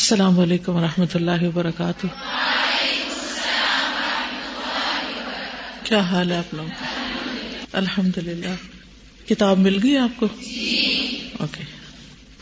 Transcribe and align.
السلام 0.00 0.40
علیکم 0.40 0.76
و 0.76 0.80
رحمۃ 0.80 1.06
اللہ 1.14 1.42
وبرکاتہ۔ 1.42 2.06
کیا 5.84 6.00
حال 6.00 6.30
ہے 6.30 6.36
آپ 6.36 6.54
لوگ 6.54 6.84
الحمد 7.72 8.18
للہ 8.18 8.54
کتاب 9.28 9.58
مل 9.58 9.78
گئی 9.82 9.96
آپ 9.96 10.20
کو؟ 10.20 10.26
اوکے۔ 11.40 11.64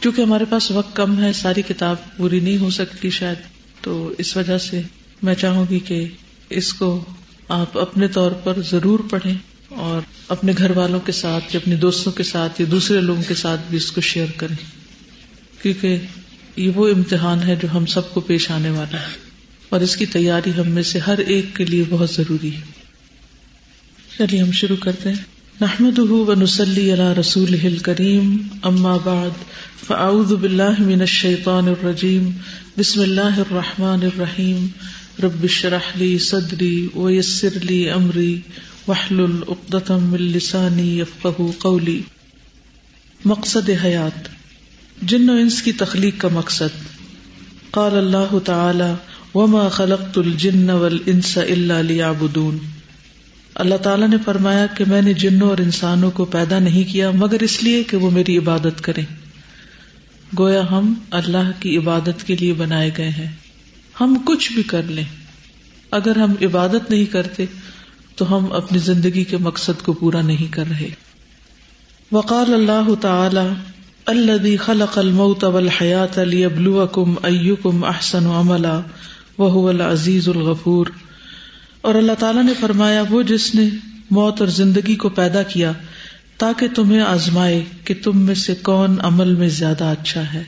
کیونکہ 0.00 0.20
ہمارے 0.20 0.44
پاس 0.50 0.70
وقت 0.70 0.96
کم 0.96 1.22
ہے، 1.22 1.32
ساری 1.32 1.62
کتاب 1.62 1.96
پوری 2.16 2.40
نہیں 2.40 2.56
ہو 2.56 2.70
سکتی 2.70 3.10
شاید، 3.10 3.38
تو 3.80 4.12
اس 4.18 4.36
وجہ 4.36 4.58
سے 4.58 4.82
میں 5.22 5.34
چاہوں 5.34 5.66
گی 5.70 5.78
کہ 5.78 6.06
اس 6.50 6.72
کو 6.72 7.04
آپ 7.48 7.78
اپنے 7.78 8.08
طور 8.08 8.30
پر 8.30 8.62
ضرور 8.62 9.00
پڑھیں 9.10 9.34
اور 9.68 10.00
اپنے 10.28 10.52
گھر 10.58 10.76
والوں 10.76 11.00
کے 11.00 11.12
ساتھ 11.12 11.44
یا 11.54 11.60
اپنے 11.62 11.76
دوستوں 11.76 12.12
کے 12.12 12.22
ساتھ 12.22 12.60
یا 12.60 12.66
دوسرے 12.70 13.00
لوگوں 13.00 13.22
کے 13.28 13.34
ساتھ 13.34 13.60
بھی 13.70 13.76
اس 13.76 13.92
کو 13.92 14.00
شیئر 14.00 14.26
کریں۔ 14.36 14.56
کیونکہ 15.62 15.98
یہ 16.58 16.70
وہ 16.70 16.88
امتحان 16.88 17.42
ہے 17.42 17.56
جو 17.56 17.68
ہم 17.74 17.86
سب 17.86 18.14
کو 18.14 18.20
پیش 18.20 18.50
آنے 18.50 18.70
والا 18.70 19.00
ہے۔ 19.00 19.28
اور 19.68 19.80
اس 19.80 19.96
کی 19.96 20.06
تیاری 20.06 20.50
ہم 20.58 20.70
میں 20.70 20.82
سے 20.82 20.98
ہر 20.98 21.18
ایک 21.18 21.56
کے 21.56 21.64
لیے 21.64 21.84
بہت 21.90 22.10
ضروری 22.10 22.56
ہے۔ 22.56 22.60
چلیے 24.18 24.42
ہم 24.42 24.52
شروع 24.52 24.76
کرتے 24.76 25.08
ہیں۔ 25.08 25.16
نحمد 25.60 25.98
و 25.98 26.34
نسلی 26.34 26.92
اللہ 26.92 27.18
رسول 27.20 27.78
کریم 27.78 28.36
اما 28.62 28.96
بعد، 28.96 29.30
فاعوذ 29.86 30.32
باللہ 30.32 30.80
من 30.80 31.00
الشیطان 31.00 31.68
الرجیم۔ 31.68 32.30
بسم 32.78 33.00
اللہ 33.00 33.20
الرحمن 33.20 33.98
الرحیم۔ 34.02 34.66
رب 35.22 35.46
شرح 35.46 35.96
لی 35.96 36.18
صدری 36.18 36.88
ویسر 36.94 37.58
لی 37.62 37.90
امری۔ 37.90 38.40
وحلل 38.88 39.42
اقدتم 39.48 40.04
من 40.04 40.22
لسانی 40.22 41.00
یفقہ 41.00 41.42
قولی۔ 41.58 42.02
مقصد 43.24 43.70
حیات۔ 43.84 44.37
جن 45.02 45.30
و 45.30 45.32
انس 45.32 45.62
کی 45.62 45.72
تخلیق 45.72 46.20
کا 46.20 46.28
مقصد۔ 46.28 46.98
قال 47.70 47.96
اللہ 47.96 48.38
تعالی، 48.44 48.94
وما 49.34 49.68
خلقت 49.68 50.18
الجن 50.18 50.70
والانس 50.70 51.38
الا 51.38 51.80
ليعبدون۔ 51.80 52.58
اللہ 53.54 53.74
تعالیٰ 53.74 54.08
نے 54.08 54.16
فرمایا 54.24 54.66
کہ 54.66 54.84
میں 54.88 55.02
نے 55.02 55.12
جنوں 55.12 55.48
اور 55.48 55.58
انسانوں 55.58 56.10
کو 56.10 56.24
پیدا 56.24 56.58
نہیں 56.58 56.92
کیا، 56.92 57.10
مگر 57.10 57.42
اس 57.42 57.62
لیے 57.62 57.82
کہ 57.82 57.96
وہ 57.96 58.10
میری 58.10 58.38
عبادت 58.38 58.80
کریں۔ 58.80 59.04
گویا 60.38 60.62
ہم 60.70 60.94
اللہ 61.10 61.50
کی 61.60 61.76
عبادت 61.76 62.26
کے 62.26 62.36
لیے 62.36 62.52
بنائے 62.52 62.90
گئے 62.98 63.08
ہیں۔ 63.08 63.32
ہم 64.00 64.18
کچھ 64.24 64.52
بھی 64.52 64.62
کر 64.62 64.82
لیں۔ 64.82 65.04
اگر 65.90 66.16
ہم 66.16 66.34
عبادت 66.42 66.90
نہیں 66.90 67.04
کرتے، 67.04 67.44
تو 68.16 68.36
ہم 68.36 68.52
اپنی 68.52 68.78
زندگی 68.78 69.24
کے 69.24 69.36
مقصد 69.36 69.82
کو 69.82 69.92
پورا 69.92 70.22
نہیں 70.22 70.52
کر 70.52 70.64
رہے۔ 70.70 70.88
وقال 72.12 72.54
اللہ 72.54 72.94
تعالی 73.00 73.52
الذي 74.08 74.56
خلق 74.56 74.98
الموت 74.98 75.44
والحياة 75.44 76.22
ليبلوكم 76.24 77.14
ايكم 77.22 77.84
احسن 77.84 78.26
عملا، 78.26 78.80
وهو 79.38 79.68
العزيز 79.68 80.28
الغفور۔ 80.28 80.86
اور 81.80 81.94
اللہ 81.94 82.12
تعالیٰ 82.18 82.44
نے 82.44 82.52
فرمایا، 82.60 83.02
وہ 83.10 83.22
جس 83.22 83.54
نے 83.54 83.68
موت 84.10 84.40
اور 84.40 84.48
زندگی 84.48 84.96
کو 84.96 85.08
پیدا 85.08 85.42
کیا، 85.42 85.72
تاکہ 86.38 86.68
تمہیں 86.74 87.00
آزمائے 87.00 87.64
کہ 87.84 87.94
تم 88.02 88.18
میں 88.18 88.34
سے 88.34 88.54
کون 88.54 88.96
عمل 89.00 89.34
میں 89.34 89.48
زیادہ 89.48 89.84
اچھا 89.84 90.34
ہے۔ 90.34 90.44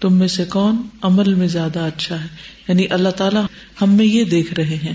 تم 0.00 0.14
میں 0.14 0.28
سے 0.28 0.44
کون 0.44 0.82
عمل 1.02 1.34
میں 1.34 1.48
زیادہ 1.48 1.78
اچھا 1.78 2.22
ہے۔ 2.22 2.28
یعنی 2.68 2.86
اللہ 2.90 3.08
تعالیٰ 3.08 3.44
ہم 3.82 3.90
میں 3.90 4.06
یہ 4.06 4.24
دیکھ 4.24 4.54
رہے 4.54 4.76
ہیں۔ 4.76 4.94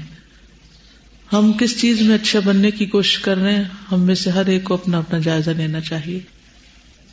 ہم 1.33 1.51
کس 1.59 1.81
چیز 1.81 2.01
میں 2.01 2.15
اچھا 2.15 2.39
بننے 2.45 2.71
کی 2.71 2.85
کوشش 2.85 3.19
کر 3.19 3.37
رہے 3.37 3.55
ہیں؟ 3.55 3.63
ہم 3.91 3.99
میں 3.99 4.15
سے 4.15 4.29
ہر 4.29 4.45
ایک 4.45 4.63
کو 4.63 4.73
اپنا 4.73 4.97
اپنا 4.97 5.19
جائزہ 5.19 5.49
لینا 5.49 5.79
چاہیے۔ 5.79 6.19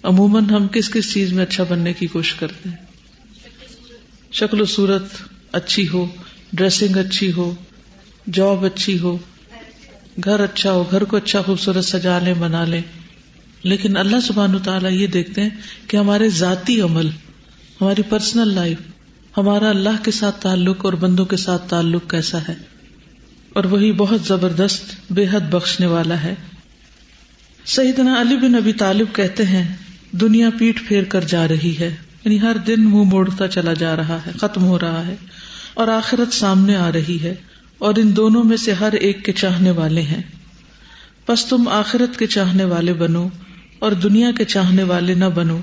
عموماً 0.02 0.44
ہم 0.44 0.68
کس 0.68 0.90
کس 0.90 1.12
چیز 1.12 1.32
میں 1.32 1.42
اچھا 1.42 1.64
بننے 1.64 1.92
کی 1.92 2.06
کوشش 2.06 2.34
کرتے 2.34 2.68
ہیں؟ 2.68 2.76
شکل 4.32 4.60
و 4.60 4.64
صورت 4.64 5.02
اچھی 5.52 5.88
ہو 5.88 6.06
ڈریسنگ 6.52 6.96
اچھی 6.96 7.32
ہو 7.32 7.54
جاب 8.32 8.64
اچھی 8.64 8.98
ہو، 8.98 9.18
گھر 10.24 10.40
اچھا 10.40 10.72
ہو، 10.72 10.84
گھر 10.90 11.04
کو 11.04 11.16
اچھا 11.16 11.42
خوبصورت 11.42 11.84
سجا 11.84 12.18
لیں، 12.18 12.34
بنا 12.34 12.64
لیں۔ 12.64 12.82
لیکن 13.62 13.96
اللہ 13.96 14.16
سبحان 14.20 14.58
تعالیٰ 14.64 14.92
یہ 14.92 15.06
دیکھتے 15.06 15.42
ہیں 15.42 15.50
کہ 15.86 15.96
ہمارے 15.96 16.28
ذاتی 16.28 16.80
عمل، 16.80 17.08
ہماری 17.80 18.02
پرسنل 18.02 18.48
لائف 18.48 18.78
ہمارا 19.36 19.68
اللہ 19.68 20.04
کے 20.04 20.10
ساتھ 20.10 20.42
تعلق 20.42 20.84
اور 20.84 20.92
بندوں 20.92 21.24
کے 21.24 21.36
ساتھ 21.36 21.70
تعلق 21.70 22.10
کیسا 22.10 22.38
ہے؟ 22.48 22.54
اور 23.52 23.64
وہی 23.64 23.92
بہت 23.92 24.20
زبردست، 24.20 25.12
بے 25.12 25.26
حد 25.32 25.40
بخشنے 25.40 25.86
والا 25.86 26.22
ہے۔ 26.22 26.34
سیدنا 27.66 28.20
علی 28.20 28.36
بن 28.36 28.54
ابی 28.54 28.72
طالب 28.72 29.06
کہتے 29.14 29.46
ہیں 29.46 29.76
دنیا 30.12 30.50
پیٹ 30.58 30.80
پھیر 30.88 31.04
کر 31.04 31.20
جا 31.20 31.48
رہی 31.48 31.74
ہے۔ 31.78 31.94
یعنی 32.24 32.40
ہر 32.40 32.56
دن 32.66 32.84
منہ 32.84 33.02
موڑتا 33.02 33.48
چلا 33.48 33.72
جا 33.72 33.96
رہا 33.96 34.18
ہے، 34.26 34.30
ختم 34.40 34.64
ہو 34.64 34.78
رہا 34.78 35.06
ہے 35.06 35.14
اور 35.74 35.88
آخرت 35.88 36.34
سامنے 36.34 36.76
آ 36.76 36.92
رہی 36.92 37.18
ہے 37.22 37.34
اور 37.78 37.94
ان 37.96 38.16
دونوں 38.16 38.44
میں 38.44 38.56
سے 38.56 38.72
ہر 38.72 38.92
ایک 38.92 39.24
کے 39.24 39.32
چاہنے 39.32 39.70
والے 39.70 40.02
ہیں۔ 40.02 40.22
بس 41.28 41.46
تم 41.46 41.68
آخرت 41.68 42.18
کے 42.18 42.26
چاہنے 42.26 42.64
والے 42.64 42.92
بنو 42.92 43.28
اور 43.78 43.92
دنیا 43.92 44.30
کے 44.38 44.44
چاہنے 44.44 44.82
والے 44.82 45.14
نہ 45.14 45.24
بنو، 45.24 45.60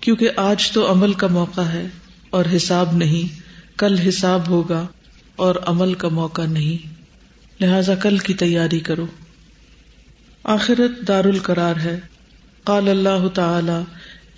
کیونکہ 0.00 0.28
آج 0.36 0.70
تو 0.70 0.92
عمل 0.92 1.12
کا 1.12 1.26
موقع 1.26 1.60
ہے 1.60 1.86
اور 2.30 2.44
حساب 2.56 2.96
نہیں، 2.96 3.40
کل 3.78 3.98
حساب 3.98 4.48
ہوگا 4.48 4.86
اور 5.36 5.54
عمل 5.66 5.94
کا 5.94 6.08
موقع 6.08 6.42
نہیں۔ 6.42 6.98
لہذا 7.60 7.94
کل 7.94 8.18
کی 8.18 8.34
تیاری 8.34 8.80
کرو۔ 8.80 9.06
آخرت 10.44 11.08
دار 11.08 11.24
القرار 11.24 11.76
ہے۔ 11.76 12.00
قال 12.68 12.88
اللہ 12.88 13.28
تعالی، 13.28 13.82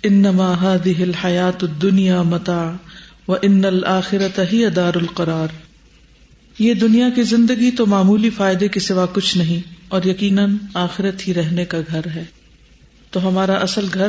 انما 0.03 0.53
هذه 0.53 1.01
الحیات 1.01 1.63
الدنیا 1.63 2.21
متاع 2.21 2.71
و 3.27 3.35
ان 3.41 3.65
الآخرت 3.65 4.39
ہی 4.53 4.65
دار 4.65 4.93
القرار. 4.95 5.47
یہ 6.59 6.73
دنیا 6.73 7.09
کی 7.15 7.23
زندگی 7.23 7.71
تو 7.71 7.85
معمولی 7.85 8.29
فائدے 8.29 8.67
کے 8.67 8.79
سوا 8.79 9.05
کچھ 9.13 9.37
نہیں 9.37 9.73
اور 9.87 10.03
یقیناً 10.03 10.55
آخرت 10.73 11.27
ہی 11.27 11.33
رہنے 11.33 11.65
کا 11.65 11.77
گھر 11.87 12.01
ہے۔ 12.15 12.23
تو 13.11 13.27
ہمارا 13.27 13.53
اصل 13.53 13.85
گھر 13.93 14.07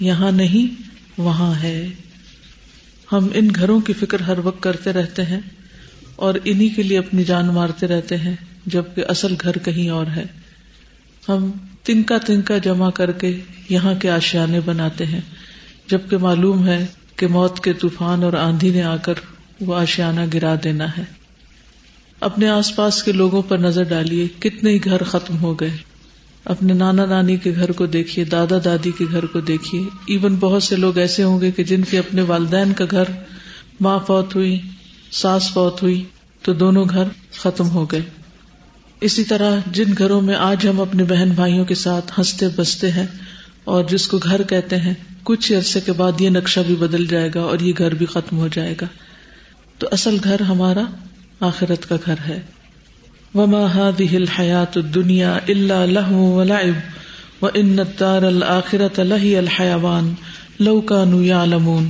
یہاں 0.00 0.32
نہیں، 0.32 0.82
وہاں 1.18 1.62
ہے۔ 1.62 1.88
ہم 3.12 3.28
ان 3.34 3.48
گھروں 3.54 3.80
کی 3.80 3.92
فکر 3.92 4.20
ہر 4.20 4.38
وقت 4.38 4.62
کرتے 4.62 4.92
رہتے 4.92 5.22
ہیں 5.22 5.40
اور 6.16 6.34
انہی 6.44 6.68
کے 6.68 6.82
لیے 6.82 6.98
اپنی 6.98 7.24
جان 7.24 7.46
مارتے 7.46 7.86
رہتے 7.86 8.16
ہیں، 8.16 8.34
جبکہ 8.66 9.04
اصل 9.08 9.34
گھر 9.40 9.58
کہیں 9.58 9.90
اور 9.90 10.06
ہے۔ 10.16 10.24
ہم 11.28 11.50
تنکا 11.82 12.18
تنکا 12.18 12.58
جمع 12.58 12.90
کر 12.90 13.12
کے 13.12 13.40
یہاں 13.68 13.94
کے 13.94 14.10
آشیانے 14.10 14.60
بناتے 14.60 15.06
ہیں۔ 15.06 15.20
جبکہ 15.86 16.18
معلوم 16.18 16.66
ہے 16.66 16.86
کہ 17.16 17.26
موت 17.26 17.60
کے 17.60 17.72
طوفان 17.72 18.24
اور 18.24 18.32
آندھی 18.32 18.70
نے 18.70 18.82
آ 18.82 18.96
کر 18.96 19.14
وہ 19.60 19.74
آشیانہ 19.74 20.20
گرا 20.34 20.54
دینا 20.64 20.86
ہے۔ 20.98 21.04
اپنے 22.20 22.48
آس 22.48 22.76
پاس 22.76 23.02
کے 23.02 23.12
لوگوں 23.12 23.42
پر 23.42 23.58
نظر 23.58 23.82
ڈالیے 23.82 24.28
کتنے 24.38 24.70
ہی 24.70 24.84
گھر 24.84 25.02
ختم 25.02 25.38
ہو 25.38 25.54
گئے۔ 25.54 25.76
اپنے 26.44 26.72
نانا 26.72 27.06
نانی 27.06 27.36
کے 27.36 27.52
گھر 27.54 27.72
کو 27.72 27.86
دیکھیے، 27.86 28.24
دادا 28.24 28.56
دادی 28.64 28.90
کے 28.90 29.04
گھر 29.10 29.26
کو 29.26 29.40
دیکھیے۔ 29.40 29.82
ایون 30.06 30.36
بہت 30.40 30.62
سے 30.62 30.76
لوگ 30.76 30.98
ایسے 30.98 31.22
ہوں 31.22 31.40
گے 31.40 31.50
کہ 31.50 31.64
جن 31.64 31.82
کے 31.90 31.98
اپنے 31.98 32.22
والدین 32.22 32.72
کا 32.72 32.84
گھر 32.90 33.04
ماں 33.80 33.98
فوت 34.06 34.36
ہوئی، 34.36 34.60
ساس 35.12 35.52
فوت 35.52 35.82
ہوئی، 35.82 36.04
تو 36.42 36.52
دونوں 36.52 36.84
گھر 36.84 37.04
ختم 37.32 37.68
ہو 37.68 37.84
گئے۔ 37.84 38.23
اسی 39.04 39.24
طرح 39.24 39.58
جن 39.72 39.92
گھروں 39.98 40.20
میں 40.20 40.34
آج 40.34 40.68
ہم 40.68 40.80
اپنے 40.80 41.04
بہن 41.04 41.30
بھائیوں 41.34 41.64
کے 41.64 41.74
ساتھ 41.74 42.12
ہنستے 42.18 42.46
بستے 42.56 42.90
ہیں 42.92 43.06
اور 43.64 43.84
جس 43.84 44.06
کو 44.08 44.18
گھر 44.18 44.42
کہتے 44.42 44.76
ہیں، 44.76 44.94
کچھ 45.22 45.52
عرصے 45.52 45.80
کے 45.80 45.92
بعد 45.92 46.20
یہ 46.20 46.30
نقشہ 46.30 46.60
بھی 46.66 46.74
بدل 46.74 47.06
جائے 47.06 47.30
گا 47.34 47.40
اور 47.40 47.58
یہ 47.58 47.72
گھر 47.78 47.94
بھی 47.94 48.06
ختم 48.06 48.38
ہو 48.38 48.48
جائے 48.48 48.74
گا۔ 48.80 48.86
تو 49.78 49.88
اصل 49.92 50.16
گھر 50.24 50.40
ہمارا 50.40 50.82
آخرت 51.40 51.88
کا 51.88 51.96
گھر 52.06 52.14
ہے۔ 52.28 52.40
وما 53.34 53.62
هذه 53.74 54.14
الحیات 54.14 54.76
الدنیا 54.76 55.32
الا 55.48 55.84
لهو 55.84 56.34
ولعب 56.34 57.42
وان 57.42 57.78
الدار 57.78 58.22
الاخرة 58.22 59.02
لهي 59.02 59.36
الحيوان 59.36 60.12
لو 60.60 60.80
كانوا 60.80 61.24
يعلمون۔ 61.24 61.88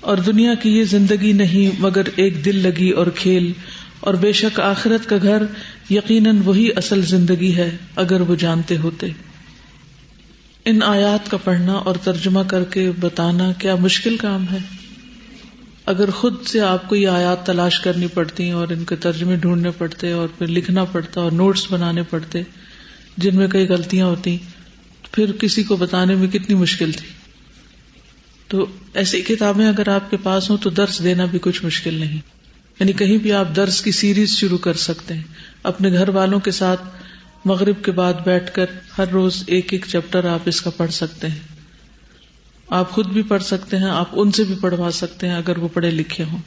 اور 0.00 0.16
دنیا 0.16 0.54
کی 0.54 0.78
یہ 0.78 0.84
زندگی 0.84 1.32
نہیں 1.32 1.76
مگر 1.78 2.02
ایک 2.16 2.44
دل 2.44 2.56
لگی 2.56 2.90
اور 2.90 3.06
کھیل، 3.06 3.52
اور 4.00 4.14
بے 4.14 4.32
شک 4.32 4.60
آخرت 4.60 5.08
کا 5.08 5.16
گھر 5.22 5.42
یقیناً 5.92 6.38
وہی 6.44 6.68
اصل 6.76 7.02
زندگی 7.02 7.56
ہے 7.56 7.76
اگر 7.96 8.20
وہ 8.20 8.34
جانتے 8.34 8.76
ہوتے۔ 8.76 9.06
ان 10.64 10.82
آیات 10.82 11.30
کا 11.30 11.36
پڑھنا 11.36 11.72
اور 11.72 11.94
ترجمہ 11.94 12.40
کر 12.48 12.64
کے 12.64 12.90
بتانا 13.00 13.52
کیا 13.52 13.74
مشکل 13.74 14.16
کام 14.16 14.44
ہے۔ 14.52 14.58
اگر 15.86 16.10
خود 16.10 16.34
سے 16.46 16.60
آپ 16.60 16.88
کو 16.88 16.96
یہ 16.96 17.08
آیات 17.08 17.46
تلاش 17.46 17.80
کرنی 17.80 18.06
پڑتی 18.06 18.50
اور 18.50 18.68
ان 18.68 18.84
کے 18.84 18.96
ترجمے 18.96 19.36
ڈھونڈنے 19.36 19.70
پڑتے 19.78 20.12
اور 20.12 20.28
پھر 20.38 20.46
لکھنا 20.46 20.84
پڑتا 20.84 21.20
اور 21.20 21.32
نوٹس 21.32 21.72
بنانے 21.72 22.02
پڑتے 22.02 22.42
جن 23.16 23.36
میں 23.36 23.48
کئی 23.48 23.68
غلطیاں 23.68 24.06
ہوتی، 24.06 24.36
پھر 25.12 25.32
کسی 25.32 25.62
کو 25.62 25.76
بتانے 25.76 26.14
میں 26.14 26.28
کتنی 26.28 26.54
مشکل 26.54 26.92
تھی۔ 26.92 27.08
تو 28.48 28.66
ایسی 28.94 29.20
کتابیں 29.20 29.68
اگر 29.68 29.88
آپ 29.88 30.10
کے 30.10 30.16
پاس 30.22 30.50
ہوں 30.50 30.56
تو 30.56 30.70
درس 30.70 31.04
دینا 31.04 31.24
بھی 31.24 31.38
کچھ 31.42 31.64
مشکل 31.64 31.94
نہیں۔ 31.94 32.41
یعنی 32.80 32.92
کہیں 32.92 33.18
بھی 33.18 33.32
آپ 33.32 33.56
درس 33.56 33.80
کی 33.82 33.92
سیریز 33.92 34.30
شروع 34.30 34.58
کر 34.58 34.74
سکتے 34.74 35.14
ہیں۔ 35.14 35.22
اپنے 35.62 35.92
گھر 35.92 36.08
والوں 36.08 36.40
کے 36.40 36.50
ساتھ 36.50 36.82
مغرب 37.44 37.84
کے 37.84 37.92
بعد 37.92 38.14
بیٹھ 38.24 38.52
کر 38.52 38.66
ہر 38.98 39.08
روز 39.08 39.44
ایک 39.46 39.72
ایک 39.72 39.84
چیپٹر 39.88 40.24
آپ 40.24 40.38
اس 40.44 40.60
کا 40.60 40.70
پڑھ 40.70 40.90
سکتے 40.90 41.28
ہیں۔ 41.28 41.38
آپ 42.68 42.90
خود 42.90 43.06
بھی 43.06 43.22
پڑھ 43.22 43.42
سکتے 43.42 43.76
ہیں، 43.76 43.90
آپ 43.90 44.08
ان 44.12 44.32
سے 44.32 44.44
بھی 44.44 44.54
پڑھوا 44.60 44.90
سکتے 44.90 45.28
ہیں 45.28 45.34
اگر 45.34 45.58
وہ 45.58 45.68
پڑھے 45.68 45.90
لکھے 45.90 46.24
ہوں۔ 46.24 46.38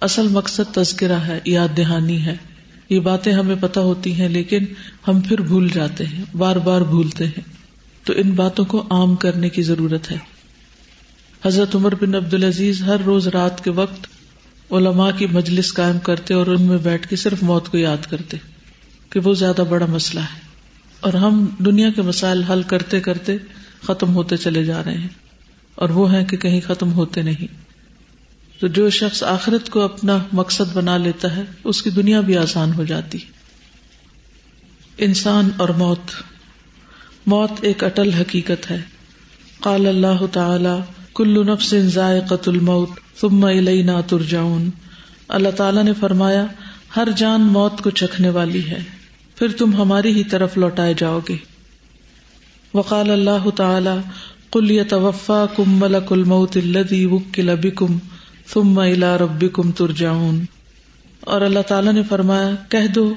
اصل 0.00 0.28
مقصد 0.28 0.74
تذکرہ 0.74 1.18
ہے، 1.18 1.40
یاد 1.44 1.76
دہانی 1.76 2.26
ہے۔ 2.26 2.36
یہ 2.88 3.00
باتیں 3.00 3.32
ہمیں 3.32 3.56
پتہ 3.60 3.80
ہوتی 3.80 4.14
ہیں، 4.14 4.28
لیکن 4.28 4.64
ہم 5.08 5.20
پھر 5.20 5.40
بھول 5.40 5.68
جاتے 5.68 6.06
ہیں، 6.06 6.24
بار 6.36 6.56
بار 6.56 6.80
بھولتے 6.80 7.26
ہیں۔ 7.26 7.40
تو 8.04 8.12
ان 8.16 8.30
باتوں 8.30 8.64
کو 8.64 8.84
عام 8.90 9.16
کرنے 9.16 9.48
کی 9.48 9.62
ضرورت 9.62 10.10
ہے۔ 10.10 10.16
حضرت 11.44 11.74
عمر 11.74 11.94
بن 11.94 12.14
عبد 12.14 12.34
العزیز 12.34 12.82
ہر 12.82 12.96
روز 13.06 13.28
رات 13.28 13.64
کے 13.64 13.70
وقت 13.70 14.06
علماء 14.72 15.10
کی 15.10 15.26
مجلس 15.26 15.74
قائم 15.74 15.98
کرتے 15.98 16.34
اور 16.34 16.46
ان 16.46 16.62
میں 16.62 16.78
بیٹھ 16.78 17.08
کے 17.08 17.16
صرف 17.16 17.42
موت 17.42 17.68
کو 17.68 17.78
یاد 17.78 18.10
کرتے 18.10 18.36
کہ 19.10 19.20
وہ 19.24 19.34
زیادہ 19.34 19.62
بڑا 19.68 19.86
مسئلہ 19.86 20.20
ہے 20.20 20.40
اور 21.00 21.12
ہم 21.12 21.46
دنیا 21.58 21.90
کے 21.90 22.02
مسائل 22.02 22.42
حل 22.42 22.62
کرتے 22.62 23.00
کرتے 23.00 23.36
ختم 23.82 24.14
ہوتے 24.14 24.36
چلے 24.36 24.64
جا 24.64 24.84
رہے 24.84 24.98
ہیں 24.98 25.08
اور 25.74 25.88
وہ 25.88 26.12
ہیں 26.12 26.24
کہ 26.24 26.36
کہیں 26.36 26.60
ختم 26.66 26.92
ہوتے 26.92 27.22
نہیں۔ 27.22 27.62
تو 28.60 28.66
جو 28.66 28.90
شخص 28.90 29.22
آخرت 29.22 29.70
کو 29.70 29.80
اپنا 29.80 30.18
مقصد 30.32 30.72
بنا 30.74 30.96
لیتا 30.96 31.36
ہے، 31.36 31.42
اس 31.64 31.82
کی 31.82 31.90
دنیا 31.90 32.20
بھی 32.20 32.36
آسان 32.36 32.72
ہو 32.72 32.84
جاتی۔ 32.84 33.18
انسان 34.98 35.48
اور 35.56 35.68
موت۔ 35.68 36.10
موت 37.26 37.50
ایک 37.62 37.84
اٹل 37.84 38.12
حقیقت 38.12 38.70
ہے۔ 38.70 38.80
قال 39.60 39.86
اللہ 39.86 40.26
تعالی 40.32 41.01
کل 41.14 41.46
نفس 41.46 41.74
ذائقۃ 41.74 42.48
الموت 42.48 42.88
ثم 43.20 43.44
الینا 43.44 44.00
ترجعون۔ 44.00 44.70
اللہ 45.28 45.48
تعالی 45.48 45.82
نے 45.82 45.92
فرمایا، 45.92 46.46
ہر 46.96 47.08
جان 47.16 47.40
موت 47.40 47.80
کو 47.80 47.90
چکھنے 47.90 48.28
والی 48.28 48.70
ہے، 48.70 48.78
پھر 49.36 49.48
تم 49.48 49.74
ہماری 49.74 50.12
ہی 50.12 50.24
طرف 50.24 50.58
لوٹائے 50.58 50.94
جاؤ 50.98 51.20
گے۔ 51.28 51.36
وقال 52.74 53.10
اللہ 53.10 53.50
تعالی 53.50 54.00
کل 54.52 54.70
یتوفا 54.70 55.44
کم 55.56 55.78
ملک 55.78 56.12
الموت 56.12 56.56
الذی 56.56 57.06
وکل 57.06 57.50
بکم 57.62 57.98
ثم 58.52 58.78
الى 58.78 59.16
ربکم 59.20 59.70
ترجعون۔ 59.70 60.44
اور 61.20 61.40
اللہ 61.40 61.60
تعالی 61.68 61.92
نے 61.92 62.02
فرمایا، 62.02 62.50
کہہ 62.68 62.86
دو 62.94 63.14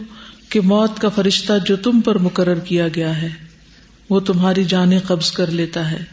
کہ 0.50 0.62
موت 0.62 1.00
کا 1.00 1.10
فرشتہ 1.10 1.54
جو 1.66 1.76
تم 1.76 2.02
پر 2.02 2.18
مقرر 2.18 2.60
کیا 2.60 2.88
گیا 2.96 3.22
ہے، 3.22 3.30
وہ 4.10 4.20
تمہاری 4.20 4.64
جانیں 4.64 5.00
قبض 5.08 5.32
کر 5.32 5.52
لیتا 5.52 5.92
ہے۔ 5.92 6.04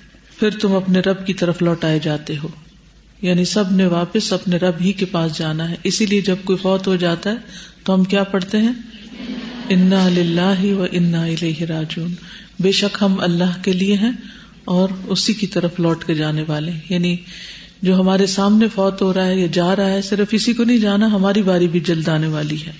پھر 0.42 0.58
تم 0.60 0.72
اپنے 0.72 1.00
رب 1.00 1.26
کی 1.26 1.34
طرف 1.34 1.62
لوٹائے 1.62 1.98
جاتے 2.02 2.36
ہو۔ 2.36 2.48
یعنی 3.22 3.44
سب 3.44 3.72
نے 3.72 3.86
واپس 3.86 4.32
اپنے 4.32 4.56
رب 4.56 4.74
ہی 4.80 4.92
کے 4.92 5.04
پاس 5.04 5.38
جانا 5.38 5.70
ہے۔ 5.70 5.74
اسی 5.84 6.06
لیے 6.06 6.20
جب 6.20 6.36
کوئی 6.44 6.58
فوت 6.58 6.86
ہو 6.86 6.96
جاتا 6.96 7.30
ہے 7.30 7.34
تو 7.84 7.94
ہم 7.94 8.04
کیا 8.04 8.24
پڑھتے 8.24 8.58
ہیں؟ 8.58 8.72
انا 9.68 10.08
و 10.64 10.86
انا 10.92 11.26
راجون 11.68 12.14
بے 12.60 12.72
شک 12.72 12.98
ہم 13.00 13.20
اللہ 13.20 13.62
کے 13.62 13.72
لیے 13.72 13.94
ہیں 13.94 14.12
اور 14.64 14.88
اسی 15.06 15.32
کی 15.32 15.46
طرف 15.46 15.80
لوٹ 15.80 16.04
کے 16.04 16.14
جانے 16.14 16.44
والے 16.48 16.72
یعنی 16.88 17.16
جو 17.82 18.00
ہمارے 18.00 18.26
سامنے 18.26 18.66
فوت 18.74 19.02
ہو 19.02 19.14
رہا 19.14 19.26
ہے 19.26 19.40
یا 19.40 19.46
جا 19.52 19.76
رہا 19.76 19.90
ہے، 19.90 20.02
صرف 20.02 20.28
اسی 20.30 20.52
کو 20.52 20.64
نہیں 20.64 20.78
جانا، 20.78 21.06
ہماری 21.06 21.42
باری 21.42 21.68
بھی 21.68 21.80
جلد 21.80 22.08
آنے 22.08 22.26
والی 22.26 22.56
ہے۔ 22.66 22.72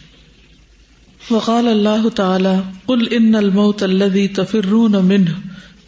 وقال 1.30 1.68
اللہ 1.68 2.08
تعالی 2.08 2.70
کل 2.86 3.06
ان 3.10 3.34
الموت 3.34 3.82
الذي 3.82 4.26
تفرون 4.26 4.92
منه 4.92 5.32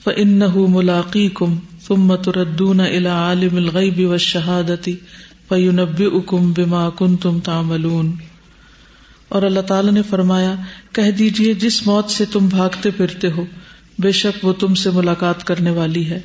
فانه 0.05 0.67
ملاقيكم 0.69 1.59
ثم 1.87 2.17
تردون 2.17 2.81
الى 2.81 3.07
عالم 3.07 3.57
الغيب 3.57 3.99
والشهاده 3.99 4.91
فينبئكم 5.49 6.53
بما 6.53 6.91
كنتم 6.91 7.41
تعملون۔ 7.41 8.13
اور 9.29 9.43
اللہ 9.43 9.61
تعالی 9.61 9.91
نے 9.91 10.03
فرمایا، 10.03 10.55
کہہ 10.93 11.11
دیجیے، 11.11 11.55
جس 11.55 11.87
موت 11.87 12.11
سے 12.11 12.25
تم 12.25 12.47
بھاگتے 12.47 12.91
پھرتے 12.91 13.31
ہو، 13.31 13.45
بے 13.99 14.13
شک 14.13 14.45
وہ 14.45 14.53
تم 14.53 14.75
سے 14.75 14.91
ملاقات 14.91 15.45
کرنے 15.45 15.71
والی 15.71 16.11
ہے۔ 16.11 16.21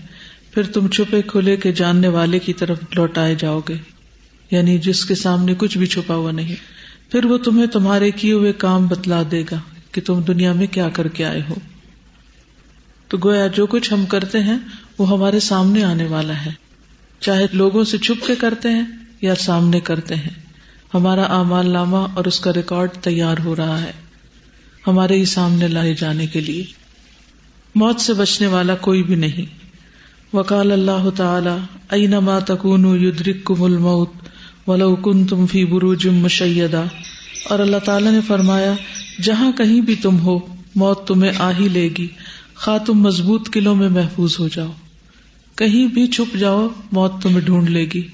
پھر 0.54 0.64
تم 0.64 0.88
چھپے 0.88 1.22
کھلے 1.22 1.58
کے 1.58 1.72
جاننے 1.72 2.08
والے 2.08 2.40
کی 2.40 2.54
طرف 2.54 2.78
لوٹائے 2.96 3.36
جاؤ 3.36 3.60
گے۔ 3.70 3.76
یعنی 4.52 4.78
جس 4.78 5.06
کے 5.06 5.16
سامنے 5.16 5.54
کچھ 5.58 5.78
بھی 5.78 5.86
چھپا 5.86 6.16
ہوا 6.16 6.32
نہیں۔ 6.32 6.56
پھر 7.12 7.26
وہ 7.26 7.38
تمہیں 7.38 7.68
تمہارے 7.68 8.12
کیے 8.12 8.34
ہوئے 8.34 8.54
کام 8.54 8.88
بتلا 8.88 9.24
دے 9.32 9.44
گا 9.52 9.58
کہ 9.92 10.02
تم 10.06 10.22
دنیا 10.22 10.54
میں 10.54 10.68
کیا 10.72 10.90
کر 10.90 11.08
کے 11.08 11.26
آئے 11.26 11.42
ہو۔ 11.50 11.56
تو 13.10 13.18
گویا 13.24 13.48
جو 13.48 13.68
کچھ 13.68 13.94
ہم 13.94 14.06
کرتے 14.06 14.40
ہیں 14.40 14.58
وہ 14.98 15.10
ہمارے 15.10 15.40
سامنے 15.40 15.84
آنے 15.84 16.06
والا 16.06 16.46
ہے۔ 16.46 16.52
چاہے 17.20 17.46
لوگوں 17.54 17.84
سے 17.84 17.98
چھپ 17.98 18.28
کے 18.28 18.36
کرتے 18.36 18.70
ہیں 18.70 18.84
یا 19.22 19.36
سامنے 19.36 19.80
کرتے 19.80 20.16
ہیں۔ 20.16 20.30
ہمارا 20.94 21.24
اعمال 21.24 21.70
نامہ 21.70 21.98
اور 21.98 22.26
اس 22.26 22.40
کا 22.40 22.54
ریکارڈ 22.54 22.90
تیار 23.02 23.36
ہو 23.44 23.56
رہا 23.56 23.82
ہے۔ 23.82 23.92
ہمارے 24.88 25.16
ہی 25.16 25.26
سامنے 25.26 25.68
لائے 25.68 25.94
جانے 25.94 26.28
کے 26.28 26.40
لیے۔ 26.40 26.64
موت 27.76 28.00
سے 28.00 28.14
بچنے 28.14 28.48
والا 28.48 28.76
کوئی 28.76 29.04
بھی 29.04 29.16
نہیں۔ 29.16 29.60
وکال 30.36 30.72
اللہ 30.72 31.10
تعالی، 31.16 31.58
اینما 31.90 32.40
تکون 32.40 32.86
یدرککم 32.86 33.64
الموت 33.64 34.12
ولو 34.68 34.96
کن 34.96 35.26
تم 35.26 35.46
فی 35.46 35.66
بروج 35.66 36.08
مشیدہ۔ 36.08 36.84
اور 37.50 37.60
اللہ 37.60 37.78
تعالیٰ 37.78 38.12
نے 38.12 38.22
فرمایا، 38.22 38.74
جہاں 39.22 39.52
کہیں 39.52 39.82
بھی 39.82 39.96
تم 39.96 40.20
ہو، 40.20 40.40
موت 40.76 41.08
تمہیں 41.08 41.32
آ 41.38 41.52
ہی 41.60 41.68
لے 41.68 41.90
گی۔ 41.98 42.08
خا 42.60 42.78
تم 42.78 42.94
مضبوط 42.94 43.50
قلعوں 43.50 43.76
میں 43.76 43.90
محفوظ 43.90 44.40
ہو 44.40 44.48
جاؤ۔ 44.48 44.72
کہیں 45.56 45.88
بھی 45.88 46.08
چھپ 46.08 46.38
جاؤ، 46.38 46.68
موت 46.92 47.22
تمہیں 47.22 47.42
ڈھونڈ 47.42 47.70
لے 47.70 47.88
گی۔ 47.94 48.08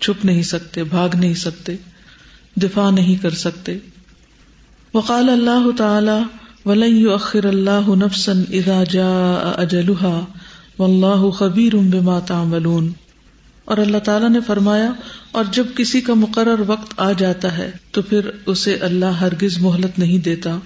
چھپ 0.00 0.24
نہیں 0.24 0.42
سکتے، 0.42 0.84
بھاگ 0.84 1.08
نہیں 1.14 1.34
سکتے، 1.34 1.76
دفاع 2.56 2.90
نہیں 2.90 3.16
کر 3.22 3.30
سکتے۔ 3.30 3.78
وقال 4.94 5.28
اللہ 5.28 5.76
تعالی، 5.78 6.22
ولن 6.64 7.08
اخر 7.12 7.44
اللہ 7.44 7.88
نفسن 7.88 8.42
اذا 8.52 8.84
جاء 8.90 9.62
اجلها 9.62 10.24
واللہ 10.78 11.30
خبیر 11.30 11.76
بما 11.76 12.18
تعملون۔ 12.18 12.92
اور 13.64 13.78
اللہ 13.78 13.98
تعالیٰ 13.98 14.30
نے 14.30 14.40
فرمایا، 14.40 14.92
اور 15.32 15.44
جب 15.52 15.66
کسی 15.76 16.00
کا 16.00 16.14
مقرر 16.14 16.60
وقت 16.66 16.94
آ 16.96 17.12
جاتا 17.12 17.58
ہے، 17.58 17.70
تو 17.92 18.02
پھر 18.02 18.30
اسے 18.46 18.74
اللہ 18.74 19.04
ہرگز 19.04 19.58
مہلت 19.58 19.98
نہیں 19.98 20.18
دیتا۔ 20.18 20.58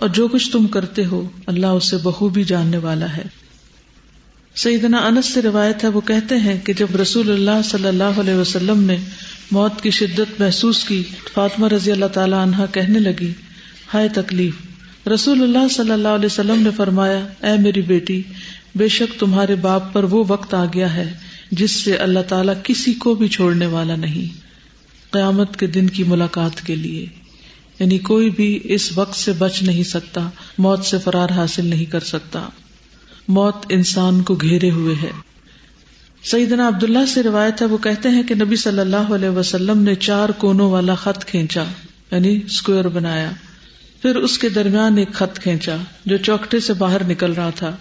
اور 0.00 0.08
جو 0.08 0.28
کچھ 0.28 0.52
تم 0.52 0.66
کرتے 0.66 1.04
ہو، 1.04 1.28
اللہ 1.46 1.66
اسے 1.66 1.96
بخوبی 1.96 2.44
جاننے 2.44 2.76
والا 2.76 3.16
ہے۔ 3.16 3.22
سیدنا 4.54 4.98
انس 4.98 5.26
سے 5.26 5.42
روایت 5.42 5.84
ہے، 5.84 5.88
وہ 5.88 6.00
کہتے 6.00 6.36
ہیں 6.36 6.60
کہ 6.64 6.72
جب 6.72 6.96
رسول 7.02 7.30
اللہ 7.30 7.62
صلی 7.64 7.88
اللہ 7.88 8.20
علیہ 8.20 8.34
وسلم 8.34 8.82
نے 8.82 8.96
موت 9.50 9.80
کی 9.82 9.90
شدت 9.90 10.40
محسوس 10.40 10.84
کی، 10.84 11.02
فاطمہ 11.34 11.68
رضی 11.68 11.92
اللہ 11.92 12.06
تعالیٰ 12.06 12.42
عنہ 12.42 12.56
کہنے 12.72 12.98
لگی، 12.98 13.32
ہائے 13.94 14.08
تکلیف۔ 14.08 14.54
رسول 15.08 15.42
اللہ 15.42 15.68
صلی 15.70 15.90
اللہ 15.90 16.08
علیہ 16.08 16.26
وسلم 16.26 16.62
نے 16.62 16.70
فرمایا، 16.76 17.26
اے 17.42 17.62
میری 17.62 17.82
بیٹی، 17.82 18.22
بے 18.74 18.88
شک 18.88 19.20
تمہارے 19.20 19.54
باپ 19.54 19.92
پر 19.92 20.04
وہ 20.04 20.24
وقت 20.28 20.54
آ 20.54 20.64
گیا 20.64 20.94
ہے 20.94 21.14
جس 21.50 21.70
سے 21.70 21.94
اللہ 21.94 22.20
تعالیٰ 22.20 22.54
کسی 22.62 22.94
کو 22.94 23.14
بھی 23.14 23.28
چھوڑنے 23.28 23.66
والا 23.66 23.96
نہیں۔ 23.96 24.40
قیامت 25.10 25.56
کے 25.56 25.66
دن 25.66 25.90
کی 25.90 26.04
ملاقات 26.04 26.66
کے 26.66 26.76
لیے۔ 26.76 27.19
یعنی 27.80 27.98
کوئی 27.98 28.30
بھی 28.30 28.60
اس 28.64 28.98
وقت 28.98 29.14
سے 29.14 29.32
بچ 29.32 29.62
نہیں 29.62 29.82
سکتا، 29.82 30.28
موت 30.58 30.84
سے 30.84 30.98
فرار 30.98 31.28
حاصل 31.30 31.66
نہیں 31.66 31.84
کر 31.84 32.00
سکتا۔ 32.00 32.48
موت 33.28 33.56
انسان 33.68 34.22
کو 34.22 34.34
گھیرے 34.34 34.70
ہوئے 34.70 34.94
ہے۔ 35.02 35.10
سیدنا 36.24 36.68
عبداللہ 36.68 37.06
سے 37.08 37.22
روایت 37.22 37.62
ہے، 37.62 37.66
وہ 37.66 37.78
کہتے 37.78 38.08
ہیں 38.08 38.22
کہ 38.22 38.34
نبی 38.34 38.56
صلی 38.56 38.78
اللہ 38.78 39.14
علیہ 39.14 39.28
وسلم 39.28 39.82
نے 39.82 39.94
چار 39.94 40.28
کونوں 40.28 40.70
والا 40.70 40.94
خط 40.94 41.24
کھینچا 41.24 41.64
یعنی 42.12 42.40
اسکوئر 42.46 42.88
بنایا۔ 42.88 43.30
پھر 44.02 44.16
اس 44.16 44.38
کے 44.38 44.48
درمیان 44.48 44.98
ایک 44.98 45.12
خط 45.12 45.38
کھینچا 45.38 45.76
جو 46.06 46.16
چوکٹے 46.16 46.60
سے 46.60 46.72
باہر 46.72 47.04
نکل 47.04 47.32
رہا 47.32 47.50
تھا۔ 47.50 47.76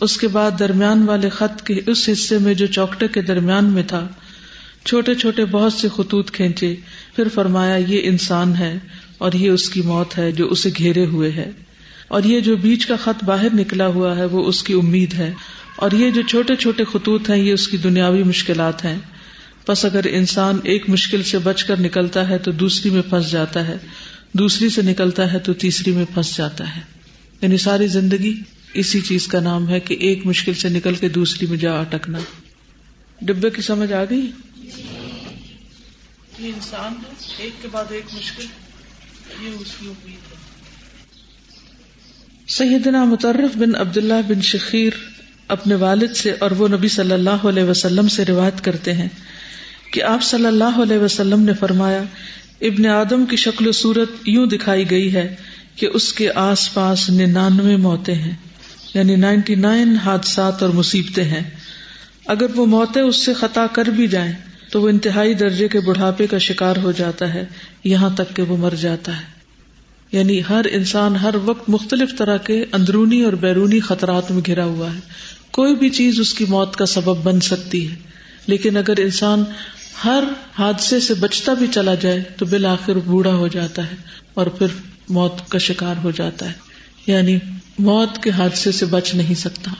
اس 0.00 0.16
کے 0.16 0.28
بعد 0.28 0.50
درمیان 0.58 1.02
والے 1.02 1.28
خط 1.28 1.62
کے 1.62 1.80
اس 1.86 2.08
حصے 2.12 2.38
میں 2.38 2.54
جو 2.54 2.66
چوکٹے 2.66 3.08
کے 3.08 3.22
درمیان 3.22 3.64
میں 3.64 3.82
تھا، 3.82 4.08
چھوٹے 4.84 5.14
چھوٹے 5.14 5.44
بہت 5.44 5.72
سے 5.72 5.88
خطوط 5.96 6.30
کھینچے۔ 6.30 6.76
پھر 7.16 7.28
فرمایا، 7.34 7.76
یہ 7.76 8.00
انسان 8.02 8.56
ہے۔ 8.56 8.78
اور 9.18 9.32
یہ 9.32 9.50
اس 9.50 9.68
کی 9.68 9.82
موت 9.82 10.18
ہے 10.18 10.32
جو 10.32 10.48
اسے 10.48 10.70
گھیرے 10.78 11.06
ہوئے 11.06 11.30
ہے۔ 11.30 11.50
اور 12.08 12.22
یہ 12.24 12.40
جو 12.40 12.56
بیچ 12.56 12.86
کا 12.86 12.96
خط 12.96 13.24
باہر 13.24 13.48
نکلا 13.54 13.86
ہوا 13.86 14.16
ہے 14.16 14.24
وہ 14.24 14.44
اس 14.44 14.62
کی 14.62 14.72
امید 14.72 15.14
ہے۔ 15.14 15.32
اور 15.76 15.90
یہ 15.92 16.10
جو 16.10 16.22
چھوٹے 16.22 16.56
چھوٹے 16.56 16.84
خطوط 16.84 17.30
ہیں 17.30 17.36
یہ 17.36 17.52
اس 17.52 17.68
کی 17.68 17.76
دنیاوی 17.76 18.22
مشکلات 18.22 18.84
ہیں۔ 18.84 18.98
بس 19.68 19.84
اگر 19.84 20.00
انسان 20.10 20.58
ایک 20.64 20.90
مشکل 20.90 21.22
سے 21.22 21.38
بچ 21.38 21.64
کر 21.64 21.80
نکلتا 21.80 22.28
ہے 22.28 22.38
تو 22.38 22.52
دوسری 22.52 22.90
میں 22.90 23.02
پھنس 23.02 23.30
جاتا 23.30 23.68
ہے۔ 23.68 23.76
دوسری 24.32 24.68
سے 24.68 24.82
نکلتا 24.82 25.32
ہے 25.32 25.38
تو 25.38 25.52
تیسری 25.52 25.92
میں 25.92 26.04
پھنس 26.14 26.36
جاتا 26.36 26.76
ہے۔ 26.76 26.80
یعنی 27.40 27.56
ساری 27.56 27.86
زندگی 27.86 28.40
اسی 28.74 29.00
چیز 29.00 29.26
کا 29.26 29.40
نام 29.40 29.68
ہے 29.68 29.80
کہ 29.80 29.94
ایک 29.94 30.26
مشکل 30.26 30.54
سے 30.54 30.68
نکل 30.68 30.94
کے 30.94 31.08
دوسری 31.08 31.46
میں 31.46 31.58
جا 31.58 31.80
اٹکنا۔ 31.80 32.18
ڈبے 33.22 33.50
کی 33.50 33.62
سمجھ 33.62 33.92
آ 33.92 34.04
گئی؟ 34.04 34.30
یہ 36.38 36.46
انسان 36.46 36.92
ایک 37.38 37.62
کے 37.62 37.68
بعد 37.72 37.84
ایک 37.90 38.14
مشکل۔ 38.14 38.65
یہ 39.42 39.50
اس 39.60 39.68
کی 39.80 39.86
امید 39.86 40.14
ہے۔ 40.14 40.36
سیدنا 42.48 43.04
مترف 43.04 43.56
بن 43.56 43.76
عبداللہ 43.76 44.20
بن 44.28 44.40
شخیر 44.40 44.92
اپنے 45.48 45.74
والد 45.74 46.16
سے 46.16 46.34
اور 46.38 46.50
وہ 46.50 46.68
نبی 46.68 46.88
صلی 46.88 47.12
اللہ 47.12 47.46
علیہ 47.48 47.62
وسلم 47.62 48.08
سے 48.08 48.24
روایت 48.24 48.64
کرتے 48.64 48.92
ہیں 48.92 49.08
کہ 49.92 50.02
آپ 50.02 50.22
صلی 50.22 50.46
اللہ 50.46 50.82
علیہ 50.82 50.98
وسلم 50.98 51.40
نے 51.40 51.52
فرمایا، 51.54 52.02
ابن 52.60 52.86
آدم 52.86 53.26
کی 53.26 53.36
شکل 53.36 53.66
و 53.66 53.72
صورت 53.72 54.08
یوں 54.24 54.46
دکھائی 54.46 54.90
گئی 54.90 55.14
ہے 55.14 55.36
کہ 55.76 55.88
اس 55.94 56.12
کے 56.12 56.30
آس 56.34 56.74
پاس 56.74 57.10
ننانوے 57.10 57.76
موتیں 57.76 58.14
ہیں 58.14 58.34
یعنی 58.94 59.16
نائنٹی 59.16 59.54
نائن 59.54 59.96
حادثات 59.96 60.62
اور 60.62 60.70
مصیبتیں 60.70 61.24
ہیں۔ 61.24 61.50
اگر 62.26 62.46
وہ 62.54 62.66
موتیں 62.66 63.02
اس 63.02 63.16
سے 63.16 63.34
خطا 63.34 63.66
کر 63.66 63.84
بھی 63.84 64.06
جائیں 64.06 64.32
تو 64.76 64.82
وہ 64.82 64.88
انتہائی 64.88 65.34
درجے 65.34 65.68
کے 65.68 65.80
بڑھاپے 65.80 66.26
کا 66.26 66.38
شکار 66.38 66.76
ہو 66.76 66.92
جاتا 66.92 67.34
ہے، 67.34 67.44
یہاں 67.84 68.10
تک 68.10 68.36
کہ 68.36 68.42
وہ 68.42 68.56
مر 68.56 68.70
جاتا 68.70 69.16
ہے۔ 69.16 69.24
یعنی 70.12 70.40
ہر 70.50 70.64
انسان 70.70 71.16
ہر 71.16 71.34
وقت 71.44 71.70
مختلف 71.70 72.18
طرح 72.18 72.36
کے 72.36 72.64
اندرونی 72.72 73.22
اور 73.22 73.32
بیرونی 73.32 73.80
خطرات 73.80 74.30
میں 74.30 74.42
گھرا 74.46 74.64
ہوا 74.64 74.94
ہے۔ 74.94 75.00
کوئی 75.50 75.74
بھی 75.74 75.90
چیز 75.90 76.20
اس 76.20 76.34
کی 76.34 76.44
موت 76.48 76.76
کا 76.76 76.86
سبب 76.86 77.16
بن 77.22 77.40
سکتی 77.40 77.90
ہے۔ 77.90 77.94
لیکن 78.46 78.76
اگر 78.76 78.94
انسان 78.98 79.44
ہر 80.04 80.24
حادثے 80.58 81.00
سے 81.00 81.14
بچتا 81.14 81.54
بھی 81.54 81.66
چلا 81.74 81.94
جائے، 81.94 82.22
تو 82.36 82.46
بالآخر 82.46 82.94
بوڑھا 82.94 83.34
ہو 83.34 83.48
جاتا 83.48 83.82
ہے 83.82 83.96
اور 84.34 84.46
پھر 84.46 84.66
موت 85.08 85.48
کا 85.48 85.58
شکار 85.58 85.94
ہو 86.04 86.10
جاتا 86.10 86.46
ہے۔ 86.46 86.52
یعنی 87.06 87.38
موت 87.78 88.22
کے 88.22 88.30
حادثے 88.30 88.72
سے 88.72 88.86
بچ 88.86 89.14
نہیں 89.14 89.34
سکتا۔ 89.34 89.70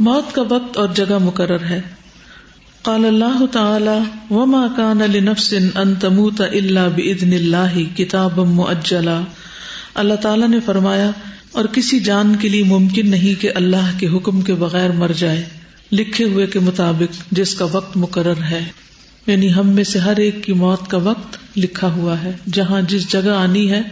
موت 0.00 0.34
کا 0.34 0.42
وقت 0.42 0.76
اور 0.76 0.88
جگہ 0.94 1.18
مقرر 1.18 1.64
ہے۔ 1.64 1.80
قال 2.82 3.04
اللہ 3.04 3.46
تعالی 3.52 4.34
وما 4.34 4.66
كان 4.76 4.98
لنفس 4.98 5.54
ان 5.74 5.94
تموت 5.94 6.40
الا 6.40 6.88
باذن 6.88 7.32
الله 7.32 7.82
كتابا 7.96 8.44
مؤجلا۔ 8.44 9.20
اللہ 9.94 10.14
تعالی 10.14 10.46
نے 10.46 10.60
فرمایا، 10.60 11.10
اور 11.52 11.64
کسی 11.64 12.00
جان 12.00 12.36
کے 12.36 12.48
لیے 12.48 12.62
ممکن 12.62 13.10
نہیں 13.10 13.42
کہ 13.42 13.50
اللہ 13.54 13.90
کے 13.98 14.08
حکم 14.08 14.40
کے 14.40 14.54
بغیر 14.54 14.90
مر 14.90 15.12
جائے، 15.16 15.44
لکھے 15.92 16.24
ہوئے 16.24 16.46
کے 16.46 16.58
مطابق 16.58 17.32
جس 17.32 17.54
کا 17.54 17.64
وقت 17.64 17.96
مقرر 17.96 18.42
ہے۔ 18.50 18.64
یعنی 19.26 19.54
ہم 19.54 19.68
میں 19.68 19.84
سے 19.84 19.98
ہر 19.98 20.16
ایک 20.16 20.44
کی 20.44 20.52
موت 20.52 20.88
کا 20.88 20.98
وقت 20.98 21.36
لکھا 21.56 21.92
ہوا 21.92 22.22
ہے، 22.22 22.32
جہاں 22.52 22.80
جس 22.82 23.12
جگہ 23.12 23.30
آنی 23.30 23.70
ہے، 23.70 23.82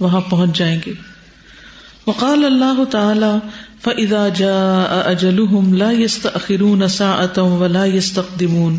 وہاں 0.00 0.20
پہنچ 0.20 0.58
جائیں 0.58 0.80
گے۔ 0.86 0.92
وقال 2.06 2.44
اللہ 2.44 2.84
تعالی 2.84 3.48
فَإِذَا 3.84 4.28
جَاءَ 4.28 5.10
أَجَلُهُمْ 5.10 5.74
لَا 5.74 5.90
يَسْتَأْخِرُونَ 5.90 6.86
سَاعَةً 6.86 7.52
وَلَا 7.52 7.84
يَسْتَقْدِمُونَ 7.84 8.76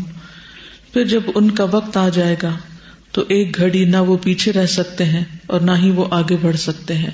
پھر 0.92 1.04
جب 1.04 1.20
ان 1.34 1.50
کا 1.50 1.64
وقت 1.64 1.96
آ 1.96 2.08
جائے 2.08 2.36
گا 2.42 2.50
تو 3.12 3.24
ایک 3.28 3.56
گھڑی 3.58 3.84
نہ 3.84 3.96
وہ 3.96 4.16
پیچھے 4.16 4.52
رہ 4.52 4.66
سکتے 4.66 5.04
ہیں 5.04 5.24
اور 5.46 5.60
نہ 5.60 5.70
ہی 5.78 5.90
وہ 5.90 6.04
آگے 6.10 6.36
بڑھ 6.42 6.56
سکتے 6.56 6.94
ہیں۔ 6.94 7.10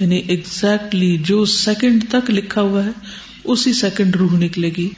یعنی 0.00 0.16
ایگزیکٹلی 0.16 1.18
جو 1.18 1.44
سیکنڈ 1.44 2.04
تک 2.10 2.30
لکھا 2.30 2.60
ہوا 2.60 2.84
ہے، 2.84 2.90
اسی 3.44 3.72
سیکنڈ 3.72 4.16
روح 4.16 4.32
نکلے 4.32 4.70
گی۔ 4.76 4.90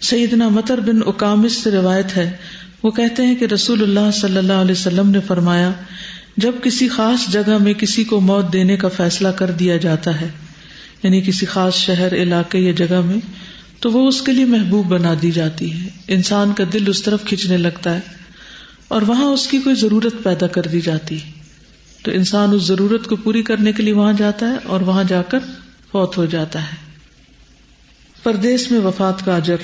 سیدنا 0.00 0.48
متر 0.48 0.80
بن 0.80 1.00
اکامس 1.06 1.52
سے 1.52 1.70
روایت 1.70 2.16
ہے، 2.16 2.36
وہ 2.82 2.90
کہتے 2.90 3.26
ہیں 3.26 3.34
کہ 3.34 3.44
رسول 3.44 3.82
اللہ 3.82 4.10
صلی 4.10 4.36
اللہ 4.36 4.52
علیہ 4.52 4.72
وسلم 4.72 5.10
نے 5.10 5.20
فرمایا، 5.20 5.70
جب 6.36 6.52
کسی 6.62 6.88
خاص 6.88 7.32
جگہ 7.32 7.58
میں 7.58 7.74
کسی 7.74 8.04
کو 8.04 8.20
موت 8.20 8.52
دینے 8.52 8.76
کا 8.76 8.88
فیصلہ 8.88 9.28
کر 9.28 9.50
دیا 9.50 9.76
جاتا 9.76 10.20
ہے 10.20 10.28
یعنی 11.04 11.20
کسی 11.20 11.46
خاص 11.46 11.74
شہر، 11.74 12.14
علاقے 12.14 12.58
یا 12.58 12.72
جگہ 12.72 13.00
میں، 13.00 13.16
تو 13.80 13.90
وہ 13.90 14.08
اس 14.08 14.22
کے 14.22 14.32
لیے 14.32 14.44
محبوب 14.44 14.86
بنا 14.86 15.14
دی 15.22 15.30
جاتی 15.30 15.72
ہے۔ 15.72 15.88
انسان 16.08 16.52
کا 16.52 16.64
دل 16.72 16.84
اس 16.86 17.02
طرف 17.02 17.24
کھینچنے 17.24 17.56
لگتا 17.56 17.94
ہے 17.94 18.00
اور 18.88 19.02
وہاں 19.02 19.24
اس 19.24 19.46
کی 19.46 19.58
کوئی 19.58 19.74
ضرورت 19.74 20.14
پیدا 20.22 20.46
کر 20.46 20.62
دی 20.62 20.80
جاتی۔ 20.80 21.18
تو 22.02 22.10
انسان 22.10 22.54
اس 22.54 22.62
ضرورت 22.62 23.06
کو 23.06 23.16
پوری 23.16 23.42
کرنے 23.42 23.72
کے 23.72 23.82
لیے 23.82 23.92
وہاں 23.92 24.12
جاتا 24.12 24.50
ہے 24.50 24.56
اور 24.64 24.80
وہاں 24.80 25.04
جا 25.08 25.22
کر 25.22 25.38
فوت 25.92 26.16
ہو 26.16 26.24
جاتا 26.24 26.62
ہے۔ 26.62 26.76
پردیس 28.22 28.70
میں 28.70 28.80
وفات 28.80 29.24
کا 29.24 29.36
اجر۔ 29.36 29.56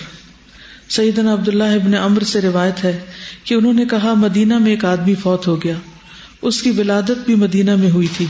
سیدنا 0.88 1.32
عبداللہ 1.32 1.64
ابن 1.64 1.94
امر 1.94 2.22
سے 2.22 2.40
روایت 2.40 2.84
ہے 2.84 2.98
کہ 3.44 3.54
انہوں 3.54 3.72
نے 3.72 3.84
کہا، 3.84 4.14
مدینہ 4.14 4.58
میں 4.58 4.70
ایک 4.70 4.84
آدمی 4.84 5.14
فوت 5.14 5.46
ہو 5.46 5.62
گیا۔ 5.62 5.74
اس 6.42 6.62
کی 6.62 6.70
ولادت 6.70 7.26
بھی 7.26 7.34
مدینہ 7.34 7.76
میں 7.76 7.90
ہوئی 7.90 8.08
تھی۔ 8.16 8.26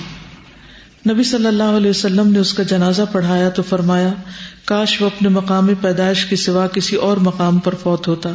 نبی 1.08 1.22
صلی 1.22 1.46
اللہ 1.46 1.62
علیہ 1.62 1.90
وسلم 1.90 2.32
نے 2.32 2.38
اس 2.38 2.52
کا 2.52 2.62
جنازہ 2.62 3.02
پڑھایا 3.12 3.48
تو 3.48 3.62
فرمایا، 3.62 4.12
کاش 4.64 5.02
وہ 5.02 5.06
اپنے 5.06 5.28
مقام 5.28 5.70
پیدائش 5.80 6.24
کے 6.24 6.36
سوا 6.36 6.66
کسی 6.66 6.96
اور 6.96 7.16
مقام 7.16 7.58
پر 7.58 7.74
فوت 7.74 8.08
ہوتا۔ 8.08 8.30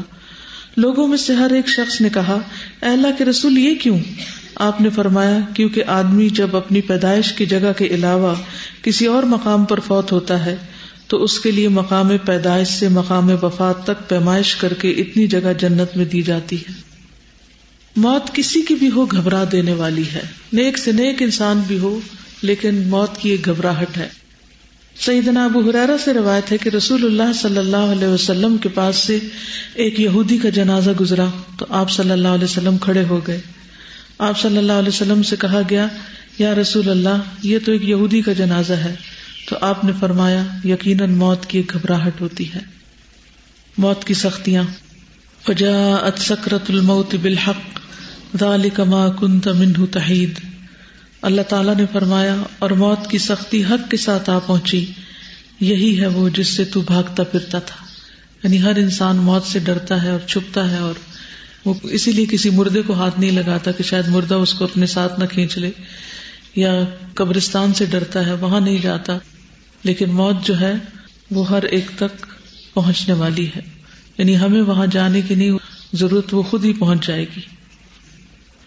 لوگوں 0.78 1.08
میں 1.08 1.18
سے 1.18 1.34
ہر 1.34 1.52
ایک 1.52 1.68
شخص 1.68 2.02
نے 2.02 2.10
کہا 2.14 2.38
اللہ 2.82 3.08
کے 3.18 3.26
رسول 3.26 3.58
یہ 3.58 3.76
کیوں؟ 3.76 4.00
آپ 4.56 4.82
نے 4.82 4.90
فرمایا، 4.90 5.40
کیونکہ 5.54 5.84
آدمی 5.88 6.30
جب 6.30 6.56
اپنی 6.56 6.82
پیدائش 6.82 7.34
کی 7.34 7.46
جگہ 7.46 7.72
کے 7.78 7.86
علاوہ 7.86 8.36
کسی 8.82 9.06
اور 9.06 9.24
مقام 9.24 9.66
پر 9.66 9.80
فوت 9.80 10.12
ہوتا 10.12 10.46
ہے، 10.46 10.56
تو 11.08 11.24
اس 11.24 11.40
کے 11.40 11.52
لیے 11.52 11.68
مقام 11.68 12.18
پیدائش 12.26 12.68
سے 12.68 12.88
مقام 12.88 13.32
وفات 13.42 13.84
تک 13.84 14.10
پیمائش 14.10 14.56
کر 14.56 14.74
کے 14.74 14.92
اتنی 14.92 15.28
جگہ 15.28 15.54
جنت 15.60 15.98
میں 15.98 16.06
دی 16.06 16.22
جاتی 16.22 16.56
ہے۔ 16.56 16.74
موت 17.96 18.36
کسی 18.36 18.62
کی 18.62 18.76
بھی 18.76 18.90
ہو 18.96 19.06
گھبرا 19.06 19.44
دینے 19.52 19.74
والی 19.74 20.04
ہے۔ 20.14 20.22
نیک 20.54 20.78
سے 20.78 20.92
نیک 20.92 21.22
انسان 21.22 21.62
بھی 21.68 21.78
ہو 21.78 22.00
لیکن 22.46 22.88
موت 22.88 23.18
کی 23.18 23.30
ایک 23.30 23.46
گھبراہٹ 23.46 23.98
ہے۔ 23.98 24.08
سیدنا 25.00 25.46
ابو 25.46 25.70
حرارا 25.70 25.96
سے 26.04 26.14
روایت 26.14 26.52
ہے 26.52 26.58
کہ 26.58 26.70
رسول 26.70 27.06
اللہ 27.06 27.34
صلی 27.34 27.58
اللہ 27.58 27.78
علیہ 27.78 28.08
وسلم 28.08 28.58
کے 28.58 28.70
پاس 28.70 28.96
سے 28.96 29.20
ایک 29.74 30.00
یہودی 30.00 30.38
کا 30.38 30.50
جنازہ 30.50 30.92
گزرا 31.00 31.26
تو 31.60 31.66
آپ 31.70 31.92
صلی 31.92 32.12
اللہ 32.12 32.28
علیہ 32.28 32.44
وسلم 32.44 32.78
کھڑے 32.78 33.04
ہو 33.10 33.28
گئے۔ 33.28 33.42
آپ 34.20 34.42
صلی 34.42 34.58
اللہ 34.58 34.74
علیہ 34.74 34.90
وسلم 34.90 35.24
سے 35.24 35.36
کہا 35.42 35.62
گیا، 35.70 35.88
یا 36.40 36.56
رسول 36.56 36.90
اللہ، 36.90 37.22
یہ 37.44 37.60
تو 37.66 37.72
ایک 37.72 37.84
یہودی 37.84 38.22
کا 38.22 38.34
جنازہ 38.34 38.74
ہے۔ 38.74 38.96
تو 39.50 39.56
آپ 39.62 39.84
نے 39.84 39.92
فرمایا، 40.00 40.44
یقیناً 40.64 41.14
موت 41.14 41.46
کی 41.46 41.58
ایک 41.58 41.74
گھبراہٹ 41.74 42.22
ہوتی 42.22 42.54
ہے۔ 42.54 42.60
موت 43.78 44.04
کی 44.04 44.14
سختیاں۔ 44.14 44.64
فجاءت 45.46 46.22
سکرت 46.22 46.70
الموت 46.70 47.16
بالحق، 47.16 47.80
ذالک 48.40 48.80
ما 48.80 49.10
کنت 49.10 49.48
منہ 49.48 49.86
تحید۔ 49.92 50.55
اللہ 51.26 51.42
تعالیٰ 51.42 51.76
نے 51.76 51.86
فرمایا 51.94 52.36
اور 52.60 52.70
موت 52.70 53.08
کی 53.10 53.18
سختی 53.18 53.64
حق 53.64 53.92
کے 53.92 53.98
ساتھ 53.98 54.30
آ 54.30 54.40
پہنچی۔ 54.40 54.86
یہی 55.60 56.02
ہے 56.02 56.08
وہ 56.08 56.30
جس 56.30 56.48
سے 56.48 56.66
تو 56.66 56.82
بھاگتا 56.82 57.24
پھرتا 57.24 57.60
تھا۔ 57.60 57.86
یعنی 58.44 58.62
ہر 58.62 58.76
انسان 58.76 59.18
موت 59.18 59.46
سے 59.46 59.60
ڈرتا 59.60 60.04
ہے 60.04 60.10
اور 60.10 60.20
چھپتا 60.28 60.72
ہے 60.72 60.78
اور 60.78 60.94
وہ 61.66 61.74
اسی 61.84 62.12
لیے 62.12 62.26
کسی 62.26 62.50
مردے 62.50 62.82
کو 62.82 62.94
ہاتھ 62.94 63.20
نہیں 63.20 63.32
لگاتا 63.32 63.72
کہ 63.72 63.84
شاید 63.84 64.08
مردہ 64.08 64.36
اس 64.36 64.54
کو 64.54 64.64
اپنے 64.66 64.86
ساتھ 64.86 65.20
نہ 65.20 65.26
کھینچ 65.26 65.58
لے 65.58 65.72
یا 66.56 66.84
قبرستان 67.14 67.74
سے 67.74 67.86
ڈرتا 67.86 68.26
ہے، 68.26 68.34
وہاں 68.34 68.60
نہیں 68.60 68.80
جاتا۔ 68.80 69.18
لیکن 69.84 70.14
موت 70.14 70.36
جو 70.46 70.60
ہے، 70.60 70.74
وہ 71.32 71.50
ہر 71.50 71.64
ایک 71.64 71.92
تک 71.96 72.26
پہنچنے 72.74 73.14
والی 73.14 73.48
ہے۔ 73.56 73.62
یعنی 74.18 74.38
ہمیں 74.38 74.62
وہاں 74.62 74.88
جانے 74.88 75.22
کی 75.22 75.36
نہیں 75.36 75.52
ضرورت، 75.94 76.34
وہ 76.34 76.42
خود 76.42 76.66
ہی 76.66 76.74
پہنچ 76.74 77.08
جائے 77.08 77.24
گی۔ 77.24 77.42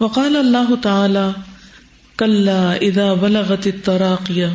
وقال 0.00 0.36
اللہ 0.36 0.74
تعالی 0.82 1.40
کل 2.18 2.48
ادا 2.80 3.14
بلغت 3.14 3.68
تراقیہ 3.84 4.46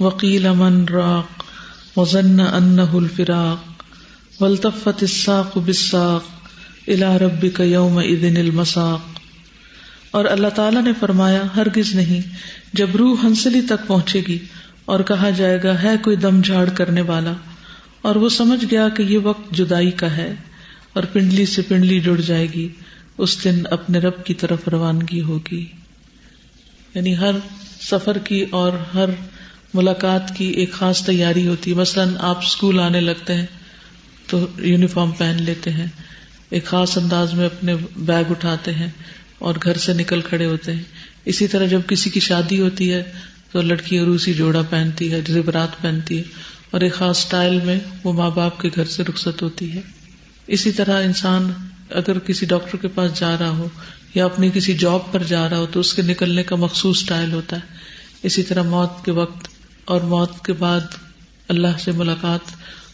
وکیل 0.00 0.46
امن 0.46 0.84
راق 0.84 1.44
وزن 1.98 2.40
ان 2.40 2.78
الفراق 2.78 3.82
ولطفت 4.42 5.02
الساق 5.02 5.58
بساق 5.66 6.24
الا 6.88 7.18
ربی 7.18 7.48
کا 7.48 7.64
یوم 7.64 7.98
ادن 7.98 8.36
المساق 8.36 9.18
اور 10.10 10.24
اللہ 10.24 10.48
تعالیٰ 10.48 10.82
نے 10.82 10.92
فرمایا، 11.00 11.42
ہرگز 11.56 11.94
نہیں، 11.94 12.20
جب 12.72 12.96
روح 12.96 13.16
ہنسلی 13.24 13.60
تک 13.60 13.86
پہنچے 13.86 14.22
گی 14.28 14.38
اور 14.84 15.00
کہا 15.00 15.30
جائے 15.30 15.62
گا، 15.62 15.82
ہے 15.82 15.96
کوئی 16.02 16.16
دم 16.16 16.40
جھاڑ 16.40 16.68
کرنے 16.68 17.00
والا؟ 17.00 17.32
اور 18.02 18.16
وہ 18.16 18.28
سمجھ 18.28 18.64
گیا 18.70 18.88
کہ 18.88 19.02
یہ 19.02 19.18
وقت 19.18 19.54
جدائی 19.54 19.90
کا 19.90 20.16
ہے 20.16 20.34
اور 20.92 21.02
پنڈلی 21.02 21.46
سے 21.46 21.62
پنڈلی 21.62 22.00
جڑ 22.00 22.20
جائے 22.20 22.46
گی، 22.54 22.68
اس 23.18 23.44
دن 23.44 23.62
اپنے 23.70 23.98
رب 23.98 24.24
کی 24.24 24.34
طرف 24.34 24.68
روانگی 24.68 25.20
ہوگی۔ 25.20 25.66
یعنی 26.94 27.18
ہر 27.18 27.30
سفر 27.80 28.18
کی 28.18 28.44
اور 28.50 28.72
ہر 28.94 29.08
ملاقات 29.74 30.36
کی 30.36 30.44
ایک 30.44 30.72
خاص 30.72 31.06
تیاری 31.06 31.46
ہوتی 31.46 31.70
ہے۔ 31.70 31.76
مثلاً 31.76 32.14
آپ 32.18 32.38
اسکول 32.38 32.80
آنے 32.80 33.00
لگتے 33.00 33.34
ہیں 33.34 33.46
تو 34.26 34.46
یونیفارم 34.58 35.10
پہن 35.10 35.36
لیتے 35.40 35.70
ہیں۔ 35.70 35.86
ایک 36.50 36.64
خاص 36.64 36.98
انداز 36.98 37.34
میں 37.34 37.46
اپنے 37.46 37.74
بیگ 37.96 38.30
اٹھاتے 38.30 38.74
ہیں 38.74 38.88
اور 39.38 39.54
گھر 39.62 39.76
سے 39.76 39.92
نکل 39.92 40.20
کھڑے 40.20 40.46
ہوتے 40.46 40.72
ہیں۔ 40.72 40.82
اسی 41.24 41.46
طرح 41.46 41.66
جب 41.66 41.80
کسی 41.88 42.10
کی 42.10 42.20
شادی 42.20 42.60
ہوتی 42.60 42.92
ہے 42.92 43.02
تو 43.52 43.62
لڑکی 43.62 43.98
عروسی 43.98 44.34
جوڑا 44.34 44.62
پہنتی 44.62 45.12
ہے 45.12 45.20
زبرات 45.28 45.82
پہنتی 45.82 46.18
ہے۔ 46.18 46.22
اور 46.70 46.80
ایک 46.80 46.92
خاص 46.92 47.18
اسٹائل 47.18 47.60
میں 47.64 47.80
وہ 48.04 48.12
ماں 48.12 48.30
باپ 48.30 48.60
کے 48.60 48.68
گھر 48.76 48.84
سے 48.84 49.02
رخصت 49.08 49.42
ہوتی 49.42 49.72
ہے۔ 49.72 49.80
اسی 50.46 50.72
طرح 50.72 51.02
انسان 51.02 51.52
اگر 51.90 52.18
کسی 52.18 52.46
ڈاکٹر 52.46 52.78
کے 52.78 52.88
پاس 52.88 53.20
جا 53.20 53.36
رہا 53.40 53.48
ہو 53.48 53.68
یا 54.14 54.24
اپنی 54.24 54.50
کسی 54.54 54.74
جاب 54.74 55.12
پر 55.12 55.22
جا 55.22 55.48
رہا 55.50 55.58
ہو 55.58 55.66
تو 55.72 55.80
اس 55.80 55.94
کے 55.94 56.02
نکلنے 56.02 56.42
کا 56.42 56.56
مخصوص 56.56 57.00
اسٹائل 57.00 57.32
ہوتا 57.32 57.56
ہے۔ 57.56 57.60
اسی 58.22 58.42
طرح 58.42 58.62
موت 58.62 59.04
کے 59.04 59.10
وقت 59.10 59.48
اور 59.84 60.00
موت 60.00 60.44
کے 60.44 60.52
بعد 60.52 60.80
اللہ 61.48 61.78
سے 61.84 61.92
ملاقات 61.92 62.40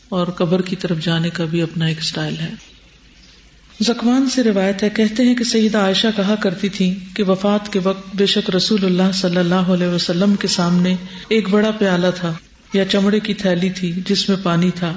اور 0.09 0.27
قبر 0.27 0.63
کی 0.63 0.77
طرف 0.77 0.99
جانے 1.01 1.31
کا 1.31 1.45
بھی 1.45 1.63
اپنا 1.63 1.87
ایک 1.87 1.99
اسٹائل 1.99 2.37
ہے۔ 2.41 2.51
زکوان 3.81 4.31
سے 4.31 4.43
روایت 4.43 4.83
ہے، 4.83 4.91
کہتے 4.91 5.23
ہیں 5.23 5.35
کہ 5.35 5.45
سیدہ 5.45 5.79
عائشہ 5.79 6.07
کہا 6.17 6.35
کرتی 6.35 6.69
تھی 6.69 6.99
کہ 7.15 7.23
وفات 7.23 7.73
کے 7.73 7.81
وقت 7.83 8.17
بے 8.17 8.27
شک 8.27 8.51
رسول 8.51 8.85
اللہ 8.85 9.13
صلی 9.15 9.37
اللہ 9.37 9.55
علیہ 9.55 9.87
وسلم 9.87 10.35
کے 10.35 10.49
سامنے 10.49 10.97
ایک 11.29 11.49
بڑا 11.49 11.71
پیالہ 11.71 12.07
تھا 12.17 12.33
یا 12.73 12.85
چمڑے 12.85 13.21
کی 13.21 13.35
تھیلی 13.35 13.71
تھی 13.71 13.93
جس 14.07 14.29
میں 14.29 14.37
پانی 14.43 14.71
تھا۔ 14.71 14.93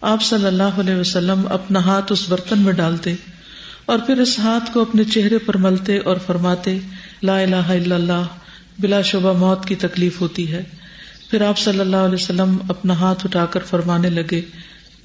آپ 0.00 0.22
صلی 0.22 0.46
اللہ 0.46 0.62
علیہ 0.62 0.94
وسلم 0.94 1.46
اپنا 1.50 1.80
ہاتھ 1.80 2.12
اس 2.12 2.28
برتن 2.28 2.58
میں 2.58 2.72
ڈالتے 2.72 3.14
اور 3.88 3.98
پھر 3.98 4.20
اس 4.20 4.38
ہاتھ 4.38 4.72
کو 4.72 4.80
اپنے 4.80 5.04
چہرے 5.04 5.38
پر 5.38 5.56
ملتے 5.56 5.98
اور 5.98 6.16
فرماتے، 6.26 6.78
لا 7.22 7.38
الہ 7.38 7.66
الا 7.68 7.94
اللہ، 7.94 8.22
بلا 8.78 9.00
شبہ 9.00 9.32
موت 9.38 9.66
کی 9.66 9.74
تکلیف 9.74 10.20
ہوتی 10.20 10.52
ہے۔ 10.52 10.62
پھر 11.30 11.42
آپ 11.42 11.58
صلی 11.58 11.80
اللہ 11.80 11.96
علیہ 11.96 12.14
وسلم 12.14 12.56
اپنا 12.68 12.94
ہاتھ 12.94 13.26
اٹھا 13.26 13.46
کر 13.46 13.60
فرمانے 13.60 14.10
لگے، 14.10 14.40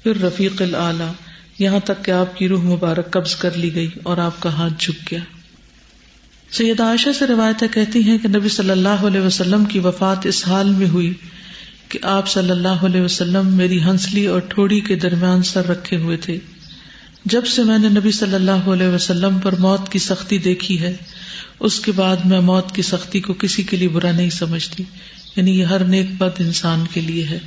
پھر 0.02 0.20
رفیق 0.20 0.62
العلی 0.62 1.10
یہاں 1.58 1.80
تک 1.84 2.04
کہ 2.04 2.10
آپ 2.10 2.36
کی 2.36 2.48
روح 2.48 2.62
مبارک 2.62 3.10
قبض 3.10 3.36
کر 3.36 3.56
لی 3.56 3.74
گئی 3.74 3.90
اور 4.02 4.18
آپ 4.18 4.40
کا 4.40 4.52
ہاتھ 4.52 4.72
جھک 4.78 5.10
گیا۔ 5.10 5.20
سید 6.50 6.80
عائشہ 6.80 7.12
سے 7.18 7.26
روایتیں 7.26 7.68
کہتی 7.68 8.02
ہیں 8.02 8.18
کہ 8.18 8.28
نبی 8.28 8.48
صلی 8.48 8.70
اللہ 8.70 9.04
علیہ 9.06 9.20
وسلم 9.20 9.64
کی 9.64 9.78
وفات 9.78 10.26
اس 10.26 10.48
حال 10.48 10.68
میں 10.68 10.88
ہوئی 10.88 11.12
کہ 11.88 11.98
آپ 12.02 12.28
صلی 12.28 12.50
اللہ 12.50 12.84
علیہ 12.84 13.00
وسلم 13.00 13.46
میری 13.46 13.82
ہنسلی 13.82 14.26
اور 14.26 14.40
ٹھوڑی 14.40 14.80
کے 14.80 14.94
درمیان 14.96 15.42
سر 15.42 15.66
رکھے 15.66 15.96
ہوئے 15.96 16.16
تھے۔ 16.16 16.38
جب 17.24 17.46
سے 17.46 17.62
میں 17.62 17.78
نے 17.78 17.88
نبی 17.88 18.10
صلی 18.10 18.34
اللہ 18.34 18.50
علیہ 18.50 18.86
وسلم 18.86 19.38
پر 19.38 19.56
موت 19.56 19.92
کی 19.92 19.98
سختی 19.98 20.38
دیکھی 20.38 20.80
ہے، 20.80 20.96
اس 21.60 21.80
کے 21.80 21.92
بعد 21.92 22.16
میں 22.24 22.40
موت 22.40 22.72
کی 22.72 22.82
سختی 22.82 23.20
کو 23.20 23.32
کسی 23.32 23.62
کے 23.62 23.76
لیے 23.76 23.88
برا 23.88 24.12
نہیں 24.12 24.30
سمجھتی۔ 24.30 24.84
یعنی 25.36 25.58
یہ 25.58 25.64
ہر 25.64 25.84
نیک 25.84 26.10
بد 26.18 26.40
انسان 26.40 26.84
کے 26.92 27.00
لیے 27.00 27.24
ہے۔ 27.24 27.38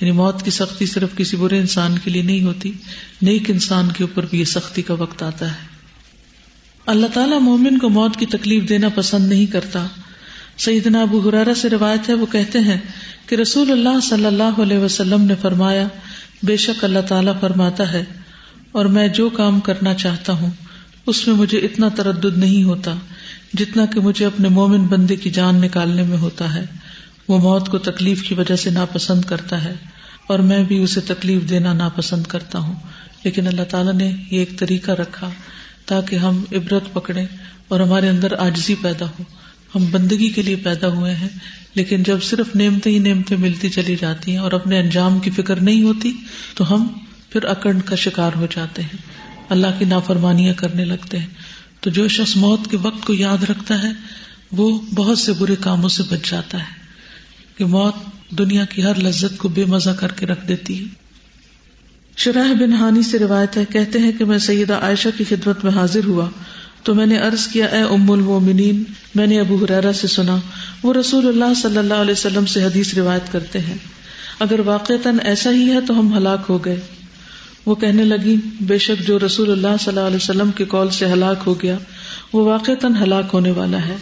یعنی 0.00 0.10
موت 0.10 0.42
کی 0.42 0.50
سختی 0.50 0.86
صرف 0.86 1.08
کسی 1.16 1.36
برے 1.36 1.58
انسان 1.58 1.98
کے 2.04 2.10
لیے 2.10 2.22
نہیں 2.22 2.42
ہوتی، 2.42 2.72
نیک 3.22 3.50
انسان 3.50 3.88
کے 3.96 4.04
اوپر 4.04 4.26
بھی 4.30 4.40
یہ 4.40 4.44
سختی 4.44 4.82
کا 4.82 4.94
وقت 4.94 5.22
آتا 5.22 5.50
ہے۔ 5.50 5.66
اللہ 6.86 7.06
تعالیٰ 7.14 7.40
مومن 7.40 7.78
کو 7.78 7.88
موت 7.88 8.16
کی 8.16 8.26
تکلیف 8.26 8.68
دینا 8.68 8.88
پسند 8.94 9.28
نہیں 9.28 9.46
کرتا۔ 9.46 9.86
سیدنا 10.58 11.02
ابو 11.02 11.28
حرارا 11.28 11.54
سے 11.54 11.70
روایت 11.70 12.08
ہے، 12.08 12.14
وہ 12.14 12.26
کہتے 12.26 12.58
ہیں 12.58 12.78
کہ 13.26 13.34
رسول 13.34 13.70
اللہ 13.70 14.00
صلی 14.02 14.26
اللہ 14.26 14.60
علیہ 14.62 14.78
وسلم 14.78 15.22
نے 15.22 15.34
فرمایا، 15.42 15.88
بے 16.42 16.56
شک 16.56 16.84
اللہ 16.84 17.00
تعالیٰ 17.08 17.40
فرماتا 17.40 17.92
ہے 17.92 18.04
اور 18.72 18.84
میں 18.84 19.08
جو 19.08 19.30
کام 19.30 19.60
کرنا 19.60 19.94
چاہتا 19.94 20.32
ہوں، 20.32 20.50
اس 21.06 21.28
میں 21.28 21.36
مجھے 21.36 21.58
اتنا 21.58 21.88
تردد 21.88 22.38
نہیں 22.38 22.62
ہوتا 22.62 22.94
جتنا 23.54 23.86
کہ 23.86 24.00
مجھے 24.00 24.26
اپنے 24.26 24.48
مومن 24.48 24.86
بندے 24.86 25.16
کی 25.16 25.30
جان 25.30 25.56
نکالنے 25.56 26.02
میں 26.02 26.18
ہوتا 26.18 26.54
ہے۔ 26.54 26.64
وہ 27.28 27.38
موت 27.38 27.68
کو 27.68 27.78
تکلیف 27.78 28.22
کی 28.22 28.34
وجہ 28.34 28.56
سے 28.56 28.70
ناپسند 28.70 29.24
کرتا 29.24 29.64
ہے 29.64 29.74
اور 30.26 30.38
میں 30.38 30.64
بھی 30.64 30.78
اسے 30.78 31.00
تکلیف 31.00 31.50
دینا 31.50 31.72
ناپسند 31.72 32.22
کرتا 32.22 32.58
ہوں۔ 32.58 32.74
لیکن 33.24 33.46
اللہ 33.46 33.62
تعالیٰ 33.62 33.94
نے 33.94 34.06
یہ 34.06 34.38
ایک 34.38 34.58
طریقہ 34.58 34.90
رکھا 34.90 35.30
تاکہ 35.86 36.16
ہم 36.16 36.44
عبرت 36.52 36.92
پکڑے 36.92 37.26
اور 37.68 37.80
ہمارے 37.80 38.08
اندر 38.08 38.32
آجزی 38.38 38.74
پیدا 38.82 39.06
ہو۔ 39.06 39.22
ہم 39.74 39.84
بندگی 39.90 40.28
کے 40.28 40.42
لیے 40.42 40.56
پیدا 40.56 40.88
ہوئے 40.88 41.14
ہیں، 41.14 41.28
لیکن 41.74 42.02
جب 42.02 42.22
صرف 42.22 42.56
نعمتیں 42.56 42.92
ہی 42.92 42.98
نعمتیں 42.98 43.36
ملتی 43.36 43.68
چلی 43.68 43.96
جاتی 44.00 44.30
ہیں 44.30 44.38
اور 44.38 44.52
اپنے 44.52 44.80
انجام 44.80 45.18
کی 45.18 45.30
فکر 45.30 45.56
نہیں 45.56 45.82
ہوتی، 45.82 46.12
تو 46.54 46.74
ہم 46.74 46.86
پھر 47.30 47.44
اکڑ 47.44 47.76
کا 47.84 47.96
شکار 47.96 48.30
ہو 48.36 48.46
جاتے 48.50 48.82
ہیں۔ 48.82 48.96
اللہ 49.48 49.66
کی 49.78 49.84
نافرمانیاں 49.84 50.54
کرنے 50.54 50.84
لگتے 50.84 51.18
ہیں۔ 51.18 51.26
تو 51.80 51.90
جو 51.90 52.08
شخص 52.08 52.36
موت 52.36 52.60
کے 52.70 52.76
وقت 52.76 53.06
کو 53.06 53.14
یاد 53.14 53.50
رکھتا 53.50 53.82
ہے، 53.82 53.92
وہ 54.52 54.80
بہت 54.94 55.18
سے 55.18 55.32
برے 55.32 55.56
کاموں 55.60 55.88
سے 55.88 56.02
بچ 56.10 56.30
جاتا 56.30 56.58
ہے۔ 56.58 56.78
کہ 57.56 57.64
موت 57.64 57.94
دنیا 58.30 58.64
کی 58.64 58.84
ہر 58.84 59.00
لذت 59.02 59.38
کو 59.38 59.48
بے 59.48 59.64
مزہ 59.64 59.90
کر 59.90 60.12
کے 60.12 60.26
رکھ 60.26 60.48
دیتی 60.48 60.80
ہے۔ 60.80 60.84
شرح 62.16 62.52
بن 62.52 62.72
ہانی 62.72 63.02
سے 63.02 63.18
روایت 63.18 63.56
ہے، 63.56 63.64
کہتے 63.64 63.98
ہیں 63.98 64.12
کہ 64.12 64.24
میں 64.24 64.38
سیدہ 64.38 64.74
عائشہ 64.74 65.08
کی 65.18 65.24
خدمت 65.24 65.64
میں 65.64 65.72
حاضر 65.72 66.04
ہوا۔ 66.04 66.28
تو 66.82 66.94
میں 66.94 67.06
نے 67.06 67.18
عرض 67.18 67.46
کیا، 67.46 67.66
اے 67.66 67.82
ام 67.82 68.10
المومنین، 68.10 68.82
میں 69.14 69.26
نے 69.26 69.40
ابو 69.40 69.64
حرارا 69.64 69.92
سے 69.92 70.08
سنا، 70.08 70.36
وہ 70.82 70.94
رسول 70.94 71.28
اللہ 71.28 71.54
صلی 71.62 71.78
اللہ 71.78 71.94
علیہ 71.94 72.12
وسلم 72.12 72.46
سے 72.46 72.64
حدیث 72.64 72.94
روایت 72.94 73.32
کرتے 73.32 73.60
ہیں۔ 73.60 73.76
اگر 74.38 74.60
واقعتاً 74.60 75.16
ایسا 75.22 75.50
ہی 75.50 75.72
ہے 75.72 75.80
تو 75.80 76.00
ہم 76.00 76.16
ہلاک 76.16 76.40
ہو 76.48 76.64
گئے۔ 76.64 76.80
وہ 77.66 77.74
کہنے 77.74 78.04
لگی، 78.04 78.36
بے 78.60 78.78
شک 78.78 79.06
جو 79.06 79.18
رسول 79.26 79.50
اللہ 79.50 79.76
صلی 79.80 79.88
اللہ 79.88 80.06
علیہ 80.06 80.16
وسلم 80.16 80.50
کے 80.50 80.64
کال 80.64 80.90
سے 80.90 81.06
ہلاک 81.06 81.36
ہو 81.46 81.62
گیا، 81.62 81.78
وہ 82.32 82.44
واقعتاً 82.44 82.94
ہلاک 82.94 83.24
ہونے 83.32 83.50
والا 83.50 83.78
ہے۔ 83.78 83.96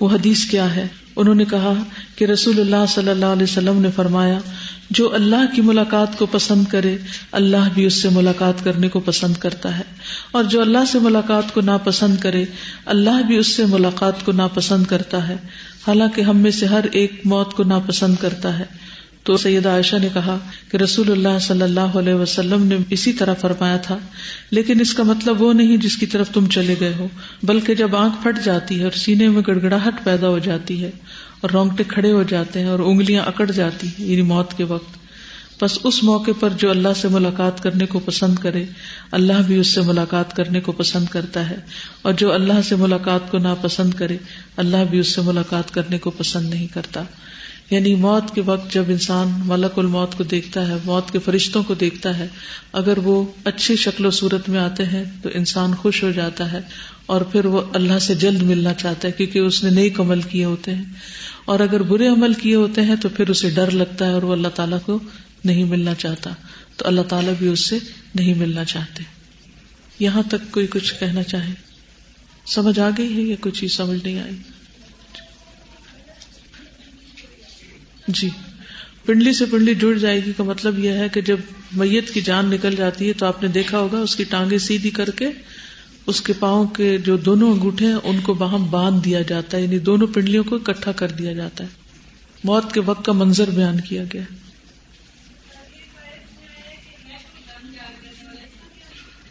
وہ 0.00 0.08
حدیث 0.08 0.44
کیا 0.44 0.76
ہے؟ 0.76 0.86
انہوں 1.16 1.34
نے 1.34 1.44
کہا 1.44 1.72
کہ 2.16 2.24
رسول 2.24 2.60
اللہ 2.60 2.86
صلی 2.88 3.10
اللہ 3.10 3.26
علیہ 3.26 3.42
وسلم 3.42 3.80
نے 3.80 3.88
فرمایا، 3.96 4.38
جو 4.90 5.14
اللہ 5.14 5.54
کی 5.54 5.62
ملاقات 5.62 6.18
کو 6.18 6.26
پسند 6.26 6.64
کرے، 6.64 6.98
اللہ 7.32 7.68
بھی 7.74 7.84
اس 7.84 8.02
سے 8.02 8.08
ملاقات 8.08 8.64
کرنے 8.64 8.88
کو 8.88 9.00
پسند 9.00 9.34
کرتا 9.34 9.78
ہے۔ 9.78 9.82
اور 10.30 10.44
جو 10.44 10.60
اللہ 10.60 10.84
سے 10.92 10.98
ملاقات 10.98 11.54
کو 11.54 11.60
ناپسند 11.60 12.16
کرے، 12.16 12.44
اللہ 12.86 13.22
بھی 13.26 13.36
اس 13.36 13.46
سے 13.46 13.66
ملاقات 13.66 14.24
کو 14.24 14.32
ناپسند 14.32 14.84
کرتا 14.84 15.28
ہے۔ 15.28 15.36
حالانکہ 15.86 16.20
ہم 16.20 16.36
میں 16.36 16.50
سے 16.50 16.66
ہر 16.66 16.84
ایک 16.92 17.20
موت 17.24 17.54
کو 17.54 17.62
ناپسند 17.62 18.14
کرتا 18.20 18.58
ہے۔ 18.58 18.89
تو 19.30 19.36
سید 19.36 19.66
عائشہ 19.66 19.96
نے 19.96 20.08
کہا 20.14 20.38
کہ 20.70 20.76
رسول 20.76 21.10
اللہ 21.10 21.38
صلی 21.40 21.62
اللہ 21.62 21.80
علیہ 21.80 22.14
وسلم 22.14 22.66
نے 22.66 22.76
اسی 22.90 23.12
طرح 23.12 23.34
فرمایا 23.34 23.76
تھا، 23.76 23.98
لیکن 24.50 24.80
اس 24.80 24.94
کا 24.94 25.02
مطلب 25.02 25.42
وہ 25.42 25.52
نہیں 25.52 25.76
جس 25.76 25.96
کی 25.96 26.06
طرف 26.06 26.30
تم 26.30 26.46
چلے 26.46 26.74
گئے 26.80 26.92
ہو، 26.98 27.08
بلکہ 27.42 27.74
جب 27.74 27.96
آنکھ 27.96 28.14
پھٹ 28.22 28.44
جاتی 28.44 28.78
ہے 28.78 28.84
اور 28.84 28.92
سینے 28.92 29.28
میں 29.28 29.42
گڑگڑاہٹ 29.46 30.04
پیدا 30.04 30.28
ہو 30.28 30.38
جاتی 30.38 30.84
ہے 30.84 30.90
اور 31.40 31.50
رونگٹے 31.50 31.84
کھڑے 31.88 32.12
ہو 32.12 32.22
جاتے 32.22 32.60
ہیں 32.60 32.68
اور 32.68 32.78
انگلیاں 32.78 33.24
اکڑ 33.26 33.50
جاتی 33.50 33.86
ہیں 33.86 34.06
یعنی 34.06 34.22
موت 34.22 34.56
کے 34.56 34.64
وقت۔ 34.64 34.98
بس 35.64 35.78
اس 35.84 36.04
موقع 36.04 36.30
پر 36.40 36.50
جو 36.50 36.70
اللہ 36.70 36.88
سے 36.96 37.08
ملاقات 37.08 37.62
کرنے 37.62 37.86
کو 37.86 37.98
پسند 37.98 38.34
کرے، 38.34 38.64
اللہ 39.12 39.42
بھی 39.46 39.56
اس 39.56 39.66
سے 39.66 39.80
ملاقات 39.80 40.36
کرنے 40.36 40.60
کو 40.60 40.72
پسند 40.72 41.06
کرتا 41.06 41.50
ہے۔ 41.50 41.56
اور 42.02 42.12
جو 42.12 42.32
اللہ 42.32 42.62
سے 42.68 42.76
ملاقات 42.76 43.30
کو 43.30 43.38
ناپسند 43.38 43.94
کرے، 43.94 44.16
اللہ 44.56 44.84
بھی 44.90 44.98
اس 44.98 45.14
سے 45.14 45.20
ملاقات 45.20 45.74
کرنے 45.74 45.98
کو 45.98 46.10
پسند 46.10 46.50
نہیں 46.50 46.66
کرتا۔ 46.66 47.02
یعنی 47.70 47.94
موت 47.94 48.34
کے 48.34 48.40
وقت 48.40 48.72
جب 48.72 48.84
انسان 48.88 49.40
ملک 49.44 49.78
الموت 49.78 50.14
کو 50.14 50.24
دیکھتا 50.24 50.68
ہے، 50.68 50.76
موت 50.84 51.10
کے 51.10 51.18
فرشتوں 51.18 51.62
کو 51.62 51.74
دیکھتا 51.74 52.18
ہے، 52.18 52.28
اگر 52.72 52.98
وہ 52.98 53.24
اچھی 53.44 53.76
شکل 53.76 54.06
و 54.06 54.10
صورت 54.10 54.48
میں 54.48 54.60
آتے 54.60 54.84
ہیں 54.84 55.04
تو 55.22 55.28
انسان 55.34 55.74
خوش 55.74 56.02
ہو 56.02 56.10
جاتا 56.10 56.52
ہے 56.52 56.60
اور 57.06 57.20
پھر 57.20 57.44
وہ 57.44 57.60
اللہ 57.72 57.98
سے 57.98 58.14
جلد 58.14 58.42
ملنا 58.42 58.74
چاہتا 58.74 59.08
ہے 59.08 59.12
کیونکہ 59.12 59.38
اس 59.38 59.64
نے 59.64 59.70
نیک 59.70 60.00
عمل 60.00 60.22
کیے 60.22 60.44
ہوتے 60.44 60.74
ہیں۔ 60.74 60.84
اور 61.44 61.60
اگر 61.60 61.82
برے 61.82 62.08
عمل 62.08 62.34
کیے 62.34 62.54
ہوتے 62.54 62.82
ہیں 62.82 62.96
تو 62.96 63.08
پھر 63.08 63.30
اسے 63.30 63.50
ڈر 63.50 63.70
لگتا 63.70 64.06
ہے 64.06 64.12
اور 64.12 64.22
وہ 64.22 64.32
اللہ 64.32 64.48
تعالیٰ 64.48 64.78
کو 64.86 64.98
نہیں 65.44 65.64
ملنا 65.64 65.94
چاہتا۔ 65.94 66.30
تو 66.76 66.86
اللہ 66.86 67.00
تعالیٰ 67.00 67.32
بھی 67.38 67.48
اس 67.48 67.66
سے 67.66 67.78
نہیں 68.14 68.34
ملنا 68.34 68.64
چاہتے۔ 68.64 69.02
یہاں 69.98 70.22
تک 70.22 70.52
کوئی 70.52 70.66
کچھ 70.66 70.94
کہنا 71.00 71.22
چاہے؟ 71.22 71.52
سمجھ 72.46 72.80
آ 72.80 72.90
گئی 72.98 73.16
ہے 73.16 73.22
یا 73.22 73.36
کوئی 73.40 73.52
چیز 73.52 73.76
سمجھ 73.76 74.04
نہیں 74.04 74.18
آئی؟ 74.18 74.36
جی 78.14 78.28
پنڈلی 79.06 79.32
سے 79.32 79.44
پنڈلی 79.44 79.74
جڑ 79.74 79.94
جائے 79.94 80.20
گی 80.26 80.32
کا 80.36 80.44
مطلب 80.44 80.78
یہ 80.78 80.90
ہے 80.90 81.08
کہ 81.08 81.20
جب 81.20 81.36
میت 81.72 82.10
کی 82.10 82.20
جان 82.20 82.50
نکل 82.50 82.76
جاتی 82.76 83.08
ہے 83.08 83.12
تو 83.12 83.26
آپ 83.26 83.42
نے 83.42 83.48
دیکھا 83.48 83.78
ہوگا، 83.78 83.98
اس 83.98 84.16
کی 84.16 84.24
ٹانگیں 84.24 84.58
سیدھی 84.58 84.90
کر 84.90 85.10
کے، 85.10 85.28
اس 86.06 86.20
کے 86.20 86.32
پاؤں 86.32 86.66
کے 86.66 86.98
جو 86.98 87.16
دونوں 87.16 87.52
انگوٹھے 87.52 87.86
ہیں، 87.86 87.98
ان 88.04 88.20
کو 88.20 88.34
باہم 88.34 88.66
باندھ 88.70 89.04
دیا 89.04 89.22
جاتا 89.22 89.56
ہے 89.56 89.62
یعنی 89.62 89.78
دونوں 89.78 90.06
پنڈلیوں 90.06 90.44
کو 90.44 90.56
اکٹھا 90.56 90.92
کر 90.92 91.08
دیا 91.08 91.32
جاتا 91.32 91.64
ہے۔ 91.64 91.68
موت 92.44 92.72
کے 92.72 92.80
وقت 92.80 93.04
کا 93.04 93.12
منظر 93.12 93.50
بیان 93.50 93.80
کیا 93.80 94.04
گیا۔ 94.12 94.22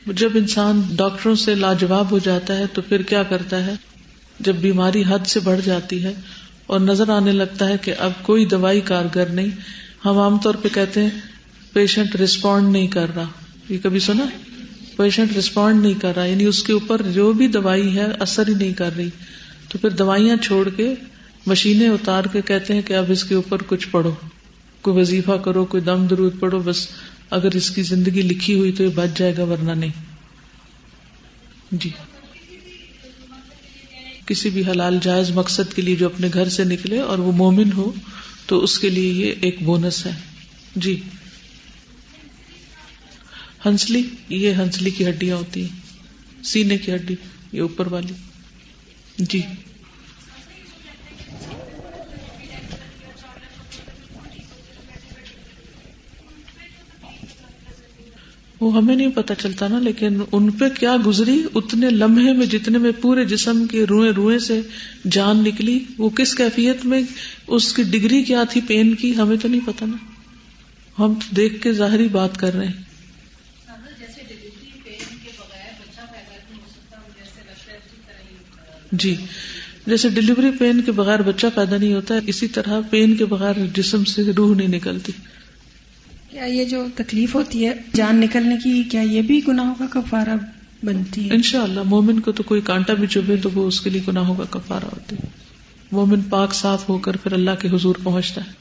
جب 0.05 0.29
انسان 0.35 0.81
ڈاکٹروں 0.89 1.35
سے 1.35 1.55
لاجواب 1.55 2.11
ہو 2.11 2.19
جاتا 2.19 2.57
ہے 2.57 2.63
تو 2.73 2.81
پھر 2.81 3.01
کیا 3.01 3.23
کرتا 3.23 3.65
ہے؟ 3.65 3.73
جب 4.39 4.55
بیماری 4.55 5.03
حد 5.09 5.27
سے 5.27 5.39
بڑھ 5.39 5.59
جاتی 5.65 6.03
ہے 6.03 6.13
اور 6.69 6.79
نظر 6.79 7.09
آنے 7.09 7.31
لگتا 7.31 7.67
ہے 7.67 7.75
کہ 7.81 7.93
اب 7.99 8.11
کوئی 8.21 8.45
دوائی 8.45 8.81
کارگر 8.81 9.25
نہیں۔ 9.25 9.47
ہم 10.05 10.17
عام 10.17 10.37
طور 10.37 10.55
پہ 10.55 10.67
کہتے 10.73 11.03
ہیں 11.03 11.09
پیشنٹ 11.73 12.15
ریسپونڈ 12.15 12.69
نہیں 12.69 12.87
کر 12.87 13.15
رہا۔ 13.15 13.25
یہ 13.69 13.77
کبھی 13.83 13.99
سنا؟ 13.99 14.25
پیشنٹ 14.97 15.31
ریسپونڈ 15.35 15.81
نہیں 15.81 15.93
کر 15.93 16.15
رہا۔ 16.15 16.25
یعنی 16.25 16.43
اس 16.43 16.63
کے 16.63 16.73
اوپر 16.73 17.01
جو 17.01 17.33
بھی 17.33 17.47
دوائی 17.47 17.97
ہے، 17.97 18.05
اثر 18.19 18.47
ہی 18.47 18.53
نہیں 18.53 18.73
کر 18.73 18.89
رہی۔ 18.97 19.09
تو 19.69 19.77
پھر 19.77 19.89
دوائیاں 19.89 20.35
چھوڑ 20.35 20.69
کے 20.69 20.93
مشینیں 21.45 21.89
اتار 21.89 22.23
کے 22.23 22.41
کہتے 22.41 22.73
ہیں 22.73 22.81
کہ 22.81 22.93
اب 22.93 23.05
اس 23.07 23.23
کے 23.23 23.35
اوپر 23.35 23.57
کچھ 23.67 23.87
پڑھو۔ 23.91 24.11
کوئی 24.81 24.99
وظیفہ 24.99 25.31
کرو، 25.31 25.65
کوئی 25.65 25.83
دم 25.83 26.07
درود 26.07 26.39
پڑھو، 26.39 26.59
بس 26.59 26.87
اگر 27.29 27.55
اس 27.55 27.71
کی 27.71 27.81
زندگی 27.81 28.21
لکھی 28.21 28.59
ہوئی 28.59 28.71
تو 28.71 28.83
یہ 28.83 28.89
بچ 28.95 29.17
جائے 29.17 29.33
گا، 29.37 29.43
ورنہ 29.43 29.71
نہیں۔ 29.71 29.91
جی۔ 31.71 31.89
کسی 34.29 34.49
بھی 34.49 34.61
حلال 34.67 34.97
جائز 35.01 35.31
مقصد 35.31 35.73
کے 35.73 35.81
لیے 35.81 35.95
جو 35.95 36.05
اپنے 36.05 36.27
گھر 36.33 36.49
سے 36.49 36.63
نکلے 36.63 36.99
اور 36.99 37.17
وہ 37.17 37.31
مومن 37.31 37.71
ہو، 37.71 37.91
تو 38.45 38.59
اس 38.59 38.79
کے 38.79 38.89
لیے 38.89 39.13
یہ 39.13 39.33
ایک 39.41 39.63
بونس 39.63 40.05
ہے۔ 40.05 40.11
جی۔ 40.75 40.99
ہنسلی، 43.65 44.03
یہ 44.29 44.53
ہنسلی 44.53 44.89
کی 44.89 45.09
ہڈیاں 45.09 45.37
ہوتی 45.37 45.61
ہیں۔ 45.61 45.77
سینے 46.43 46.77
کی 46.77 46.95
ہڈی، 46.95 47.15
یہ 47.51 47.61
اوپر 47.61 47.87
والی۔ 47.87 48.13
جی۔ 49.17 49.41
وہ 58.59 58.77
ہمیں 58.77 58.95
نہیں 58.95 59.07
پتا 59.07 59.35
چلتا 59.35 59.67
نا 59.67 59.79
لیکن 59.79 60.21
ان 60.31 60.51
پہ 60.51 60.65
کیا 60.79 60.95
گزری؟ 61.05 61.43
اتنے 61.55 61.89
لمحے 61.89 62.33
میں 62.33 62.45
جتنے 62.45 62.77
میں 62.77 62.91
پورے 63.01 63.25
جسم 63.25 63.65
کے 63.67 63.83
روئے 63.83 64.11
روئے 64.11 64.39
سے 64.39 64.61
جان 65.11 65.37
نکلی 65.37 65.79
وہ 65.97 66.09
کس 66.09 66.35
کیفیت 66.35 66.85
میں 66.85 67.01
اس 67.47 67.73
کی 67.73 67.83
ڈگری 67.83 68.23
کیا 68.23 68.43
تھی 68.49 68.61
پین 68.61 68.95
کی؟ 68.95 69.15
ہمیں 69.15 69.37
تو 69.37 69.47
نہیں 69.47 69.61
پتا 69.65 69.85
نا۔ 69.85 69.97
ہم 70.99 71.13
دیکھ 71.35 71.61
کے 71.61 71.73
ظاہری 71.73 72.07
بات 72.07 72.37
کر 72.37 72.53
رہے 72.53 72.65
ہیں۔ 72.65 72.73
جی۔ 78.91 79.15
جیسے 79.87 80.09
ڈلیوری 80.09 80.51
پین 80.59 80.81
کے 80.81 80.91
بغیر 80.91 81.21
بچہ 81.21 81.47
پیدا 81.55 81.77
نہیں 81.77 81.93
ہوتا 81.93 82.15
اسی 82.27 82.47
طرح 82.47 82.81
پین 82.89 83.15
کے 83.15 83.25
بغیر 83.25 83.53
جسم 83.73 84.03
سے 84.03 84.21
روح 84.37 84.55
نہیں 84.55 84.67
نکلتی۔ 84.67 85.11
کیا 86.31 86.45
یہ 86.45 86.65
جو 86.65 86.85
تکلیف 86.95 87.35
ہوتی 87.35 87.67
ہے 87.67 87.73
جان 87.93 88.15
نکلنے 88.15 88.55
کی 88.63 88.83
کیا 88.83 89.01
یہ 89.01 89.21
بھی 89.21 89.41
گناہوں 89.47 89.75
کا 89.75 90.01
کفارہ 90.01 90.35
بنتی 90.83 91.29
ہے؟ 91.29 91.35
ان 91.35 91.41
شاء 91.41 91.63
اللہ 91.63 91.83
مومن 91.83 92.19
کو 92.19 92.31
تو 92.31 92.43
کوئی 92.43 92.61
کانٹا 92.61 92.93
بھی 92.93 93.07
چبھے 93.07 93.37
تو 93.37 93.49
وہ 93.53 93.67
اس 93.67 93.81
کے 93.81 93.89
لیے 93.89 94.01
گناہوں 94.07 94.35
کا 94.35 94.59
کفارہ 94.59 94.85
ہوتی 94.85 95.15
ہے 95.15 95.27
مومن 95.91 96.21
پاک 96.21 96.53
صاف 96.53 96.89
ہو 96.89 96.97
کر 96.97 97.17
پھر 97.17 97.31
اللہ 97.33 97.51
کے 97.59 97.67
حضور 97.67 97.95
پہنچتا 98.03 98.41
ہے۔ 98.41 98.51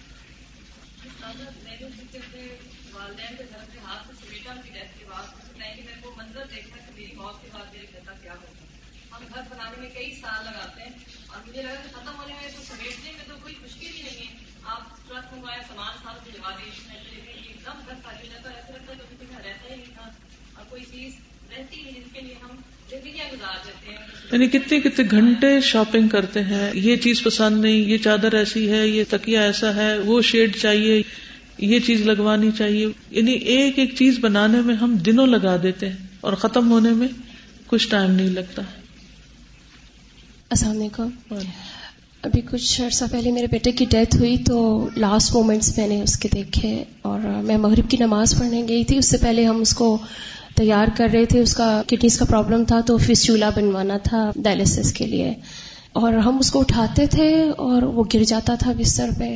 یعنی 24.33 24.49
کتنے 24.49 24.81
کتنے 24.81 25.05
گھنٹے 25.11 25.61
شاپنگ 25.61 26.09
کرتے 26.09 26.43
ہیں؟ 26.43 26.71
یہ 26.75 26.97
چیز 26.97 27.23
پسند 27.23 27.61
نہیں، 27.61 27.77
یہ 27.77 27.99
چادر 27.99 28.33
ایسی 28.33 28.71
ہے، 28.71 28.87
یہ 28.87 29.05
تکیا 29.09 29.43
ایسا 29.43 29.75
ہے، 29.75 29.99
وہ 29.99 30.23
شیڈ 30.23 30.57
چاہیے، 30.57 31.03
یہ 31.59 31.81
چیز 31.81 32.01
لگوانی 32.01 32.51
چاہیے۔ 32.59 32.87
یعنی 33.11 33.33
ایک 33.33 33.79
ایک 33.79 33.95
چیز 33.95 34.19
بنانے 34.19 34.61
میں 34.61 34.75
ہم 34.75 34.97
دنوں 34.97 35.27
لگا 35.27 35.57
دیتے 35.63 35.89
ہیں 35.89 35.97
اور 36.21 36.33
ختم 36.33 36.71
ہونے 36.71 36.91
میں 36.91 37.09
کچھ 37.67 37.89
ٹائم 37.89 38.11
نہیں 38.11 38.29
لگتا۔ 38.29 38.63
السلام 40.51 40.77
علیکم۔ 40.77 41.09
ابھی 42.23 42.41
کچھ 42.41 42.81
عرصہ 42.81 43.05
پہلے 43.11 43.33
میرے 43.33 43.47
بیٹے 43.47 43.73
کی 43.73 43.85
ڈیتھ 43.85 44.17
ہوئی 44.17 44.37
تو 44.37 44.89
لاسٹ 44.97 45.35
مومنٹس 45.35 45.79
میں 45.79 45.87
نے 45.87 46.03
اس 46.03 46.19
کے 46.19 46.29
دیکھے 46.33 46.85
اور 47.03 47.21
میں 47.21 47.57
مغرب 47.57 47.91
کی 47.91 47.97
نماز 48.01 48.35
پڑھنے 48.39 48.65
گئی 48.69 48.85
تھی۔ 48.85 48.99
اس 48.99 49.11
سے 49.11 49.17
پہلے 49.17 49.45
ہم 49.45 49.61
اس 49.61 49.75
کو 49.75 49.99
تیار 50.57 50.87
کر 50.97 51.09
رہے 51.13 51.25
تھے۔ 51.25 51.41
اس 51.41 51.55
کا 51.55 51.83
کڈنیز 51.87 52.19
کا 52.19 52.25
پرابلم 52.25 52.65
تھا 52.65 52.81
تو 52.81 52.97
فس 52.99 53.25
چولہا 53.25 53.51
بنوانا 53.57 53.97
تھا 54.03 54.31
ڈائلسس 54.37 54.93
کے 54.93 55.07
لیے۔ 55.07 55.35
اور 55.93 56.13
ہم 56.13 56.39
اس 56.39 56.51
کو 56.51 56.61
اٹھاتے 56.61 57.07
تھے 57.07 57.29
اور 57.57 57.83
وہ 57.83 58.05
گر 58.15 58.25
جاتا 58.25 58.55
تھا 58.55 58.73
بستر 58.79 59.09
پہ۔ 59.19 59.35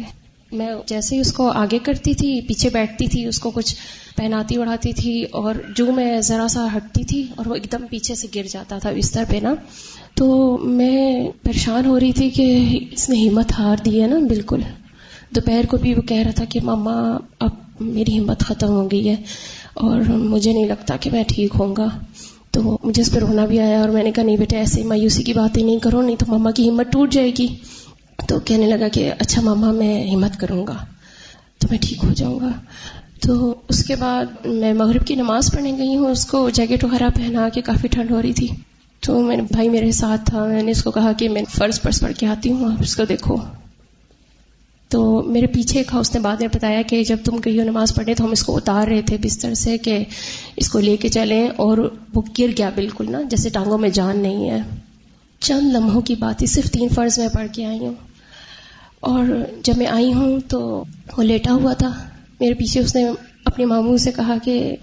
میں 0.53 0.69
جیسے 0.87 1.15
ہی 1.17 1.21
اس 1.21 1.33
کو 1.33 1.51
آگے 1.51 1.79
کرتی 1.79 2.15
تھی 2.15 2.41
پیچھے 2.41 2.71
بیٹھتی 2.71 3.07
تھی 3.07 3.25
اس 3.27 3.39
کو 3.39 3.51
کچھ 3.51 3.75
پہناتی 4.17 4.57
اڑاتی 4.57 4.93
تھی 4.93 5.25
اور 5.25 5.55
جو 5.77 5.93
میں 5.93 6.21
ذرا 6.21 6.49
سا 6.49 6.67
ہٹتی 6.77 7.05
تھی 7.05 7.27
اور 7.37 7.47
وہ 7.47 7.55
ایک 7.55 7.73
دم 7.73 7.87
پیچھے 7.91 8.15
سے 8.15 8.29
گر 8.35 8.43
جاتا 8.51 8.79
تھا 8.79 8.91
بستر 8.91 9.25
پہ 9.29 9.37
نا، 9.43 9.55
تو 10.15 10.59
میں 10.59 11.29
پریشان 11.43 11.87
ہو 11.87 12.01
رہی 12.01 12.13
تھی 12.13 12.31
کہ 12.31 12.79
اس 12.91 13.11
نے 13.11 13.29
ہمت 13.29 13.53
ہار 13.59 13.77
دی 13.85 14.03
ہے 14.03 14.07
نا، 14.07 14.19
بالکل۔ 14.19 14.61
دوپہر 15.35 15.65
کو 15.69 15.77
بھی 15.77 15.95
وہ 15.95 16.03
کہہ 16.03 16.23
رہا 16.23 16.31
تھا 16.31 16.45
کہ 16.45 16.61
ماما، 16.61 17.17
اب 17.39 17.51
میری 17.81 18.19
ہمت 18.19 18.41
ختم 18.41 18.69
ہو 18.69 18.91
گئی 18.91 19.09
ہے 19.09 19.17
اور 19.75 20.01
مجھے 20.09 20.53
نہیں 20.53 20.67
لگتا 20.67 20.97
کہ 20.97 21.11
میں 21.11 21.25
ٹھیک 21.29 21.53
ہوں 21.59 21.77
گا۔ 21.77 21.89
تو 22.51 22.79
مجھے 22.85 23.03
اس 23.03 23.13
پہ 23.13 23.19
رونا 23.19 23.47
بھی 23.47 23.61
آیا 23.61 23.81
اور 23.81 23.89
میں 23.89 24.03
نے 24.03 24.11
کہا، 24.11 24.23
نہیں 24.23 24.37
بیٹے 24.37 24.57
ایسے 24.57 24.83
مایوسی 24.83 25.23
کی 25.23 25.33
باتیں 25.33 25.63
نہیں 25.63 25.79
کرو، 25.79 26.03
نہیں 26.03 26.17
تو 26.17 26.27
ماما 26.29 26.51
کی 26.51 26.69
ہمت 26.69 26.93
ٹوٹ 26.93 27.13
جائے 27.13 27.33
گی۔ 27.39 27.47
تو 28.29 28.41
کہنے 28.41 28.67
لگا 28.67 28.89
کہ 28.89 29.13
اچھا 29.19 29.43
ماما، 29.43 29.73
میں 29.73 30.11
ہمت 30.11 30.41
کروں 30.41 30.67
گا، 30.67 30.77
تو 31.59 31.69
میں 31.71 31.79
ٹھیک 31.81 32.05
ہو 32.05 32.13
جاؤں 32.13 32.41
گا۔ 32.41 32.51
تو 33.23 33.55
اس 33.69 33.85
کے 33.85 33.97
بعد 33.97 34.47
میں 34.47 34.75
مغرب 34.75 35.07
کی 35.07 35.15
نماز 35.15 35.53
پڑھنے 35.53 35.73
گئی 35.79 35.97
ہوں، 35.97 36.11
اس 36.11 36.27
کو 36.27 36.51
جیکٹ 36.51 36.85
وغیرہ 36.85 37.09
پہنا 37.17 37.49
کے 37.49 37.61
کافی 37.61 37.89
ٹھنڈ 37.89 38.11
ہو 38.11 38.23
رہی 38.23 38.33
تھی۔ 38.33 38.49
تو 39.01 39.23
میں 39.23 39.37
نے 39.37 39.43
بھائی 39.43 39.69
میرے 39.69 39.93
ساتھ 39.93 40.31
تھا، 40.31 40.47
میں 40.47 40.63
نے 40.63 40.71
اس 40.71 40.83
کو 40.85 40.91
کہا 40.91 41.13
کہ 41.13 41.29
میں 41.29 41.43
فرض 41.51 41.81
پرس 41.81 42.01
پڑھ 42.01 42.13
کے 42.13 42.27
آتی 42.27 42.53
ہوں، 42.53 42.73
آپ 42.73 42.79
اس 42.81 42.97
کو 42.97 43.05
دیکھو۔ 43.05 43.37
تو 44.89 45.23
میرے 45.23 45.47
پیچھے 45.47 45.83
تھا 45.83 45.99
اس 45.99 46.15
نے 46.15 46.21
بعد 46.21 46.37
میں 46.41 46.49
بتایا 46.49 46.83
کہ 46.83 47.05
جب 47.05 47.17
تم 47.25 47.39
کہیں 47.39 47.65
نماز 47.65 47.95
پڑھے 47.95 48.15
تو 48.15 48.25
ہم 48.25 48.31
اس 48.31 48.43
کو 48.43 48.57
اتار 48.57 48.89
رہے 48.89 49.03
تھے 49.03 49.17
بستر 49.17 49.55
سے 49.55 49.79
کہ 49.79 50.05
اس 50.57 50.69
کو 50.69 50.79
لے 50.81 50.97
کے 50.97 51.09
چلیں 51.09 51.49
اور 51.57 51.97
وہ 52.15 52.23
گر 52.39 52.47
گیا 52.59 52.71
بالکل 52.75 53.13
نا، 53.13 53.23
جیسے 53.23 53.49
ٹانگوں 53.49 53.79
میں 53.79 53.89
جان 53.89 54.19
نہیں 54.19 54.51
ہے۔ 54.51 54.59
چند 55.41 55.73
لمحوں 55.73 56.01
کی 56.01 56.15
بات 56.15 56.43
ہی 56.43 56.47
صرف 56.47 56.71
تین 56.71 56.89
فرض 56.89 57.19
میں 57.19 57.29
پڑھ 57.29 57.47
کے 57.53 57.67
آئی 57.67 57.79
ہوں۔ 57.79 57.95
اور 59.01 59.25
جب 59.63 59.77
میں 59.77 59.87
آئی 59.87 60.13
ہوں 60.13 60.41
تو 60.49 60.85
وہ 61.19 61.23
لیٹا 61.23 61.53
ہوا 61.53 61.73
تھا۔ 61.73 62.09
میرے 62.43 62.55
پیچھے 62.55 62.81
اس 62.81 62.95
نے 62.95 63.09
اپنے 63.45 63.65
ماموں 63.65 63.97
سے 63.97 64.13
کہا 64.13 64.35
کہ 64.45 64.77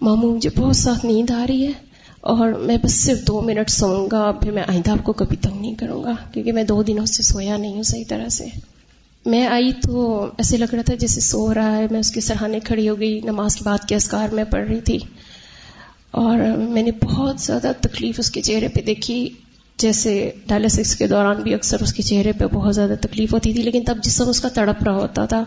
ماموں، 0.00 0.36
مجھے 0.36 0.50
بہت 0.56 0.76
سخت 0.76 1.04
نیند 1.04 1.30
آ 1.30 1.44
رہی 1.48 1.66
ہے 1.66 1.72
اور 2.20 2.52
میں 2.52 2.76
بس 2.82 3.04
صرف 3.04 3.26
دو 3.26 3.40
منٹ 3.40 3.70
سوؤں 3.70 4.08
گا، 4.12 4.32
پھر 4.32 4.50
میں 4.50 4.62
آئندہ 4.68 4.90
آپ 4.90 5.04
کو 5.04 5.12
کبھی 5.12 5.36
تنگ 5.36 5.60
نہیں 5.60 5.74
کروں 5.74 6.04
گا، 6.04 6.12
کیونکہ 6.32 6.52
میں 6.52 6.62
دو 6.62 6.82
دنوں 6.82 7.06
سے 7.06 7.22
سویا 7.22 7.56
نہیں 7.56 7.74
ہوں 7.74 7.82
صحیح 7.82 8.04
طرح 8.08 8.28
سے۔ 8.28 8.44
میں 9.26 9.46
آئی 9.46 9.72
تو 9.72 10.24
ایسے 10.38 10.56
لگ 10.56 10.74
رہا 10.74 10.82
تھا 10.82 10.94
جیسے 10.94 11.20
سو 11.20 11.54
رہا 11.54 11.76
ہے، 11.76 11.86
میں 11.90 12.00
اس 12.00 12.10
کے 12.10 12.20
سرحانے 12.20 12.60
کھڑی 12.60 12.88
ہو 12.88 12.98
گئی، 13.00 13.20
نماز 13.24 13.56
کے 13.56 13.64
بعد 13.64 13.88
کے 13.88 13.94
اسکار 13.94 14.28
میں 14.28 14.44
پڑھ 14.44 14.68
رہی 14.68 14.80
تھی۔ 14.80 14.98
اور 16.10 16.38
میں 16.56 16.82
نے 16.82 16.90
بہت 17.04 17.40
زیادہ 17.40 17.72
تکلیف 17.80 18.14
اس 18.18 18.30
کے 18.30 18.42
چہرے 18.42 18.68
پہ 18.68 18.80
دیکھی، 18.80 19.28
جیسے 19.78 20.30
ڈائلسکس 20.46 20.96
کے 20.96 21.06
دوران 21.06 21.42
بھی 21.42 21.54
اکثر 21.54 21.82
اس 21.82 21.92
کے 21.94 22.02
چہرے 22.02 22.32
پہ 22.32 22.44
بہت 22.52 22.74
زیادہ 22.74 22.94
تکلیف 23.00 23.34
ہوتی 23.34 23.52
تھی، 23.52 23.62
لیکن 23.62 23.82
تب 23.86 23.98
جسم 24.02 24.28
اس 24.28 24.40
کا 24.40 24.48
تڑپ 24.48 24.82
رہا 24.84 24.94
ہوتا 24.94 25.26
تھا۔ 25.26 25.44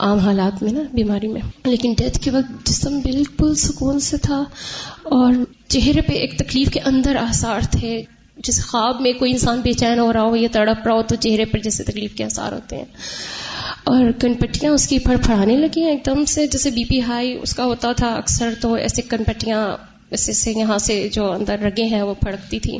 عام 0.00 0.18
حالات 0.18 0.62
میں 0.62 0.72
نا 0.72 0.80
بیماری 0.92 1.28
میں۔ 1.28 1.40
لیکن 1.64 1.94
ڈیتھ 1.98 2.20
کے 2.20 2.30
وقت 2.30 2.66
جسم 2.66 2.98
بالکل 2.98 3.54
سکون 3.54 4.00
سے 4.00 4.16
تھا 4.16 4.44
اور 5.02 5.32
چہرے 5.68 6.00
پہ 6.00 6.12
ایک 6.12 6.38
تکلیف 6.38 6.70
کے 6.70 6.80
اندر 6.80 7.16
آثار 7.16 7.60
تھے۔ 7.70 8.02
جس 8.36 8.66
خواب 8.66 9.00
میں 9.00 9.12
کوئی 9.12 9.32
انسان 9.32 9.60
بے 9.60 9.72
چین 9.72 9.98
ہو 9.98 10.12
رہا 10.12 10.22
ہو 10.22 10.36
یا 10.36 10.48
تڑپ 10.52 10.86
رہا 10.86 10.94
ہو 10.94 11.02
تو 11.02 11.14
چہرے 11.14 11.44
پر 11.44 11.58
جیسے 11.58 11.84
تکلیف 11.84 12.14
کے 12.14 12.24
اثار 12.24 12.52
ہوتے 12.52 12.76
ہیں۔ 12.76 12.84
اور 13.84 14.12
کن 14.20 14.34
پٹیاں 14.34 14.72
اس 14.72 14.86
کی 14.88 14.98
پھڑ 14.98 15.16
پھڑانے 15.16 15.56
لگی 15.56 15.82
ہیں 15.82 15.90
ایک 15.90 16.06
دم 16.06 16.24
سے۔ 16.24 16.46
جیسے 16.46 16.70
بی 16.70 16.84
پی 16.84 17.00
ہائی 17.00 17.38
اس 17.42 17.54
کا 17.54 17.64
ہوتا 17.64 17.92
تھا، 17.92 18.06
اکثر 18.06 18.54
تو 18.60 18.74
ایسے 18.74 19.02
کن 19.02 19.24
پٹیاں 19.24 19.76
سے 20.16 20.52
یہاں 20.56 20.78
سے 20.78 21.08
جو 21.12 21.32
اندر 21.32 21.56
رگے 21.60 21.84
ہیں 21.84 22.02
وہ 22.02 22.14
پھڑکتی 22.14 22.58
تھی 22.58 22.78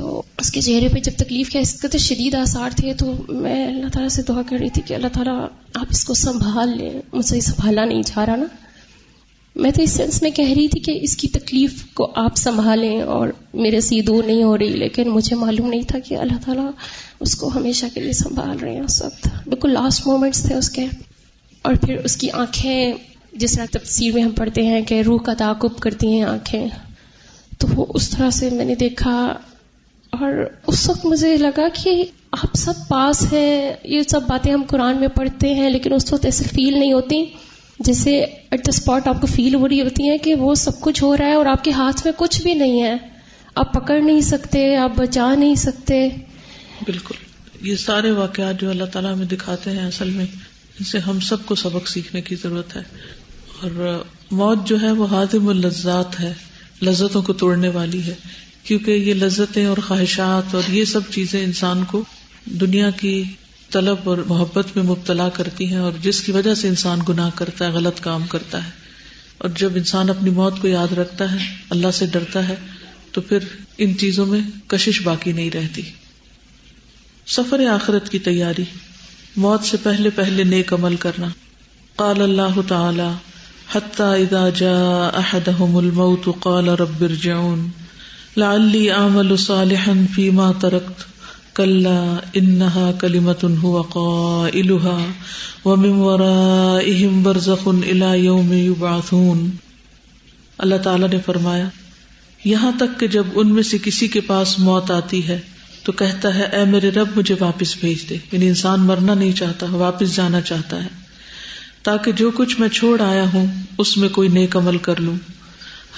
تو 0.00 0.22
اس 0.38 0.50
کے 0.50 0.60
چہرے 0.60 0.88
پہ 0.88 0.98
جب 0.98 1.12
تکلیف 1.16 1.48
کے 1.50 1.58
اس 1.58 1.80
قدر 1.80 1.98
شدید 1.98 2.34
آثار 2.34 2.70
تھے 2.76 2.94
تو 2.94 3.12
میں 3.28 3.66
اللہ 3.66 3.86
تعالیٰ 3.92 4.08
سے 4.08 4.22
دعا 4.22 4.42
کر 4.46 4.56
رہی 4.60 4.68
تھی 4.68 4.82
کہ 4.86 4.94
اللہ 4.94 5.06
تعالیٰ 5.12 5.46
آپ 5.74 5.86
اس 5.90 6.04
کو 6.04 6.14
سنبھال 6.14 6.78
لیں، 6.78 7.00
مجھ 7.12 7.26
سے 7.26 7.40
سنبھالا 7.40 7.84
نہیں 7.84 8.02
جا 8.02 8.26
رہا 8.26 8.36
نا۔ 8.36 8.44
میں 9.56 9.70
تو 9.70 9.82
اس 9.82 9.90
سینس 9.90 10.22
میں 10.22 10.30
کہہ 10.30 10.48
رہی 10.48 10.68
تھی 10.68 10.80
کہ 10.80 10.98
اس 11.02 11.16
کی 11.16 11.28
تکلیف 11.28 11.84
کو 11.94 12.12
آپ 12.14 12.36
سنبھالیں 12.36 13.02
اور 13.02 13.28
میرے 13.54 13.80
سے 13.80 14.02
دور 14.02 14.24
نہیں 14.24 14.42
ہو 14.42 14.58
رہی، 14.58 14.68
لیکن 14.68 15.08
مجھے 15.08 15.36
معلوم 15.36 15.68
نہیں 15.68 15.82
تھا 15.82 15.98
کہ 15.98 16.14
اللہ 16.14 16.44
تعالیٰ 16.44 16.70
اس 17.20 17.36
کو 17.36 17.50
ہمیشہ 17.54 17.86
کے 17.94 18.00
لیے 18.00 18.12
سنبھال 18.12 18.58
رہے 18.58 18.72
ہیں۔ 18.72 18.80
اس 18.80 19.02
وقت 19.02 19.28
بالکل 19.48 19.70
لاسٹ 19.72 20.06
مومنٹس 20.06 20.42
تھے 20.42 20.54
اس 20.54 20.70
کے۔ 20.70 20.86
اور 21.62 21.74
پھر 21.74 21.94
اس 22.04 22.16
کی 22.16 22.30
آنکھیں، 22.30 22.92
جس 23.32 23.52
طرح 23.52 23.66
تفسیر 23.70 24.14
میں 24.14 24.22
ہم 24.22 24.30
پڑھتے 24.30 24.66
ہیں 24.66 24.82
کہ 24.82 25.00
روح 25.00 25.18
کا 25.18 25.34
تعاقب 25.34 25.78
کرتی 25.78 26.06
ہیں 26.06 26.22
آنکھیں، 26.22 26.66
تو 27.58 27.68
وہ 27.74 27.86
اس 27.94 28.10
طرح 28.10 28.30
سے 28.30 28.50
میں 28.50 28.64
نے 28.64 28.74
دیکھا۔ 28.74 29.34
اور 30.10 30.32
اس 30.66 30.90
وقت 30.90 31.06
مجھے 31.06 31.36
لگا 31.36 31.68
کہ 31.82 32.04
آپ 32.32 32.54
سب 32.54 32.72
پاس 32.88 33.32
ہیں، 33.32 33.72
یہ 33.84 34.02
سب 34.02 34.20
باتیں 34.28 34.52
ہم 34.52 34.62
قرآن 34.68 34.96
میں 34.96 35.08
پڑھتے 35.08 35.54
ہیں، 35.54 35.70
لیکن 35.70 35.92
اس 35.92 36.12
وقت 36.12 36.24
ایسے 36.24 36.44
فیل 36.44 36.78
نہیں 36.78 36.92
ہوتی، 36.92 37.24
جیسے 37.78 38.20
ایٹ 38.20 38.66
دا 38.66 38.68
اسپاٹ 38.68 39.08
آپ 39.08 39.20
کو 39.20 39.26
فیل 39.26 39.54
ہو 39.54 39.68
رہی 39.68 39.80
ہوتی 39.80 40.08
ہے 40.08 40.18
کہ 40.18 40.34
وہ 40.34 40.54
سب 40.54 40.80
کچھ 40.80 41.02
ہو 41.02 41.16
رہا 41.16 41.26
ہے 41.26 41.34
اور 41.34 41.46
آپ 41.46 41.64
کے 41.64 41.70
ہاتھ 41.70 42.00
میں 42.04 42.12
کچھ 42.16 42.42
بھی 42.42 42.54
نہیں 42.54 42.82
ہے۔ 42.82 42.96
آپ 43.54 43.72
پکڑ 43.72 44.00
نہیں 44.00 44.20
سکتے، 44.20 44.76
آپ 44.76 44.90
بچا 44.96 45.34
نہیں 45.34 45.54
سکتے۔ 45.54 46.08
بالکل۔ 46.84 47.14
یہ 47.68 47.76
سارے 47.76 48.10
واقعات 48.10 48.60
جو 48.60 48.70
اللہ 48.70 48.84
تعالیٰ 48.84 49.12
ہمیں 49.12 49.26
دکھاتے 49.26 49.70
ہیں 49.70 49.86
اصل 49.86 50.10
میں، 50.10 50.26
ان 50.80 50.84
سے 50.84 50.98
ہم 50.98 51.20
سب 51.20 51.46
کو 51.46 51.54
سبق 51.54 51.88
سیکھنے 51.88 52.20
کی 52.20 52.34
ضرورت 52.34 52.76
ہے۔ 52.76 52.82
اور 53.62 54.02
موت 54.30 54.66
جو 54.66 54.80
ہے 54.80 54.90
وہ 54.90 55.06
حادم 55.06 55.48
الزات 55.48 56.20
ہے، 56.20 56.34
لذتوں 56.82 57.22
کو 57.22 57.32
توڑنے 57.32 57.68
والی 57.68 58.02
ہے۔ 58.02 58.14
کیونکہ 58.64 58.90
یہ 58.90 59.14
لذتیں 59.14 59.66
اور 59.66 59.76
خواہشات 59.86 60.54
اور 60.54 60.70
یہ 60.70 60.84
سب 60.84 61.00
چیزیں 61.10 61.44
انسان 61.44 61.84
کو 61.84 62.04
دنیا 62.44 62.90
کی 62.90 63.24
طلب 63.70 63.96
اور 64.04 64.18
محبت 64.18 64.66
میں 64.76 64.84
مبتلا 64.84 65.28
کرتی 65.28 65.66
ہیں 65.66 65.76
اور 65.76 65.92
جس 66.02 66.20
کی 66.20 66.32
وجہ 66.32 66.54
سے 66.54 66.68
انسان 66.68 66.98
گناہ 67.08 67.30
کرتا 67.34 67.64
ہے، 67.64 67.70
غلط 67.70 68.00
کام 68.00 68.26
کرتا 68.26 68.64
ہے۔ 68.64 68.70
اور 69.38 69.50
جب 69.56 69.72
انسان 69.74 70.10
اپنی 70.10 70.30
موت 70.30 70.62
کو 70.62 70.68
یاد 70.68 70.92
رکھتا 70.92 71.32
ہے، 71.32 71.38
اللہ 71.70 71.90
سے 71.90 72.06
ڈرتا 72.06 72.48
ہے، 72.48 72.54
تو 73.12 73.20
پھر 73.20 73.38
ان 73.78 73.98
چیزوں 73.98 74.26
میں 74.26 74.40
کشش 74.66 75.02
باقی 75.02 75.32
نہیں 75.32 75.50
رہتی۔ 75.50 75.82
سفر 77.26 77.66
آخرت 77.66 78.08
کی 78.08 78.18
تیاری، 78.18 78.64
موت 79.36 79.64
سے 79.64 79.76
پہلے 79.82 80.10
پہلے 80.10 80.44
نیک 80.44 80.72
عمل 80.72 80.96
کرنا۔ 80.96 81.26
قال 81.96 82.22
اللہ 82.22 82.60
تعالی، 82.68 83.08
حتی 83.72 84.02
اذا 84.02 84.48
جاء 84.48 85.18
احدهم 85.18 85.76
الموت 85.76 86.28
قال 86.40 86.68
رب 86.68 87.04
ارجعون۔ 87.04 87.68
لعلی 88.36 88.90
اعمل 88.90 89.36
صالحا 89.36 89.92
فيما 90.14 90.52
تركت 90.60 91.04
کل 91.54 91.86
انہا 92.32 92.90
کلیمت 93.00 93.44
ہوا 93.44 93.82
قائلہا 93.82 95.06
ومن 95.64 95.88
ورائہم 95.88 97.22
برزخ 97.22 97.68
الى 97.68 98.24
یوم 98.24 98.52
یبعثون. 98.52 99.50
اللہ 100.58 100.74
تعالیٰ 100.74 101.08
نے 101.08 101.18
فرمایا، 101.26 101.68
یہاں 102.44 102.72
تک 102.78 103.00
کہ 103.00 103.06
جب 103.06 103.26
ان 103.34 103.54
میں 103.54 103.62
سے 103.62 103.78
کسی 103.78 104.08
کے 104.08 104.20
پاس 104.20 104.58
موت 104.58 104.90
آتی 104.90 105.28
ہے، 105.28 105.40
تو 105.82 105.92
کہتا 105.92 106.34
ہے، 106.34 106.42
اے 106.42 106.64
میرے 106.64 106.90
رب، 106.90 107.08
مجھے 107.16 107.34
واپس 107.40 107.76
بھیج 107.80 108.10
دے۔ 108.10 108.16
یعنی 108.32 108.48
انسان 108.48 108.80
مرنا 108.80 109.14
نہیں 109.14 109.32
چاہتا، 109.32 109.66
واپس 109.70 110.16
جانا 110.16 110.40
چاہتا 110.40 110.84
ہے۔ 110.84 110.88
تاکہ 111.82 112.12
جو 112.12 112.30
کچھ 112.30 112.60
میں 112.60 112.68
چھوڑ 112.68 113.00
آیا 113.00 113.24
ہوں، 113.34 113.46
اس 113.78 113.96
میں 113.96 114.08
کوئی 114.08 114.28
نیک 114.28 114.56
عمل 114.56 114.78
کر 114.78 115.00
لوں۔ 115.00 115.16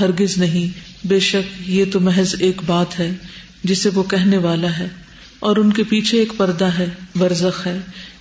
ہرگز 0.00 0.38
نہیں۔ 0.38 0.92
بے 1.06 1.20
شک 1.20 1.70
یہ 1.70 1.84
تو 1.92 2.00
محض 2.00 2.34
ایک 2.38 2.60
بات 2.66 2.98
ہے 2.98 3.10
جسے 3.64 3.90
وہ 3.94 4.02
کہنے 4.02 4.36
والا 4.38 4.78
ہے، 4.78 4.88
اور 5.40 5.56
ان 5.56 5.72
کے 5.72 5.82
پیچھے 5.82 6.18
ایک 6.18 6.32
پردہ 6.36 6.64
ہے، 6.64 6.88
برزخ 7.18 7.66
ہے، 7.66 7.78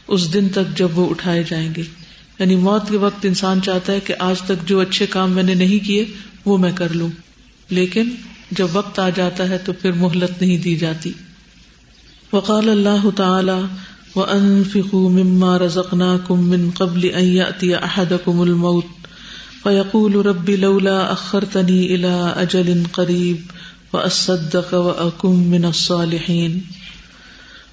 اس 0.07 0.33
دن 0.33 0.49
تک 0.49 0.77
جب 0.77 0.97
وہ 0.97 1.09
اٹھائے 1.09 1.43
جائیں 1.49 1.69
گے۔ 1.77 1.83
یعنی 2.39 2.55
موت 2.55 2.89
کے 2.89 2.97
وقت 2.97 3.25
انسان 3.25 3.61
چاہتا 3.61 3.93
ہے 3.93 3.99
کہ 3.99 4.13
آج 4.19 4.41
تک 4.41 4.67
جو 4.67 4.79
اچھے 4.79 5.05
کام 5.05 5.31
میں 5.31 5.43
نے 5.43 5.53
نہیں 5.53 5.85
کیے، 5.85 6.05
وہ 6.45 6.57
میں 6.57 6.71
کر 6.75 6.93
لوں۔ 6.93 7.09
لیکن 7.69 8.09
جب 8.51 8.67
وقت 8.73 8.99
آ 8.99 9.09
جاتا 9.09 9.49
ہے 9.49 9.57
تو 9.57 9.73
پھر 9.73 9.91
مہلت 9.91 10.41
نہیں 10.41 10.57
دی 10.57 10.75
جاتی۔ 10.75 11.11
وقال 12.33 12.69
اللہ 12.69 13.09
تعالی، 13.15 13.65
وَأَنفِقُوا 14.15 15.09
مِمَّا 15.09 15.59
رَزَقْنَاكُم 15.59 16.49
مِّن 16.49 16.69
قَبْلِ 16.77 17.15
أَن 17.15 17.27
يَأْتِيَ 17.27 17.75
أَحَدَكُمُ 17.75 18.47
الْمَوْتُ۔ 18.47 19.00
فَيَقُولُ 19.63 20.23
رَبِّ 20.25 20.55
لَوْلَا 20.55 21.11
أَخَّرْتَنِي 21.11 21.87
إِلَىٰ 21.87 22.41
أَجَلٍ 22.41 22.83
قَرِيبٍ 22.91 23.39
وَأَصَّدَّقَ 23.93 24.75
وَأَكُن 24.75 25.35
مِّنَ 25.35 25.65
الصَّالِحِينَ۔ 25.65 26.59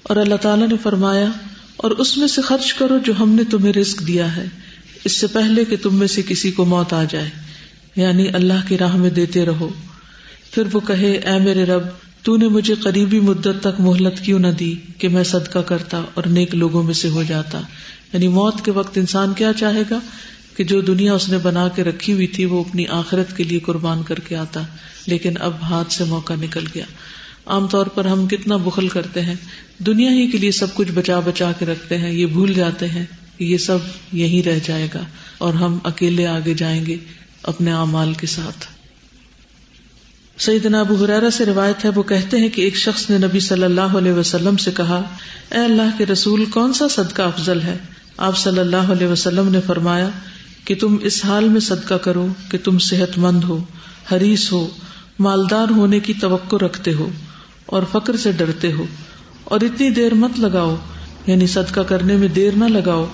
اور 0.03 0.15
اللہ 0.15 0.35
تعالیٰ 0.35 0.67
نے 0.67 0.75
فرمایا، 0.83 1.25
اور 1.77 1.91
اس 1.91 2.17
میں 2.17 2.27
سے 2.27 2.41
خرچ 2.41 2.73
کرو 2.73 2.97
جو 2.97 3.13
ہم 3.19 3.29
نے 3.29 3.43
تمہیں 3.43 3.73
رزق 3.73 4.07
دیا 4.07 4.35
ہے۔ 4.35 4.45
اس 5.05 5.17
سے 5.17 5.27
پہلے 5.27 5.65
کہ 5.65 5.75
تم 5.81 5.95
میں 5.95 6.07
سے 6.07 6.21
کسی 6.27 6.51
کو 6.51 6.65
موت 6.65 6.93
آ 6.93 7.03
جائے۔ 7.09 7.29
یعنی 7.95 8.29
اللہ 8.33 8.67
کی 8.67 8.77
راہ 8.77 8.95
میں 8.95 9.09
دیتے 9.09 9.45
رہو۔ 9.45 9.69
پھر 10.51 10.63
وہ 10.73 10.79
کہے، 10.79 11.11
اے 11.11 11.39
میرے 11.39 11.65
رب، 11.65 11.81
تو 12.23 12.37
نے 12.37 12.47
مجھے 12.47 12.75
قریبی 12.75 13.19
مدت 13.19 13.47
تک 13.61 13.81
مہلت 13.81 14.19
کیوں 14.19 14.39
نہ 14.39 14.47
دی 14.47 14.75
کہ 14.97 15.07
میں 15.07 15.23
صدقہ 15.23 15.59
کرتا 15.59 16.01
اور 16.13 16.23
نیک 16.23 16.55
لوگوں 16.55 16.83
میں 16.83 16.93
سے 16.93 17.09
ہو 17.09 17.23
جاتا؟ 17.23 17.61
یعنی 18.13 18.27
موت 18.27 18.65
کے 18.65 18.71
وقت 18.71 18.97
انسان 18.97 19.33
کیا 19.33 19.51
چاہے 19.59 19.83
گا؟ 19.89 19.99
کہ 20.59 20.65
جو 20.65 20.81
دنیا 20.81 21.13
اس 21.13 21.29
نے 21.29 21.37
بنا 21.37 21.67
کے 21.67 21.83
رکھی 21.83 22.13
ہوئی 22.13 22.27
تھی 22.27 22.45
وہ 22.45 22.63
اپنی 22.63 22.87
آخرت 22.87 23.37
کے 23.37 23.43
لیے 23.43 23.59
قربان 23.59 24.03
کر 24.03 24.19
کے 24.19 24.35
آتا، 24.35 24.61
لیکن 25.05 25.33
اب 25.39 25.53
ہاتھ 25.61 25.93
سے 25.93 26.03
موقع 26.03 26.33
نکل 26.41 26.65
گیا۔ 26.75 26.85
عام 27.45 27.67
طور 27.67 27.85
پر 27.85 28.05
ہم 28.05 28.27
کتنا 28.27 28.57
بخل 28.57 28.87
کرتے 28.87 29.21
ہیں، 29.21 29.35
دنیا 29.77 30.11
ہی 30.11 30.27
کے 30.27 30.37
لیے 30.37 30.51
سب 30.51 30.73
کچھ 30.73 30.91
بچا 30.91 31.19
بچا 31.19 31.51
کے 31.59 31.65
رکھتے 31.65 31.97
ہیں، 31.97 32.11
یہ 32.11 32.25
بھول 32.25 32.53
جاتے 32.53 32.87
ہیں 32.87 33.05
کہ 33.37 33.43
یہ 33.43 33.57
سب 33.57 33.77
یہی 34.13 34.43
رہ 34.43 34.59
جائے 34.63 34.87
گا 34.93 34.99
اور 35.37 35.53
ہم 35.53 35.77
اکیلے 35.83 36.27
آگے 36.27 36.53
جائیں 36.53 36.85
گے 36.85 36.97
اپنے 37.43 37.71
اعمال 37.71 38.13
کے 38.13 38.27
ساتھ۔ 38.27 38.65
سعید 40.41 40.65
ابو 40.65 41.05
حرارا 41.05 41.31
سے 41.31 41.45
روایت 41.45 41.85
ہے، 41.85 41.89
وہ 41.89 42.03
کہتے 42.03 42.37
ہیں 42.37 42.49
کہ 42.49 42.61
ایک 42.61 42.75
شخص 42.75 43.09
نے 43.09 43.17
نبی 43.17 43.39
صلی 43.39 43.63
اللہ 43.63 43.97
علیہ 43.97 44.13
وسلم 44.13 44.57
سے 44.57 44.71
کہا، 44.71 45.01
اے 45.51 45.59
اللہ 45.59 45.97
کے 45.97 46.05
رسول، 46.05 46.45
کون 46.45 46.73
سا 46.73 46.87
صدقہ 46.87 47.21
افضل 47.21 47.61
ہے؟ 47.61 47.77
آپ 48.17 48.37
صلی 48.37 48.59
اللہ 48.59 48.91
علیہ 48.91 49.07
وسلم 49.07 49.49
نے 49.49 49.59
فرمایا 49.67 50.09
کہ 50.65 50.75
تم 50.75 50.97
اس 51.01 51.25
حال 51.25 51.49
میں 51.49 51.59
صدقہ 51.59 51.93
کرو 51.93 52.27
کہ 52.51 52.57
تم 52.63 52.79
صحت 52.79 53.17
مند 53.17 53.43
ہو، 53.43 53.63
حریص 54.11 54.51
ہو، 54.51 54.67
مالدار 55.19 55.67
ہونے 55.69 55.99
کی 55.99 56.13
توقع 56.13 56.55
رکھتے 56.55 56.93
ہو 56.93 57.09
اور 57.65 57.83
فکر 57.91 58.17
سے 58.17 58.31
ڈرتے 58.31 58.73
ہو۔ 58.73 58.85
اور 59.43 59.61
اتنی 59.61 59.89
دیر 59.89 60.13
مت 60.13 60.39
لگاؤ 60.39 60.75
یعنی 61.27 61.47
صدقہ 61.47 61.79
کرنے 61.79 62.15
میں 62.15 62.27
دیر 62.27 62.51
نہ 62.55 62.65
لگاؤ 62.65 63.05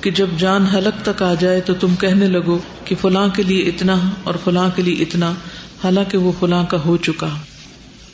کہ 0.00 0.10
جب 0.10 0.26
جان 0.38 0.66
حلق 0.66 1.04
تک 1.04 1.22
آ 1.22 1.34
جائے 1.34 1.60
تو 1.60 1.74
تم 1.74 1.94
کہنے 1.96 2.26
لگو 2.26 2.58
کہ 2.84 2.94
فلاں 3.00 3.28
کے 3.28 3.42
لیے 3.42 3.62
اتنا 3.62 3.96
اور 4.24 4.34
فلاں 4.44 4.68
کے 4.76 4.82
لیے 4.82 4.94
اتنا، 4.94 5.30
حالانکہ 5.84 6.18
وہ 6.18 6.32
فلاں 6.40 6.64
کا 6.64 6.76
ہو 6.84 6.96
چکا۔ 6.96 7.28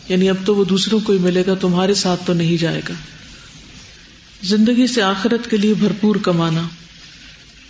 یعنی 0.08 0.28
اب 0.30 0.36
تو 0.44 0.56
وہ 0.56 0.64
دوسروں 0.64 1.00
کو 1.04 1.12
ہی 1.12 1.18
ملے 1.18 1.42
گا، 1.46 1.54
تمہارے 1.54 1.94
ساتھ 1.94 2.26
تو 2.26 2.32
نہیں 2.32 2.56
جائے 2.56 2.80
گا۔ 2.88 2.94
زندگی 4.42 4.86
سے 4.86 5.02
آخرت 5.02 5.50
کے 5.50 5.56
لیے 5.56 5.74
بھرپور 5.74 6.16
کمانا۔ 6.16 6.62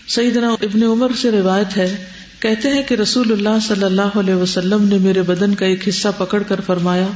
سیدنا 0.09 0.49
ابن 0.63 0.83
عمر 0.83 1.11
سے 1.21 1.31
روایت 1.31 1.77
ہے، 1.77 2.05
کہتے 2.41 2.69
ہیں 2.69 2.83
کہ 2.83 2.95
رسول 2.95 3.33
اللہ 3.33 3.59
صلی 3.69 3.85
اللہ 3.85 4.19
علیہ 4.19 4.35
وسلم 4.35 4.85
نے 4.85 4.99
میرے 4.99 5.23
بدن 5.23 5.55
کا 5.55 5.67
ایک 5.67 5.89
حصہ 5.89 6.09
پکڑ 6.19 6.43
کر 6.43 6.61
فرمایا، 6.67 7.07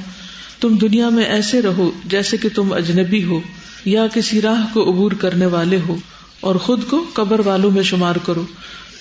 تم 0.60 0.76
دنیا 0.76 1.08
میں 1.08 1.24
ایسے 1.24 1.62
رہو 1.62 1.90
جیسے 2.04 2.36
کہ 2.36 2.48
تم 2.54 2.72
اجنبی 2.72 3.24
ہو، 3.24 3.40
یا 3.84 4.06
کسی 4.14 4.40
راہ 4.40 4.64
کو 4.72 4.82
عبور 4.90 5.12
کرنے 5.12 5.46
والے 5.46 5.78
ہو، 5.88 5.96
اور 6.40 6.54
خود 6.54 6.84
کو 6.90 7.04
قبر 7.14 7.40
والوں 7.46 7.70
میں 7.70 7.82
شمار 7.82 8.16
کرو۔ 8.26 8.44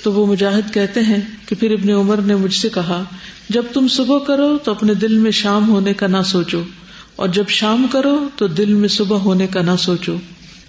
تو 0.03 0.11
وہ 0.13 0.25
مجاہد 0.25 0.73
کہتے 0.73 0.99
ہیں 0.99 1.19
کہ 1.45 1.55
پھر 1.55 1.71
ابن 1.71 1.89
عمر 1.89 2.21
نے 2.21 2.35
مجھ 2.35 2.53
سے 2.53 2.69
کہا، 2.69 3.03
جب 3.49 3.63
تم 3.73 3.87
صبح 3.87 4.17
کرو 4.17 4.57
تو 4.57 4.71
اپنے 4.71 4.93
دل 4.93 5.17
میں 5.17 5.31
شام 5.31 5.69
ہونے 5.69 5.93
کا 5.93 6.07
نہ 6.07 6.21
سوچو، 6.25 6.61
اور 7.15 7.27
جب 7.27 7.49
شام 7.49 7.85
کرو 7.91 8.17
تو 8.35 8.47
دل 8.47 8.73
میں 8.73 8.89
صبح 8.89 9.17
ہونے 9.17 9.47
کا 9.47 9.61
نہ 9.61 9.75
سوچو۔ 9.79 10.15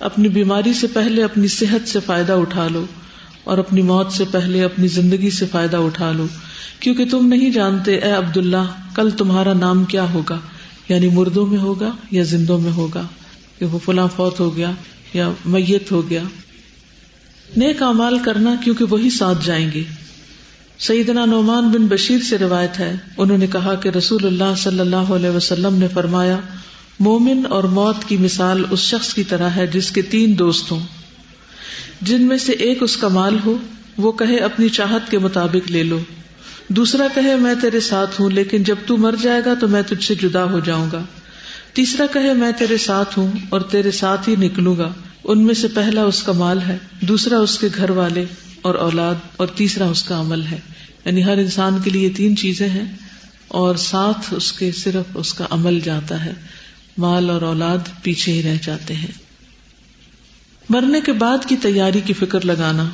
اپنی 0.00 0.28
بیماری 0.28 0.72
سے 0.72 0.86
پہلے 0.86 1.22
اپنی 1.24 1.48
صحت 1.48 1.88
سے 1.88 2.00
فائدہ 2.06 2.32
اٹھا 2.32 2.66
لو۔ 2.68 2.84
اور 3.44 3.58
اپنی 3.58 3.82
موت 3.82 4.12
سے 4.12 4.24
پہلے 4.30 4.64
اپنی 4.64 4.88
زندگی 4.88 5.30
سے 5.30 5.46
فائدہ 5.46 5.76
اٹھا 5.76 6.12
لو۔ 6.12 6.26
کیونکہ 6.80 7.04
تم 7.04 7.28
نہیں 7.28 7.50
جانتے، 7.50 7.96
اے 7.96 8.10
عبد 8.10 8.36
اللہ 8.36 8.80
کل 8.94 9.10
تمہارا 9.10 9.52
نام 9.52 9.84
کیا 9.84 10.12
ہوگا؟ 10.12 10.38
یعنی 10.88 11.08
مردوں 11.08 11.46
میں 11.46 11.58
ہوگا 11.58 11.90
یا 12.10 12.22
زندوں 12.22 12.58
میں 12.58 12.72
ہوگا؟ 12.72 13.02
کہ 13.58 13.66
وہ 13.66 13.78
فلاں 13.84 14.08
فوت 14.16 14.40
ہو 14.40 14.56
گیا 14.56 14.72
یا 15.14 15.30
میت 15.46 15.92
ہو 15.92 16.10
گیا۔ 16.10 16.22
نیک 17.56 17.82
امال 17.82 18.18
کرنا 18.18 18.54
کیونکہ 18.64 18.84
وہی 18.84 19.10
ساتھ 19.10 19.46
جائیں 19.46 19.70
گے۔ 19.74 19.84
سیدنا 20.78 21.24
نعمان 21.24 21.70
بن 21.70 21.86
بشیر 21.86 22.18
سے 22.18 22.38
روایت 22.38 22.78
ہے، 22.78 22.94
انہوں 23.16 23.38
نے 23.38 23.46
کہا 23.46 23.74
کہ 23.74 23.88
رسول 23.88 24.26
اللہ 24.26 24.54
صلی 24.56 24.80
اللہ 24.80 24.96
علیہ 24.96 25.30
وسلم 25.30 25.74
نے 25.74 25.88
فرمایا، 25.88 26.36
مومن 27.00 27.42
اور 27.50 27.64
موت 27.64 27.96
کی 28.06 28.16
مثال 28.16 28.64
اس 28.70 28.78
شخص 28.78 29.14
کی 29.14 29.24
طرح 29.24 29.48
ہے 29.48 29.66
جس 29.66 29.90
کے 29.90 30.02
تین 30.02 30.38
دوست 30.38 30.70
ہوں۔ 30.70 30.99
جن 32.00 32.22
میں 32.22 32.38
سے 32.38 32.52
ایک 32.52 32.78
اس 32.80 32.96
کا 32.96 33.08
مال 33.08 33.36
ہو، 33.44 33.56
وہ 33.96 34.12
کہے 34.12 34.36
اپنی 34.36 34.68
چاہت 34.68 35.10
کے 35.10 35.18
مطابق 35.18 35.70
لے 35.70 35.82
لو۔ 35.82 35.98
دوسرا 36.68 37.06
کہے، 37.14 37.36
میں 37.36 37.54
تیرے 37.62 37.80
ساتھ 37.80 38.20
ہوں، 38.20 38.30
لیکن 38.30 38.62
جب 38.62 38.76
تو 38.86 38.96
مر 38.96 39.14
جائے 39.22 39.42
گا 39.46 39.54
تو 39.54 39.68
میں 39.68 39.82
تجھ 39.82 40.04
سے 40.04 40.14
جدا 40.14 40.44
ہو 40.44 40.60
جاؤں 40.60 40.88
گا۔ 40.92 41.02
تیسرا 41.72 42.06
کہے، 42.12 42.34
میں 42.34 42.52
تیرے 42.58 42.76
ساتھ 42.76 43.18
ہوں 43.18 43.30
اور 43.48 43.60
تیرے 43.60 43.90
ساتھ 43.90 44.28
ہی 44.28 44.36
نکلوں 44.36 44.76
گا۔ 44.76 44.92
ان 45.24 45.44
میں 45.44 45.54
سے 45.54 45.68
پہلا 45.68 46.02
اس 46.02 46.22
کا 46.22 46.32
مال 46.32 46.58
ہے، 46.68 46.78
دوسرا 47.00 47.38
اس 47.38 47.58
کے 47.58 47.68
گھر 47.76 47.90
والے 47.90 48.24
اور 48.62 48.74
اولاد، 48.74 49.14
اور 49.36 49.46
تیسرا 49.46 49.86
اس 49.86 50.02
کا 50.02 50.20
عمل 50.20 50.46
ہے۔ 50.46 50.58
یعنی 51.04 51.24
ہر 51.24 51.38
انسان 51.38 51.78
کے 51.84 51.90
لیے 51.90 52.10
تین 52.10 52.36
چیزیں 52.36 52.68
ہیں، 52.68 52.96
اور 53.48 53.74
ساتھ 53.74 54.34
اس 54.34 54.52
کے 54.52 54.72
صرف 54.72 55.04
اس 55.14 55.34
کا 55.34 55.46
عمل 55.50 55.80
جاتا 55.80 56.24
ہے۔ 56.24 56.32
مال 56.98 57.30
اور 57.30 57.42
اولاد 57.42 57.78
پیچھے 58.02 58.32
ہی 58.32 58.42
رہ 58.42 58.56
جاتے 58.62 58.94
ہیں۔ 58.94 59.29
مرنے 60.70 61.00
کے 61.00 61.12
بعد 61.12 61.38
کی 61.48 61.56
تیاری 61.56 62.00
کی 62.00 62.12
فکر 62.12 62.44
لگانا۔ 62.44 62.84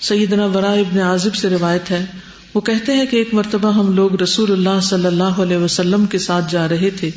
سیدنا 0.00 0.46
برا 0.46 0.72
ابن 0.72 0.98
عازب 0.98 1.34
سے 1.34 1.48
روایت 1.48 1.90
ہے۔ 1.90 2.06
وہ 2.54 2.60
کہتے 2.60 2.92
ہیں 2.92 3.06
کہ 3.06 3.16
ایک 3.16 3.34
مرتبہ 3.34 3.72
ہم 3.72 3.92
لوگ 3.92 4.22
رسول 4.22 4.52
اللہ 4.52 4.80
صلی 4.82 5.06
اللہ 5.06 5.22
علیہ 5.22 5.56
وسلم 5.56 6.06
کے 6.06 6.18
ساتھ 6.18 6.52
جا 6.52 6.68
رہے 6.68 6.90
تھے 6.90 7.10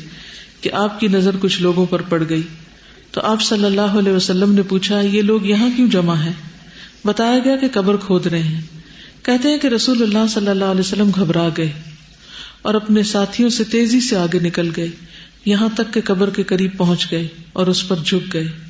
کہ 0.60 0.72
آپ 0.72 1.00
کی 1.00 1.08
نظر 1.08 1.30
کچھ 1.40 1.62
لوگوں 1.62 1.86
پر 1.86 2.02
پڑ 2.02 2.22
گئی۔ 2.28 2.42
تو 3.10 3.20
آپ 3.20 3.42
صلی 3.42 3.64
اللہ 3.64 3.80
علیہ 3.80 4.12
وسلم 4.12 4.52
نے 4.52 4.62
پوچھا، 4.62 5.00
یہ 5.00 5.22
لوگ 5.22 5.46
یہاں 5.46 5.68
کیوں 5.76 5.88
جمع 5.88 6.14
ہے 6.14 6.32
بتایا 7.04 7.38
گیا 7.38 7.56
کہ 7.56 7.66
قبر 7.72 7.96
کھود 7.96 8.26
رہے 8.26 8.42
ہیں۔ 8.42 8.60
کہتے 9.22 9.48
ہیں 9.48 9.58
کہ 9.58 9.66
رسول 9.66 10.02
اللہ 10.02 10.26
صلی 10.30 10.48
اللہ 10.48 10.64
علیہ 10.64 10.80
وسلم 10.80 11.10
گھبرا 11.14 11.48
گئے 11.56 11.72
اور 12.62 12.74
اپنے 12.74 13.02
ساتھیوں 13.02 13.50
سے 13.50 13.64
تیزی 13.64 14.00
سے 14.00 14.16
آگے 14.16 14.38
نکل 14.38 14.70
گئے۔ 14.76 14.88
یہاں 15.44 15.68
تک 15.74 15.94
کہ 15.94 16.00
قبر 16.04 16.30
کے 16.30 16.42
قریب 16.42 16.76
پہنچ 16.76 17.06
گئے 17.10 17.28
اور 17.52 17.66
اس 17.66 17.88
پر 17.88 17.96
جھک 18.04 18.34
گئے۔ 18.34 18.69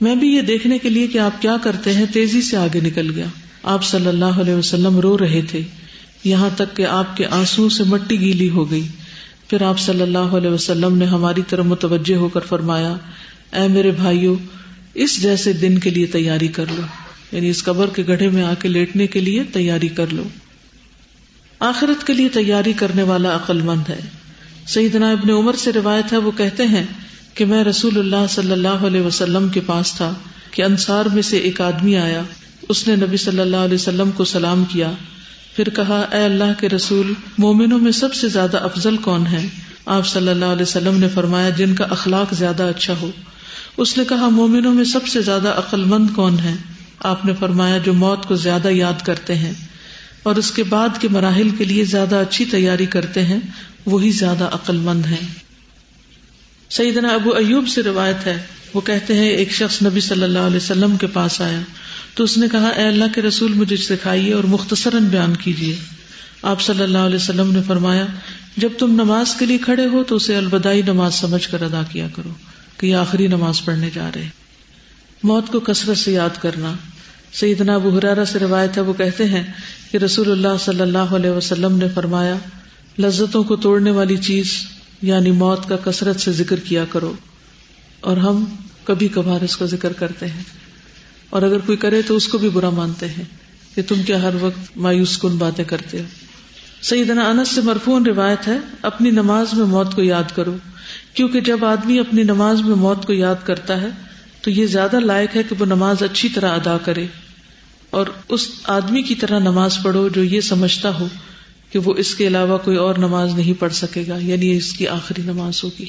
میں 0.00 0.14
بھی 0.14 0.34
یہ 0.34 0.42
دیکھنے 0.42 0.78
کے 0.78 0.90
لیے 0.90 1.06
کہ 1.06 1.18
آپ 1.18 1.42
کیا 1.42 1.56
کرتے 1.62 1.94
ہیں، 1.94 2.06
تیزی 2.12 2.42
سے 2.42 2.56
آگے 2.56 2.80
نکل 2.80 3.14
گیا۔ 3.14 3.26
آپ 3.62 3.84
صلی 3.84 4.06
اللہ 4.06 4.24
علیہ 4.24 4.54
وسلم 4.54 5.00
رو 5.00 5.18
رہے 5.18 5.42
تھے۔ 5.50 5.60
یہاں 6.24 6.50
تک 6.56 6.76
کہ 6.76 6.86
آپ 6.86 7.16
کے 7.16 7.26
آنسو 7.26 7.68
سے 7.68 7.84
مٹی 7.84 8.20
گیلی 8.20 8.50
ہو 8.50 8.70
گئی۔ 8.70 8.86
پھر 9.48 9.62
آپ 9.62 9.78
صلی 9.78 10.02
اللہ 10.02 10.18
علیہ 10.18 10.50
وسلم 10.50 10.98
نے 10.98 11.04
ہماری 11.04 11.42
طرف 11.48 11.64
متوجہ 11.64 12.14
ہو 12.14 12.28
کر 12.28 12.40
فرمایا، 12.40 12.96
اے 13.52 13.68
میرے 13.68 13.90
بھائیوں 13.90 14.36
اس 14.94 15.22
جیسے 15.22 15.52
دن 15.52 15.78
کے 15.78 15.90
لیے 15.90 16.06
تیاری 16.06 16.48
کر 16.48 16.64
لو۔ 16.76 16.82
یعنی 17.32 17.50
اس 17.50 17.64
قبر 17.64 17.86
کے 17.94 18.02
گڑھے 18.08 18.28
میں 18.28 18.42
آ 18.42 18.54
کے 18.54 18.68
لیٹنے 18.68 19.06
کے 19.06 19.20
لیے 19.20 19.42
تیاری 19.44 19.88
کر 19.88 20.06
لو۔ 20.12 20.22
آخرت 21.58 22.06
کے 22.06 22.12
لیے 22.12 22.28
تیاری 22.28 22.72
کرنے 22.72 23.02
والا 23.02 23.36
عقل 23.36 23.60
مند 23.60 23.90
ہے۔ 23.90 24.00
سیدنا 24.68 25.10
ابن 25.10 25.30
عمر 25.30 25.52
سے 25.52 25.72
روایت 25.72 26.12
ہے، 26.12 26.18
وہ 26.18 26.30
کہتے 26.30 26.66
ہیں 26.66 26.86
کہ 27.40 27.44
میں 27.44 27.64
رسول 27.64 27.98
اللہ 27.98 28.26
صلی 28.30 28.52
اللہ 28.52 28.82
علیہ 28.86 29.00
وسلم 29.00 29.48
کے 29.48 29.60
پاس 29.66 29.92
تھا 29.94 30.14
کہ 30.50 30.62
انصار 30.62 31.06
میں 31.06 31.22
سے 31.22 31.38
ایک 31.38 31.60
آدمی 31.60 31.96
آیا، 31.96 32.22
اس 32.68 32.88
نے 32.88 32.96
نبی 32.96 33.16
صلی 33.16 33.40
اللہ 33.40 33.56
علیہ 33.56 33.74
وسلم 33.74 34.10
کو 34.10 34.24
سلام 34.24 34.64
کیا، 34.64 34.90
پھر 35.56 35.68
کہا، 35.68 36.00
اے 36.12 36.24
اللہ 36.24 36.52
کے 36.60 36.68
رسول، 36.68 37.12
مومنوں 37.38 37.78
میں 37.78 37.92
سب 37.92 38.14
سے 38.14 38.28
زیادہ 38.28 38.56
افضل 38.56 38.96
کون 38.96 39.26
ہے 39.26 39.46
آپ 39.86 40.06
صلی 40.06 40.28
اللہ 40.28 40.44
علیہ 40.44 40.62
وسلم 40.62 40.98
نے 40.98 41.08
فرمایا، 41.08 41.50
جن 41.50 41.74
کا 41.74 41.84
اخلاق 41.90 42.34
زیادہ 42.34 42.62
اچھا 42.62 42.94
ہو۔ 43.00 43.10
اس 43.76 43.98
نے 43.98 44.04
کہا، 44.08 44.28
مومنوں 44.28 44.74
میں 44.74 44.84
سب 44.84 45.06
سے 45.06 45.22
زیادہ 45.22 45.48
عقل 45.48 45.84
مند 45.84 46.10
کون 46.14 46.38
ہے 46.38 46.54
آپ 46.98 47.24
نے 47.24 47.32
فرمایا، 47.38 47.78
جو 47.78 47.92
موت 47.92 48.26
کو 48.26 48.36
زیادہ 48.36 48.68
یاد 48.68 49.04
کرتے 49.06 49.34
ہیں 49.34 49.52
اور 50.22 50.36
اس 50.36 50.50
کے 50.50 50.62
بعد 50.62 51.00
کے 51.00 51.08
مراحل 51.08 51.50
کے 51.50 51.64
لیے 51.64 51.84
زیادہ 51.84 52.16
اچھی 52.16 52.44
تیاری 52.44 52.86
کرتے 52.86 53.24
ہیں، 53.24 53.40
وہی 53.86 54.10
زیادہ 54.10 54.44
عقل 54.44 54.76
مند 54.76 55.06
ہے 55.06 55.49
سیدنا 56.70 57.08
ابو 57.08 57.34
ایوب 57.34 57.68
سے 57.68 57.82
روایت 57.82 58.26
ہے، 58.26 58.42
وہ 58.74 58.80
کہتے 58.80 59.14
ہیں، 59.14 59.28
ایک 59.28 59.52
شخص 59.52 59.82
نبی 59.82 60.00
صلی 60.00 60.22
اللہ 60.22 60.38
علیہ 60.38 60.56
وسلم 60.56 60.96
کے 60.96 61.06
پاس 61.06 61.40
آیا۔ 61.40 61.60
تو 62.14 62.24
اس 62.24 62.38
نے 62.38 62.46
کہا، 62.52 62.68
اے 62.68 62.82
اللہ 62.82 63.04
کے 63.14 63.22
رسول، 63.22 63.52
مجھے 63.52 63.76
سکھائیے 63.76 64.32
اور 64.32 64.44
مختصراً 64.44 65.04
بیان 65.04 65.36
کیجیے۔ 65.36 65.76
آپ 66.42 66.60
صلی 66.60 66.82
اللہ 66.82 66.98
علیہ 66.98 67.16
وسلم 67.16 67.52
نے 67.52 67.60
فرمایا، 67.66 68.06
جب 68.56 68.68
تم 68.78 68.90
نماز 68.90 69.34
کے 69.34 69.46
لیے 69.46 69.58
کھڑے 69.58 69.86
ہو 69.86 70.04
تو 70.04 70.16
اسے 70.16 70.36
الوداعی 70.36 70.82
نماز 70.82 71.14
سمجھ 71.14 71.48
کر 71.48 71.62
ادا 71.62 71.82
کیا 71.92 72.06
کرو، 72.16 72.30
کہ 72.78 72.86
یہ 72.86 72.96
آخری 72.96 73.26
نماز 73.26 73.64
پڑھنے 73.64 73.90
جا 73.94 74.10
رہے۔ 74.14 74.28
موت 75.22 75.46
کو 75.48 75.60
کثرت 75.60 75.98
سے 75.98 76.12
یاد 76.12 76.42
کرنا۔ 76.42 76.72
سیدنا 77.32 77.74
ابو 77.74 77.98
حرارا 77.98 78.24
سے 78.24 78.38
روایت 78.38 78.76
ہے، 78.76 78.82
وہ 78.82 78.92
کہتے 78.92 79.24
ہیں 79.24 79.42
کہ 79.90 79.96
رسول 79.96 80.30
اللہ 80.30 80.56
صلی 80.64 80.80
اللہ 80.80 80.98
علیہ 80.98 81.30
وسلم 81.30 81.78
نے 81.78 81.86
فرمایا، 81.94 82.34
لذتوں 82.98 83.44
کو 83.44 83.56
توڑنے 83.56 83.90
والی 83.90 84.16
چیز 84.16 84.52
یعنی 85.02 85.30
موت 85.30 85.68
کا 85.68 85.76
کثرت 85.84 86.20
سے 86.20 86.32
ذکر 86.32 86.60
کیا 86.60 86.84
کرو 86.84 87.12
اور 88.00 88.16
ہم 88.16 88.44
کبھی 88.84 89.08
کبھار 89.08 89.44
اس 89.44 89.56
کا 89.56 89.64
ذکر 89.64 89.92
کرتے 89.92 90.26
ہیں 90.26 90.42
اور 91.30 91.42
اگر 91.42 91.58
کوئی 91.58 91.78
کرے 91.78 92.02
تو 92.02 92.16
اس 92.16 92.28
کو 92.28 92.38
بھی 92.38 92.48
برا 92.48 92.70
مانتے 92.70 93.08
ہیں 93.08 93.24
کہ 93.74 93.82
تم 93.88 94.02
کیا 94.02 94.22
ہر 94.22 94.34
وقت 94.40 94.76
مایوس 94.76 95.18
کن 95.18 95.36
باتیں 95.36 95.64
کرتے 95.64 95.98
ہو۔ 95.98 96.04
سیدنا 96.82 97.30
انس 97.30 97.48
سے 97.48 97.60
مرفون 97.60 98.06
روایت 98.06 98.48
ہے، 98.48 98.58
اپنی 98.82 99.10
نماز 99.10 99.54
میں 99.54 99.66
موت 99.66 99.94
کو 99.94 100.02
یاد 100.02 100.36
کرو، 100.36 100.56
کیونکہ 101.14 101.40
جب 101.40 101.64
آدمی 101.64 101.98
اپنی 101.98 102.22
نماز 102.22 102.60
میں 102.60 102.76
موت 102.76 103.06
کو 103.06 103.12
یاد 103.12 103.34
کرتا 103.44 103.80
ہے 103.80 103.88
تو 104.42 104.50
یہ 104.50 104.66
زیادہ 104.66 105.00
لائق 105.00 105.36
ہے 105.36 105.42
کہ 105.42 105.54
وہ 105.58 105.66
نماز 105.66 106.02
اچھی 106.02 106.28
طرح 106.28 106.50
ادا 106.50 106.76
کرے 106.84 107.06
اور 107.90 108.06
اس 108.28 108.48
آدمی 108.64 109.02
کی 109.02 109.14
طرح 109.14 109.38
نماز 109.38 109.78
پڑھو 109.82 110.08
جو 110.08 110.24
یہ 110.24 110.40
سمجھتا 110.40 110.88
ہو 110.88 111.08
کہ 111.72 111.78
وہ 111.78 111.94
اس 111.94 112.14
کے 112.14 112.26
علاوہ 112.26 112.58
کوئی 112.58 112.76
اور 112.76 112.94
نماز 112.94 113.34
نہیں 113.34 113.60
پڑھ 113.60 113.72
سکے 113.72 114.04
گا 114.08 114.18
یعنی 114.20 114.56
اس 114.56 114.72
کی 114.72 114.88
آخری 114.88 115.22
نماز 115.22 115.64
ہوگی۔ 115.64 115.86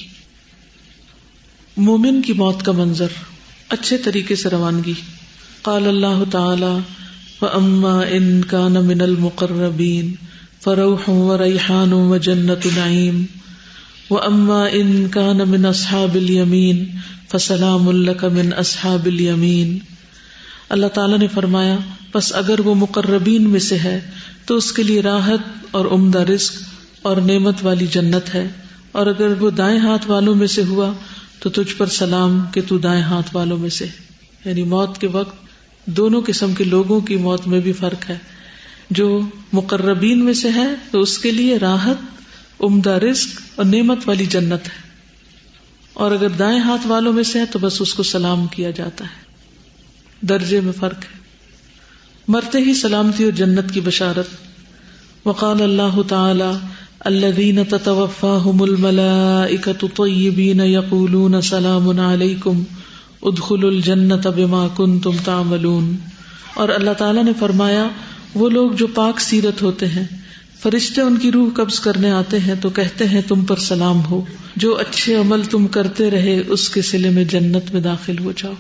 مومن 1.78 2.22
کی 2.22 2.34
موت 2.34 2.66
کا 2.66 2.72
منظر، 2.72 3.08
اچھے 3.70 3.98
طریقے 3.98 4.36
سے 4.36 4.50
روانگی۔ 4.50 4.94
قال 5.62 5.88
اللہ 5.88 6.24
تعالی 6.32 6.80
و 7.42 7.46
اما 7.54 8.02
ان 8.02 8.42
کا 8.44 8.68
من 8.68 9.02
المقربین 9.02 10.14
فروح 10.62 11.10
و 11.10 11.38
ریحان 11.44 11.94
و 11.94 12.18
جنت 12.18 12.66
نعیم 12.78 13.26
و 14.10 14.18
اما 14.18 14.66
ان 14.66 15.08
کا 15.08 15.34
من 15.34 15.66
اصحاب 15.66 16.16
الیمین 16.16 16.86
فسلام 17.32 17.88
الک 17.88 18.24
من 18.24 18.54
اصحاب 18.58 19.06
الیمین 19.06 19.78
اللہ 20.72 20.88
تعالیٰ 20.88 21.18
نے 21.18 21.28
فرمایا 21.28 21.78
بس 22.14 22.36
اگر 22.36 22.60
وہ 22.60 22.76
مقربین 22.76 23.50
میں 23.50 23.60
سے 23.60 23.80
ہے، 23.80 24.12
تو 24.46 24.56
اس 24.56 24.72
کے 24.72 24.84
لیے 24.84 25.02
راحت 25.02 25.40
اور 25.72 25.86
عمدہ 25.86 26.20
رزق 26.20 26.54
اور 27.02 27.18
نعمت 27.18 27.56
والی 27.62 27.88
جنت 27.88 28.36
ہے۔ 28.36 28.48
اور 28.92 29.08
اگر 29.08 29.42
وہ 29.42 29.50
دائیں 29.50 29.80
ہاتھ 29.80 30.10
والوں 30.10 30.36
میں 30.36 30.48
سے 30.48 30.64
ہوا، 30.64 30.94
تو 31.40 31.50
تجھ 31.50 31.76
پر 31.78 31.86
سلام 31.86 32.44
کہ 32.54 32.62
تو 32.68 32.78
دائیں 32.78 33.02
ہاتھ 33.02 33.36
والوں 33.36 33.58
میں 33.58 33.70
سے۔ 33.70 33.88
یعنی 34.46 34.64
موت 34.64 34.98
کے 34.98 35.08
وقت 35.08 35.36
دونوں 35.86 36.22
قسم 36.28 36.54
کے 36.54 36.64
لوگوں 36.64 37.00
کی 37.00 37.16
موت 37.16 37.48
میں 37.48 37.60
بھی 37.60 37.74
فرق 37.74 38.10
ہے۔ 38.10 38.18
جو 38.90 39.22
مقربین 39.54 40.26
میں 40.26 40.34
سے 40.34 40.50
ہے، 40.56 40.68
تو 40.92 41.00
اس 41.00 41.18
کے 41.18 41.32
لیے 41.32 41.58
راحت، 41.58 41.96
عمدہ 42.60 42.90
رزق 42.90 43.42
اور 43.56 43.66
نعمت 43.66 43.98
والی 44.06 44.26
جنت 44.26 44.68
ہے۔ 44.68 44.90
اور 45.94 46.12
اگر 46.12 46.30
دائیں 46.30 46.60
ہاتھ 46.60 46.88
والوں 46.88 47.14
میں 47.14 47.24
سے 47.24 47.40
ہے، 47.40 47.46
تو 47.46 47.60
بس 47.60 47.82
اس 47.82 47.94
کو 47.94 48.04
سلام 48.04 48.48
کیا 48.48 48.72
جاتا 48.72 49.06
ہے۔ 49.06 49.31
درجے 50.22 50.62
میں 50.62 50.72
فرق 50.72 50.98
ہے۔ 50.98 51.22
مرتے 52.28 52.58
ہی 52.58 52.74
سلامتی 52.74 53.24
اور 53.24 53.32
جنت 53.32 53.72
کی 53.74 53.82
بشارت۔ 53.82 54.28
وقال 55.26 55.62
اللہ 55.62 56.02
تعالی 56.08 56.58
الذين 57.00 57.60
تتوفاهم 57.70 58.62
الملائكة 58.62 59.88
طيبين 59.96 60.60
يقولون 60.60 61.42
سلام 61.42 62.00
عليكم 62.00 62.64
ادخلوا 63.22 63.70
الجنة 63.70 64.32
بما 64.36 64.68
كنتم 64.76 65.12
تعملون۔ 65.26 65.96
اور 66.54 66.70
اللہ 66.70 66.92
تعالیٰ 66.92 67.24
نے 67.24 67.32
فرمایا، 67.40 67.88
وہ 68.36 68.50
لوگ 68.50 68.72
جو 68.72 68.88
پاک 68.88 69.22
سیرت 69.22 69.62
ہوتے 69.62 69.88
ہیں، 69.88 70.06
فرشتے 70.64 71.02
ان 71.02 71.18
کی 71.18 71.32
روح 71.32 71.50
قبض 71.56 71.80
کرنے 71.80 72.12
آتے 72.12 72.40
ہیں 72.40 72.56
تو 72.62 72.70
کہتے 72.70 73.08
ہیں، 73.08 73.22
تم 73.28 73.46
پر 73.46 73.56
سلام 73.56 74.06
ہو۔ 74.06 74.26
جو 74.56 74.78
اچھے 74.78 75.16
عمل 75.16 75.42
تم 75.44 75.68
کرتے 75.68 76.12
رہے، 76.12 76.44
اس 76.48 76.70
کے 76.70 76.82
سلے 76.82 77.10
میں 77.10 77.24
جنت 77.24 77.74
میں 77.74 77.82
داخل 77.82 78.20
ہو 78.20 78.32
جاؤ۔ 78.32 78.54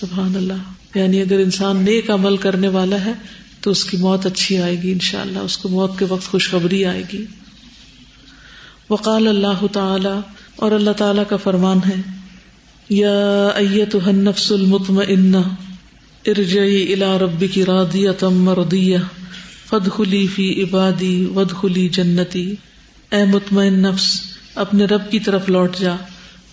سبحان 0.00 0.36
اللہ۔ 0.36 0.98
یعنی 0.98 1.20
اگر 1.20 1.38
انسان 1.38 1.76
نیک 1.76 2.10
عمل 2.10 2.36
کرنے 2.36 2.68
والا 2.68 3.04
ہے، 3.04 3.12
تو 3.60 3.70
اس 3.70 3.84
کی 3.84 3.96
موت 3.96 4.26
اچھی 4.26 4.58
آئے 4.58 4.82
گی 4.82 4.92
ان 4.92 4.98
شاء 4.98 5.20
اللہ 5.20 5.38
اس 5.38 5.56
کو 5.56 5.68
موت 5.68 5.98
کے 5.98 6.04
وقت 6.08 6.24
خوشخبری 6.24 6.84
آئے 6.84 7.02
گی۔ 7.12 7.24
وقال 8.90 9.28
اللہ 9.28 9.66
تعالی، 9.72 10.20
اور 10.56 10.72
اللہ 10.72 10.90
تعالی 10.90 11.22
کا 11.28 11.36
فرمان 11.36 11.78
ہے، 11.88 12.18
یا 12.88 13.46
ایت 13.46 13.96
النفس 14.06 14.52
المطمئنہ، 14.52 15.36
ارجعی 16.26 16.92
الى 16.92 17.18
ربک 17.20 17.58
راضیۃ 17.58 18.22
مرضیہ، 18.22 18.98
فادخلی 19.66 20.26
فی 20.26 20.62
عبادی، 20.62 21.24
وادخلی 21.24 21.88
جنتی۔ 21.88 22.54
اے 23.12 23.24
مطمئن 23.24 23.74
نفس، 23.74 24.20
اپنے 24.54 24.84
رب 24.84 25.10
کی 25.10 25.20
طرف 25.20 25.48
لوٹ 25.48 25.76
جا، 25.78 25.96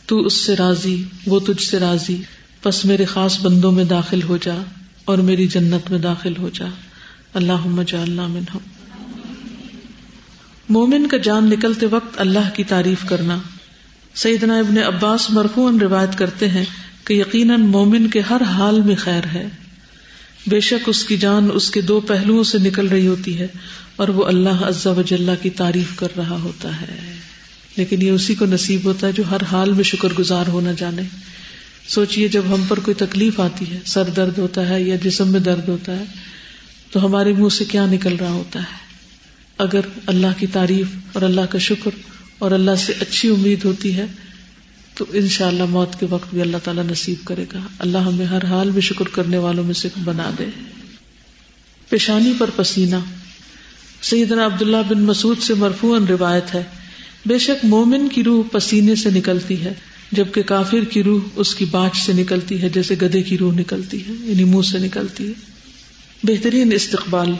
تو 0.05 0.19
اس 0.19 0.33
سے 0.33 0.55
راضی، 0.55 1.03
وہ 1.25 1.39
تجھ 1.39 1.63
سے 1.63 1.79
راضی۔ 1.79 2.17
بس 2.65 2.85
میرے 2.85 3.05
خاص 3.05 3.39
بندوں 3.41 3.71
میں 3.71 3.83
داخل 3.83 4.21
ہو 4.21 4.37
جا 4.37 4.55
اور 5.05 5.17
میری 5.17 5.47
جنت 5.47 5.91
میں 5.91 5.99
داخل 5.99 6.33
ہو 6.37 6.49
جا۔ 6.53 6.65
اللہ 7.33 7.67
منہم۔ 8.27 8.57
مومن 10.69 11.07
کا 11.07 11.17
جان 11.17 11.49
نکلتے 11.49 11.85
وقت 11.85 12.21
اللہ 12.21 12.49
کی 12.53 12.63
تعریف 12.63 12.97
کرنا۔ 13.05 13.37
سیدنا 14.15 14.57
ابن 14.57 14.77
عباس 14.77 15.29
مرفون 15.29 15.79
روایت 15.81 16.17
کرتے 16.17 16.49
ہیں 16.49 16.65
کہ 17.05 17.13
یقیناً 17.13 17.61
مومن 17.61 18.07
کے 18.07 18.19
ہر 18.19 18.41
حال 18.41 18.81
میں 18.81 18.95
خیر 18.95 19.23
ہے۔ 19.33 19.47
بے 20.47 20.59
شک 20.59 20.89
اس 20.89 21.03
کی 21.03 21.17
جان 21.17 21.49
اس 21.53 21.71
کے 21.71 21.81
دو 21.81 21.99
پہلوؤں 21.99 22.43
سے 22.43 22.57
نکل 22.57 22.87
رہی 22.87 23.07
ہوتی 23.07 23.39
ہے 23.39 23.47
اور 23.95 24.07
وہ 24.07 24.25
اللہ 24.25 24.49
عزا 24.49 24.91
وجاللہ 24.91 25.31
کی 25.41 25.49
تعریف 25.49 25.95
کر 25.95 26.07
رہا 26.17 26.37
ہوتا 26.43 26.81
ہے۔ 26.81 27.13
لیکن 27.75 28.01
یہ 28.01 28.11
اسی 28.11 28.35
کو 28.35 28.45
نصیب 28.45 28.85
ہوتا 28.85 29.07
ہے 29.07 29.11
جو 29.11 29.23
ہر 29.31 29.43
حال 29.51 29.73
میں 29.73 29.83
شکر 29.83 30.09
گزار 30.19 30.47
ہونا 30.47 30.71
جانے۔ 30.71 31.01
سوچئے 31.87 32.27
جب 32.27 32.41
ہم 32.47 32.63
پر 32.67 32.79
کوئی 32.79 32.95
تکلیف 32.95 33.39
آتی 33.39 33.65
ہے، 33.71 33.79
سر 33.85 34.03
درد 34.03 34.37
ہوتا 34.37 34.69
ہے 34.69 34.81
یا 34.83 34.95
جسم 34.95 35.27
میں 35.27 35.39
درد 35.39 35.69
ہوتا 35.69 35.99
ہے، 35.99 36.03
تو 36.91 37.05
ہمارے 37.05 37.33
منہ 37.33 37.49
سے 37.49 37.65
کیا 37.65 37.85
نکل 37.85 38.15
رہا 38.15 38.29
ہوتا 38.29 38.59
ہے؟ 38.59 38.91
اگر 39.57 39.79
اللہ 40.05 40.27
کی 40.37 40.47
تعریف 40.47 40.87
اور 41.13 41.21
اللہ 41.21 41.41
کا 41.41 41.57
شکر 41.57 41.91
اور 42.39 42.51
اللہ 42.51 42.75
سے 42.75 42.93
اچھی 42.99 43.29
امید 43.29 43.65
ہوتی 43.65 43.95
ہے، 43.97 44.05
تو 44.93 45.05
ان 45.13 45.27
شاء 45.27 45.47
اللہ 45.47 45.65
موت 45.65 45.99
کے 45.99 46.05
وقت 46.09 46.33
بھی 46.33 46.41
اللہ 46.41 46.57
تعالیٰ 46.63 46.83
نصیب 46.83 47.25
کرے 47.25 47.45
گا۔ 47.53 47.59
اللہ 47.79 47.97
ہمیں 47.97 48.25
ہر 48.25 48.45
حال 48.45 48.71
میں 48.71 48.81
شکر 48.81 49.05
کرنے 49.05 49.37
والوں 49.37 49.63
میں 49.63 49.73
سے 49.73 49.87
بنا 50.03 50.31
دے۔ 50.39 50.45
پیشانی 51.89 52.33
پر 52.37 52.49
پسینہ۔ 52.55 52.95
سیدنا 54.01 54.45
عبداللہ 54.45 54.77
بن 54.89 55.01
مسعود 55.01 55.39
سے 55.39 55.53
مرفوع 55.53 55.99
روایت 56.09 56.55
ہے، 56.55 56.63
بے 57.25 57.39
شک 57.39 57.65
مومن 57.65 58.09
کی 58.09 58.23
روح 58.23 58.43
پسینے 58.51 58.95
سے 58.95 59.09
نکلتی 59.09 59.63
ہے۔ 59.63 59.73
جبکہ 60.11 60.41
کافر 60.41 60.83
کی 60.83 61.03
روح 61.03 61.21
اس 61.35 61.55
کی 61.55 61.65
باچ 61.65 61.97
سے 62.05 62.13
نکلتی 62.13 62.61
ہے، 62.61 62.69
جیسے 62.69 62.95
گدے 63.01 63.23
کی 63.23 63.37
روح 63.37 63.53
نکلتی 63.53 64.07
ہے 64.07 64.13
یعنی 64.19 64.43
منہ 64.43 64.61
سے 64.61 64.79
نکلتی 64.79 65.27
ہے۔ 65.27 65.33
بہترین 66.23 66.73
استقبال۔ 66.73 67.31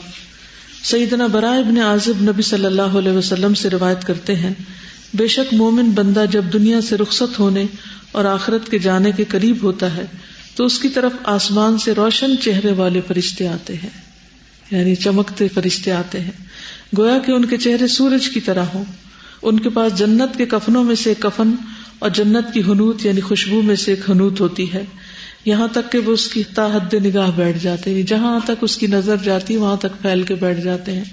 سیدنا 0.84 1.26
برائے 1.26 1.60
ابن 1.60 1.78
عازب 1.78 2.22
نبی 2.22 2.42
صلی 2.42 2.64
اللہ 2.64 2.82
علیہ 2.82 3.12
وسلم 3.12 3.54
سے 3.54 3.70
روایت 3.70 4.04
کرتے 4.04 4.34
ہیں، 4.34 4.54
بے 5.14 5.26
شک 5.26 5.54
مومن 5.54 5.90
بندہ 5.90 6.24
جب 6.30 6.44
دنیا 6.52 6.80
سے 6.80 6.96
رخصت 6.96 7.38
ہونے 7.38 7.66
اور 8.12 8.24
آخرت 8.24 8.70
کے 8.70 8.78
جانے 8.78 9.12
کے 9.12 9.24
قریب 9.28 9.56
ہوتا 9.62 9.96
ہے، 9.96 10.04
تو 10.56 10.64
اس 10.64 10.78
کی 10.78 10.88
طرف 10.88 11.12
آسمان 11.24 11.78
سے 11.78 11.92
روشن 11.92 12.34
چہرے 12.40 12.72
والے 12.72 13.00
فرشتے 13.08 13.48
آتے 13.48 13.74
ہیں۔ 13.74 13.90
یعنی 14.70 14.94
چمکتے 14.94 15.48
فرشتے 15.48 15.92
آتے 15.92 16.20
ہیں۔ 16.20 16.30
گویا 16.98 17.18
کہ 17.18 17.32
ان 17.32 17.44
کے 17.44 17.56
چہرے 17.56 17.88
سورج 17.88 18.28
کی 18.28 18.40
طرح 18.40 18.64
ہوں۔ 18.64 18.84
ان 19.42 19.60
کے 19.60 19.68
پاس 19.68 19.98
جنت 19.98 20.36
کے 20.36 20.46
کفنوں 20.46 20.84
میں 20.84 20.94
سے 20.94 21.14
کفن 21.18 21.50
اور 22.02 22.10
جنت 22.10 22.54
کی 22.54 22.60
حنوت 22.60 23.06
یعنی 23.06 23.20
خوشبو 23.20 23.62
میں 23.62 23.76
سے 23.76 23.92
ایک 23.92 24.10
حنوت 24.10 24.40
ہوتی 24.40 24.72
ہے۔ 24.72 24.84
یہاں 25.44 25.68
تک 25.68 25.92
کہ 25.92 25.98
وہ 25.98 26.12
اس 26.12 26.28
کی 26.28 26.42
تاحد 26.54 26.94
نگاہ 26.94 27.30
بیٹھ 27.36 27.58
جاتے 27.58 27.94
ہیں۔ 27.94 28.02
جہاں 28.02 28.40
تک 28.44 28.50
اس 28.60 28.76
کی 28.76 28.86
نظر 28.86 29.16
جاتی 29.16 29.56
وہاں 29.56 29.76
تک 29.76 30.02
پھیل 30.02 30.22
کے 30.22 30.34
بیٹھ 30.34 30.60
جاتے 30.60 30.92
ہیں۔ 30.92 31.04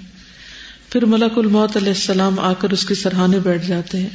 پھر 0.90 1.04
ملک 1.04 1.38
الموت 1.38 1.76
علیہ 1.76 1.88
السلام 1.88 2.40
آ 2.40 2.52
کر 2.52 2.70
اس 2.70 2.86
کے 2.86 2.94
سرحانے 2.94 3.38
بیٹھ 3.38 3.66
جاتے 3.66 3.98
ہیں 3.98 4.08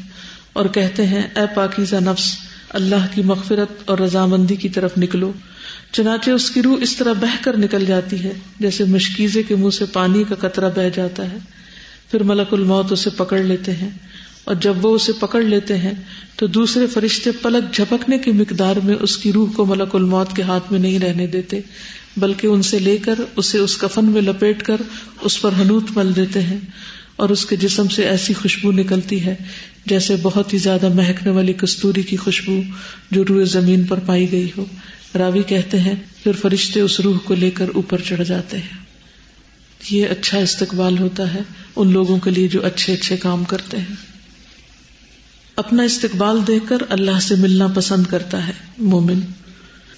اور 0.53 0.65
کہتے 0.65 1.07
ہیں، 1.07 1.23
اے 1.36 1.41
پاکیزہ 1.55 1.95
نفس، 1.95 2.38
اللہ 2.69 3.07
کی 3.13 3.21
مغفرت 3.21 3.69
اور 3.86 3.97
رضامندی 3.97 4.55
کی 4.55 4.69
طرف 4.69 4.91
نکلو۔ 4.97 5.32
چنانچہ 5.91 6.32
اس 6.32 6.51
کی 6.51 6.61
روح 6.61 6.78
اس 6.82 6.95
طرح 6.95 7.13
بہ 7.13 7.43
کر 7.43 7.57
نکل 7.57 7.86
جاتی 7.86 8.23
ہے، 8.23 8.34
جیسے 8.59 8.84
مشکیزے 8.84 9.43
کے 9.43 9.55
منہ 9.55 9.69
سے 9.69 9.86
پانی 9.86 10.23
کا 10.30 10.47
قطرہ 10.47 10.69
بہ 10.76 10.89
جاتا 10.95 11.32
ہے۔ 11.32 11.38
پھر 12.11 12.23
ملک 12.23 12.53
الموت 12.53 12.91
اسے 12.91 13.09
پکڑ 13.09 13.39
لیتے 13.39 13.71
ہیں۔ 13.71 13.89
اور 14.46 14.56
جب 14.56 14.86
وہ 14.86 14.96
اسے 14.96 15.12
پکڑ 15.20 15.41
لیتے 15.41 15.78
ہیں 15.78 15.93
تو 16.36 16.48
دوسرے 16.48 16.88
فرشتے 16.88 17.32
پلک 17.32 17.76
جھپکنے 17.76 18.18
کی 18.18 18.32
مقدار 18.32 18.76
میں 18.76 18.96
اس 19.00 19.18
کی 19.18 19.34
روح 19.34 19.52
کو 19.52 19.66
ملک 19.66 19.96
الموت 19.96 20.36
کے 20.36 20.41
ہاتھ 20.41 20.72
میں 20.72 20.80
نہیں 20.80 21.00
رہنے 21.00 21.28
دیتے، 21.28 21.60
بلکہ 22.18 22.48
ان 22.48 22.62
سے 22.62 22.80
لے 22.80 22.98
کر 22.98 23.16
اسے 23.36 23.58
اس 23.58 23.78
کفن 23.78 24.06
میں 24.06 24.22
لپیٹ 24.22 24.64
کر 24.64 24.82
اس 25.22 25.41
پر 25.41 25.50
حنوت 25.62 25.84
مل 25.96 26.16
دیتے 26.16 26.41
ہیں 26.41 26.58
اور 27.16 27.30
اس 27.30 27.46
کے 27.46 27.56
جسم 27.56 27.88
سے 27.88 28.04
ایسی 28.04 28.34
خوشبو 28.34 28.72
نکلتی 28.72 29.26
ہے 29.26 29.36
جیسے 29.86 30.16
بہت 30.22 30.54
ہی 30.54 30.58
زیادہ 30.58 30.93
مہکنے 30.93 31.32
والی 31.32 31.54
کستوری 31.54 32.02
کی 32.02 32.16
خوشبو 32.16 32.62
جو 33.12 33.24
روئے 33.30 33.46
زمین 33.46 33.84
پر 33.84 34.00
پائی 34.00 34.32
گئی 34.32 34.52
ہو۔ 34.58 34.66
راوی 35.18 35.41
کہتے 35.48 35.80
ہیں، 35.80 35.96
پھر 36.24 36.32
فرشتے 36.32 36.82
اس 36.82 37.00
روح 37.00 37.18
کو 37.18 37.36
لے 37.36 37.52
کر 37.52 37.66
اوپر 37.76 38.02
چڑھ 38.02 38.24
جاتے 38.24 38.58
ہیں۔ 38.58 38.86
یہ 39.89 40.06
اچھا 40.06 40.38
استقبال 40.38 40.98
ہوتا 40.98 41.34
ہے 41.34 41.41
ان 41.76 41.91
لوگوں 41.91 42.18
کے 42.18 42.32
لیے 42.32 42.48
جو 42.48 42.66
اچھے 42.66 42.93
اچھے 42.93 43.18
کام 43.18 43.43
کرتے 43.43 43.78
ہیں۔ 43.78 44.14
اپنا 45.56 45.84
استقبال 45.84 46.38
دیکھ 46.47 46.70
کر 46.70 46.78
اللہ 46.89 47.20
سے 47.22 47.36
ملنا 47.36 47.68
پسند 47.68 48.03
کرتا 48.10 48.47
ہے۔ 48.47 48.51
مومن۔ 48.78 49.20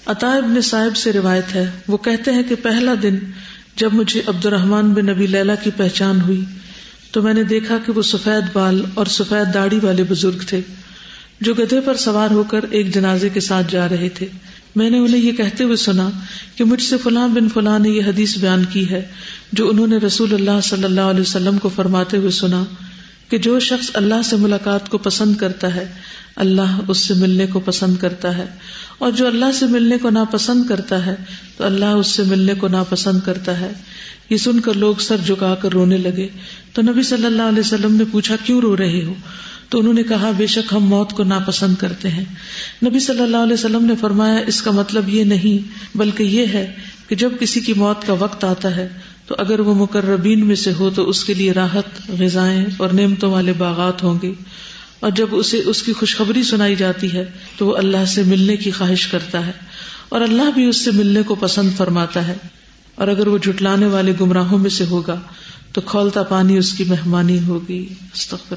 عطا 0.06 0.32
ابن 0.32 0.60
صاحب 0.60 0.96
سے 0.96 1.12
روایت 1.12 1.54
ہے۔ 1.54 1.70
وہ 1.88 1.96
کہتے 1.96 2.30
ہیں 2.30 2.42
کہ 2.48 2.54
پہلا 2.54 2.94
دن 3.02 3.18
جب 3.76 3.92
مجھے 3.92 4.22
عبد 4.26 4.46
الرحمان 4.46 4.94
بن 4.94 5.06
نبی 5.06 5.26
لیلا 5.26 5.54
کی 5.54 5.70
پہچان 5.76 6.20
ہوئی 6.20 6.44
تو 7.12 7.22
میں 7.22 7.34
نے 7.34 7.44
دیکھا 7.44 7.78
کہ 7.86 7.92
وہ 7.92 8.02
سفید 8.02 8.44
بال 8.52 8.84
اور 8.94 9.06
سفید 9.06 9.54
داڑھی 9.54 9.78
والے 9.82 10.02
بزرگ 10.02 10.38
تھے 10.46 10.60
جو 11.40 11.54
گدھے 11.54 11.80
پر 11.80 11.96
سوار 11.96 12.30
ہو 12.30 12.42
کر 12.42 12.64
ایک 12.70 12.94
جنازے 12.94 13.28
کے 13.28 13.40
ساتھ 13.40 13.72
جا 13.72 13.88
رہے 13.88 14.08
تھے۔ 14.08 14.26
میں 14.76 14.90
نے 14.90 14.98
انہیں 14.98 15.22
یہ 15.22 15.32
کہتے 15.32 15.64
ہوئے 15.64 15.76
سنا 15.76 16.10
کہ 16.56 16.64
مجھ 16.64 16.82
سے 16.82 16.96
فلاں 16.96 17.28
بن 17.28 17.48
فلاں 17.48 17.78
نے 17.78 17.88
یہ 17.88 18.02
حدیث 18.06 18.38
بیان 18.38 18.64
کی 18.64 18.90
ہے 18.90 19.08
جو 19.52 19.70
انہوں 19.70 19.86
نے 19.86 19.96
رسول 19.96 20.34
اللہ 20.34 20.60
صلی 20.62 20.84
اللہ 20.84 21.00
علیہ 21.00 21.20
وسلم 21.20 21.58
کو 21.58 21.68
فرماتے 21.68 22.16
ہوئے 22.16 22.30
سنا۔ 22.30 22.64
کہ 23.28 23.38
جو 23.38 23.60
شخص 23.60 23.90
اللہ 23.94 24.22
سے 24.24 24.36
ملاقات 24.36 24.88
کو 24.88 24.98
پسند 24.98 25.36
کرتا 25.36 25.74
ہے، 25.74 25.92
اللہ 26.36 26.78
اس 26.88 26.98
سے 26.98 27.14
ملنے 27.14 27.46
کو 27.46 27.60
پسند 27.60 27.96
کرتا 27.96 28.36
ہے۔ 28.36 28.46
اور 28.98 29.10
جو 29.10 29.26
اللہ 29.26 29.52
سے 29.54 29.66
ملنے 29.66 29.98
کو 29.98 30.10
ناپسند 30.10 30.68
کرتا 30.68 31.06
ہے، 31.06 31.14
تو 31.56 31.64
اللہ 31.64 31.84
اس 31.84 32.06
سے 32.06 32.22
ملنے 32.22 32.54
کو 32.54 32.68
ناپسند 32.68 33.20
کرتا 33.24 33.60
ہے۔ 33.60 33.70
یہ 34.30 34.36
سن 34.36 34.60
کر 34.60 34.74
لوگ 34.74 34.94
سر 34.94 35.16
جھکا 35.26 35.54
کر 35.54 35.72
رونے 35.72 35.96
لگے۔ 35.96 36.28
تو 36.72 36.82
نبی 36.82 37.02
صلی 37.02 37.26
اللہ 37.26 37.42
علیہ 37.42 37.60
وسلم 37.60 37.94
نے 37.94 38.04
پوچھا، 38.12 38.36
کیوں 38.44 38.60
رو 38.60 38.76
رہے 38.76 39.04
ہو؟ 39.04 39.14
تو 39.68 39.78
انہوں 39.78 39.94
نے 39.94 40.02
کہا، 40.02 40.30
بے 40.36 40.46
شک 40.46 40.72
ہم 40.72 40.84
موت 40.84 41.12
کو 41.12 41.24
ناپسند 41.24 41.74
کرتے 41.76 42.08
ہیں۔ 42.08 42.24
نبی 42.84 42.98
صلی 42.98 43.22
اللہ 43.22 43.36
علیہ 43.36 43.52
وسلم 43.52 43.84
نے 43.84 43.94
فرمایا، 44.00 44.36
اس 44.46 44.62
کا 44.62 44.70
مطلب 44.70 45.08
یہ 45.08 45.24
نہیں، 45.24 45.68
بلکہ 45.98 46.22
یہ 46.22 46.46
ہے 46.46 46.74
کہ 47.08 47.16
جب 47.16 47.32
کسی 47.40 47.60
کی 47.60 47.72
موت 47.72 48.06
کا 48.06 48.12
وقت 48.12 48.44
آتا 48.44 48.76
ہے 48.76 48.88
تو 49.28 49.34
اگر 49.38 49.60
وہ 49.60 49.74
مقربین 49.74 50.46
میں 50.46 50.56
سے 50.56 50.72
ہو 50.72 50.90
تو 50.90 51.08
اس 51.08 51.24
کے 51.24 51.34
لیے 51.34 51.52
راحت، 51.52 52.10
غذائیں 52.20 52.66
اور 52.76 52.88
نعمتوں 52.88 53.32
والے 53.32 53.52
باغات 53.52 54.02
ہوں 54.02 54.18
گے۔ 54.22 54.32
اور 55.00 55.10
جب 55.10 55.26
اسے، 55.30 55.62
اس 55.66 55.82
کی 55.82 55.92
خوشخبری 55.92 56.42
سنائی 56.42 56.76
جاتی 56.76 57.12
ہے 57.12 57.24
تو 57.56 57.66
وہ 57.66 57.76
اللہ 57.76 58.04
سے 58.04 58.22
ملنے 58.22 58.56
کی 58.56 58.70
خواہش 58.70 59.06
کرتا 59.06 59.46
ہے 59.46 59.52
اور 60.08 60.20
اللہ 60.20 60.50
بھی 60.54 60.68
اس 60.68 60.76
سے 60.76 60.90
ملنے 60.90 61.22
کو 61.22 61.34
پسند 61.34 61.70
فرماتا 61.76 62.28
ہے۔ 62.28 62.36
اور 62.94 63.08
اگر 63.08 63.26
وہ 63.26 63.38
جٹلانے 63.38 63.86
والے 63.86 64.12
گمراہوں 64.20 64.58
میں 64.58 64.70
سے 64.70 64.84
ہوگا 64.84 65.20
تو 65.72 65.80
کھولتا 65.80 66.22
پانی 66.22 66.58
اس 66.58 66.72
کی 66.72 66.84
مہمانی 66.84 67.38
ہوگی۔ 67.46 67.86
اللہ 68.32 68.54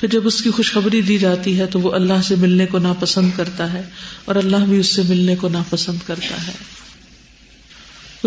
پھر 0.00 0.08
جب 0.08 0.26
اس 0.26 0.42
کی 0.42 0.50
خوشخبری 0.50 1.02
دی 1.02 1.18
جاتی 1.18 1.58
ہے 1.58 1.66
تو 1.66 1.80
وہ 1.80 1.92
اللہ 1.92 2.22
سے 2.24 2.34
ملنے 2.36 2.66
کو 2.66 2.78
ناپسند 2.78 3.30
کرتا 3.36 3.72
ہے 3.72 3.82
اور 4.24 4.34
اللہ 4.34 4.56
بھی 4.56 4.78
اس 4.78 4.86
سے 4.86 5.02
ملنے 5.08 5.36
کو 5.36 5.48
ناپسند 5.48 5.96
کرتا 6.06 6.46
ہے۔ 6.46 6.85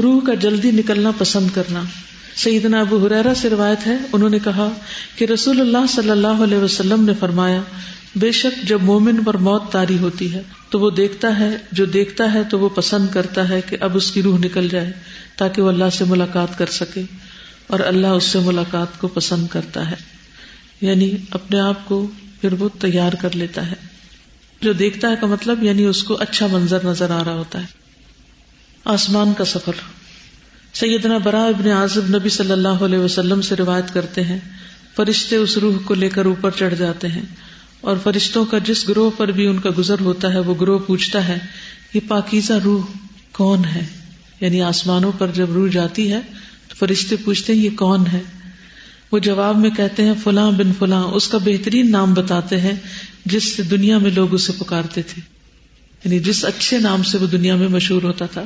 روح 0.01 0.21
کا 0.25 0.33
جلدی 0.33 0.71
نکلنا 0.71 1.11
پسند 1.17 1.47
کرنا۔ 1.53 1.83
سیدنا 2.35 2.79
ابو 2.79 3.07
حریرا 3.07 3.35
سے 3.35 3.49
روایت 3.49 3.87
ہے، 3.87 3.97
انہوں 4.13 4.29
نے 4.29 4.39
کہا 4.39 4.69
کہ 5.15 5.25
رسول 5.25 5.61
اللہ 5.61 5.85
صلی 5.89 6.09
اللہ 6.09 6.27
علیہ 6.27 6.57
وسلم 6.57 7.03
نے 7.03 7.13
فرمایا، 7.19 7.61
بے 8.15 8.31
شک 8.31 8.67
جب 8.67 8.81
مومن 8.81 9.23
پر 9.23 9.37
موت 9.37 9.71
تاری 9.71 9.97
ہوتی 9.97 10.33
ہے، 10.33 10.41
تو 10.69 10.79
وہ 10.79 10.89
دیکھتا 10.89 11.39
ہے، 11.39 11.57
جو 11.71 11.85
دیکھتا 11.85 12.33
ہے 12.33 12.43
تو 12.43 12.59
وہ 12.59 12.69
پسند 12.69 13.07
کرتا 13.11 13.49
ہے 13.49 13.61
کہ 13.69 13.77
اب 13.79 13.97
اس 13.97 14.11
کی 14.11 14.21
روح 14.21 14.39
نکل 14.39 14.69
جائے، 14.69 14.91
تاکہ 15.37 15.61
وہ 15.61 15.67
اللہ 15.67 15.89
سے 15.93 16.05
ملاقات 16.05 16.57
کر 16.57 16.65
سکے 16.65 17.01
اور 17.67 17.79
اللہ 17.79 18.07
اس 18.07 18.23
سے 18.23 18.39
ملاقات 18.39 18.99
کو 18.99 19.07
پسند 19.07 19.47
کرتا 19.47 19.91
ہے۔ 19.91 19.95
یعنی 20.81 21.11
اپنے 21.31 21.59
آپ 21.59 21.87
کو 21.87 22.07
پھر 22.41 22.53
وہ 22.53 22.69
تیار 22.79 23.13
کر 23.13 23.35
لیتا 23.35 23.67
ہے۔ 23.67 23.75
جو 24.61 24.73
دیکھتا 24.73 25.09
ہے 25.09 25.15
کا 25.21 25.27
مطلب 25.27 25.63
یعنی 25.63 25.85
اس 25.85 26.03
کو 26.03 26.17
اچھا 26.19 26.47
منظر 26.47 26.85
نظر 26.85 27.11
آ 27.11 27.23
رہا 27.23 27.33
ہوتا 27.33 27.61
ہے۔ 27.61 27.65
آسمان 28.85 29.33
کا 29.37 29.45
سفر۔ 29.45 29.71
سیدنا 30.79 31.17
برا 31.17 31.43
ابن 31.43 31.71
عازب 31.71 32.15
نبی 32.15 32.29
صلی 32.29 32.51
اللہ 32.51 32.67
علیہ 32.67 32.99
وسلم 32.99 33.41
سے 33.41 33.55
روایت 33.55 33.93
کرتے 33.93 34.23
ہیں، 34.23 34.39
فرشتے 34.95 35.35
اس 35.35 35.57
روح 35.57 35.73
کو 35.85 35.93
لے 35.93 36.09
کر 36.09 36.25
اوپر 36.25 36.51
چڑھ 36.51 36.75
جاتے 36.75 37.07
ہیں 37.07 37.21
اور 37.81 37.97
فرشتوں 38.03 38.45
کا 38.45 38.57
جس 38.57 38.89
گروہ 38.89 39.09
پر 39.17 39.27
بھی 39.27 39.47
ان 39.47 39.59
کا 39.59 39.69
گزر 39.77 39.99
ہوتا 39.99 40.33
ہے، 40.33 40.39
وہ 40.39 40.55
گروہ 40.61 40.79
پوچھتا 40.79 41.27
ہے، 41.27 41.37
یہ 41.93 41.99
پاکیزہ 42.07 42.53
روح 42.53 42.85
کون 43.31 43.65
ہے؟ 43.65 43.85
یعنی 44.41 44.61
آسمانوں 44.61 45.11
پر 45.17 45.27
جب 45.33 45.53
روح 45.53 45.69
جاتی 45.69 46.11
ہے، 46.11 46.19
تو 46.67 46.75
فرشتے 46.75 47.15
پوچھتے 47.15 47.53
ہیں، 47.53 47.61
یہ 47.61 47.69
کون 47.69 48.03
ہے؟ 48.13 48.21
وہ 49.11 49.19
جواب 49.19 49.57
میں 49.57 49.69
کہتے 49.69 50.03
ہیں، 50.03 50.13
فلاں 50.23 50.51
بن 50.51 50.71
فلاں، 50.79 51.03
اس 51.03 51.27
کا 51.27 51.37
بہترین 51.37 51.91
نام 51.91 52.13
بتاتے 52.13 52.59
ہیں 52.59 52.75
جس 53.25 53.43
سے 53.43 53.63
دنیا 53.63 53.97
میں 53.97 54.11
لوگ 54.11 54.33
اسے 54.33 54.53
پکارتے 54.57 55.01
تھے۔ 55.01 55.21
یعنی 56.05 56.19
جس 56.19 56.45
اچھے 56.45 56.79
نام 56.79 57.03
سے 57.03 57.17
وہ 57.17 57.27
دنیا 57.27 57.55
میں 57.55 57.67
مشہور 57.67 58.03
ہوتا 58.03 58.25
تھا۔ 58.25 58.45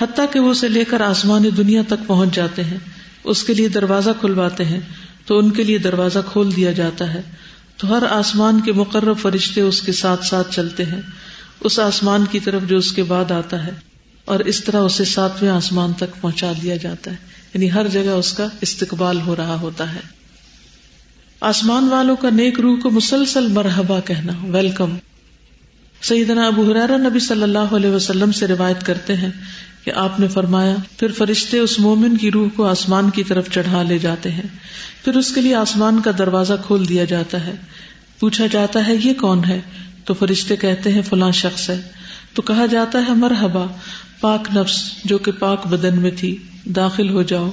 حتیٰ 0.00 0.26
کہ 0.32 0.40
وہ 0.40 0.50
اسے 0.50 0.68
لے 0.68 0.84
کر 0.84 1.00
آسمان 1.00 1.44
دنیا 1.56 1.82
تک 1.86 2.06
پہنچ 2.06 2.34
جاتے 2.34 2.64
ہیں، 2.64 2.78
اس 3.24 3.44
کے 3.44 3.54
لیے 3.54 3.68
دروازہ 3.68 4.10
کھلواتے 4.20 4.64
ہیں، 4.64 4.80
تو 5.26 5.38
ان 5.38 5.50
کے 5.50 5.64
لیے 5.64 5.78
دروازہ 5.78 6.18
کھول 6.32 6.56
دیا 6.56 6.72
جاتا 6.72 7.14
ہے۔ 7.14 7.22
تو 7.76 7.96
ہر 7.96 8.02
آسمان 8.10 8.60
کے 8.60 8.72
مقرر 8.72 9.12
فرشتے 9.12 9.60
اس 9.60 9.82
کے 9.82 9.92
ساتھ 9.92 10.26
ساتھ 10.26 10.54
چلتے 10.54 10.84
ہیں۔ 10.84 11.00
اس 11.60 11.78
آسمان 11.78 12.24
کی 12.30 12.40
طرف 12.40 12.62
جو 12.66 12.76
اس 12.76 12.92
کے 12.92 13.02
بعد 13.02 13.30
آتا 13.30 13.66
ہے، 13.66 13.70
اور 14.24 14.40
اس 14.40 14.64
طرح 14.64 14.80
اسے 14.80 15.04
ساتویں 15.04 15.50
آسمان 15.50 15.92
تک 15.92 16.20
پہنچا 16.20 16.52
دیا 16.62 16.76
جاتا 16.76 17.10
ہے۔ 17.10 17.16
یعنی 17.54 17.72
ہر 17.72 17.88
جگہ 17.88 18.10
اس 18.10 18.32
کا 18.32 18.46
استقبال 18.60 19.20
ہو 19.20 19.36
رہا 19.36 19.54
ہوتا 19.54 19.94
ہے۔ 19.94 20.00
آسمان 21.40 21.88
والوں 21.88 22.16
کا 22.16 22.30
نیک 22.30 22.60
روح 22.60 22.78
کو 22.78 22.90
مسلسل 22.90 23.46
مرحبا 23.46 24.00
کہنا، 24.00 24.32
ویلکم۔ 24.44 24.96
سیدنا 26.02 26.46
ابو 26.46 26.72
حرارا 26.72 26.96
نبی 26.96 27.18
صلی 27.18 27.42
اللہ 27.42 27.58
علیہ 27.58 27.90
وسلم 27.90 28.32
سے 28.32 28.46
روایت 28.46 28.86
کرتے 28.86 29.16
ہیں 29.16 29.30
کہ 29.84 29.92
آپ 29.94 30.20
نے 30.20 30.28
فرمایا، 30.28 30.76
پھر 30.98 31.12
فرشتے 31.12 31.58
اس 31.58 31.78
مومن 31.78 32.16
کی 32.16 32.30
روح 32.30 32.48
کو 32.56 32.66
آسمان 32.66 33.10
کی 33.10 33.24
طرف 33.24 33.50
چڑھا 33.50 33.82
لے 33.82 33.98
جاتے 33.98 34.30
ہیں۔ 34.30 34.42
پھر 35.04 35.16
اس 35.16 35.34
کے 35.34 35.40
لیے 35.40 35.54
آسمان 35.54 36.00
کا 36.00 36.10
دروازہ 36.18 36.52
کھول 36.66 36.88
دیا 36.88 37.04
جاتا 37.04 37.46
ہے۔ 37.46 37.52
پوچھا 38.20 38.46
جاتا 38.46 38.86
ہے، 38.86 38.94
یہ 39.04 39.12
کون 39.14 39.44
ہے؟ 39.44 39.60
تو 40.04 40.14
فرشتے 40.14 40.56
کہتے 40.56 40.92
ہیں، 40.92 41.02
فلاں 41.02 41.32
شخص 41.32 41.70
ہے۔ 41.70 41.80
تو 42.34 42.42
کہا 42.42 42.66
جاتا 42.66 42.98
ہے، 43.08 43.14
مرحبا، 43.14 43.66
پاک 44.20 44.48
نفس 44.56 44.90
جو 45.04 45.18
کہ 45.18 45.32
پاک 45.32 45.66
بدن 45.66 45.98
میں 45.98 46.10
تھی، 46.16 46.36
داخل 46.64 47.08
ہو 47.08 47.22
جاؤ، 47.22 47.50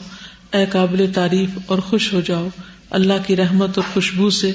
اے 0.54 0.66
قابل 0.72 1.12
تعریف 1.16 1.50
اور 1.66 1.80
خوش 1.80 2.14
ہو 2.14 2.22
جاؤ۔ 2.22 2.48
اللہ 2.90 3.14
کی 3.28 3.36
رحمت 3.36 3.78
اور 3.78 3.94
خوشبو 3.94 4.30
سے 4.30 4.54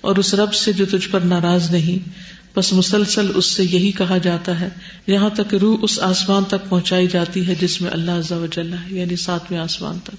اور 0.00 0.16
اس 0.16 0.34
رب 0.34 0.54
سے 0.54 0.72
جو 0.72 0.86
تجھ 0.86 1.08
پر 1.08 1.20
ناراض 1.20 1.70
نہیں۔ 1.70 2.08
بس 2.56 2.72
مسلسل 2.72 3.30
اس 3.34 3.46
سے 3.46 3.64
یہی 3.64 3.92
کہا 3.92 4.18
جاتا 4.18 4.60
ہے، 4.60 4.68
یہاں 5.06 5.30
تک 5.30 5.54
روح 5.54 5.78
اس 5.82 6.00
آسمان 6.00 6.44
تک 6.44 6.68
پہنچائی 6.68 7.06
جاتی 7.06 7.46
ہے 7.46 7.54
جس 7.60 7.80
میں 7.80 7.90
اللہ 7.90 8.10
عز 8.10 8.32
و 8.32 8.46
جل 8.46 8.72
ہے 8.72 9.00
یعنی 9.00 9.16
ساتویں 9.16 9.58
آسمان 9.58 9.98
تک۔ 9.98 10.14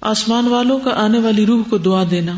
آسمان 0.00 0.46
والوں 0.46 0.78
کا 0.78 0.90
آنے 0.90 1.18
والی 1.18 1.46
روح 1.46 1.62
کو 1.70 1.78
دعا 1.78 2.04
دینا۔ 2.10 2.32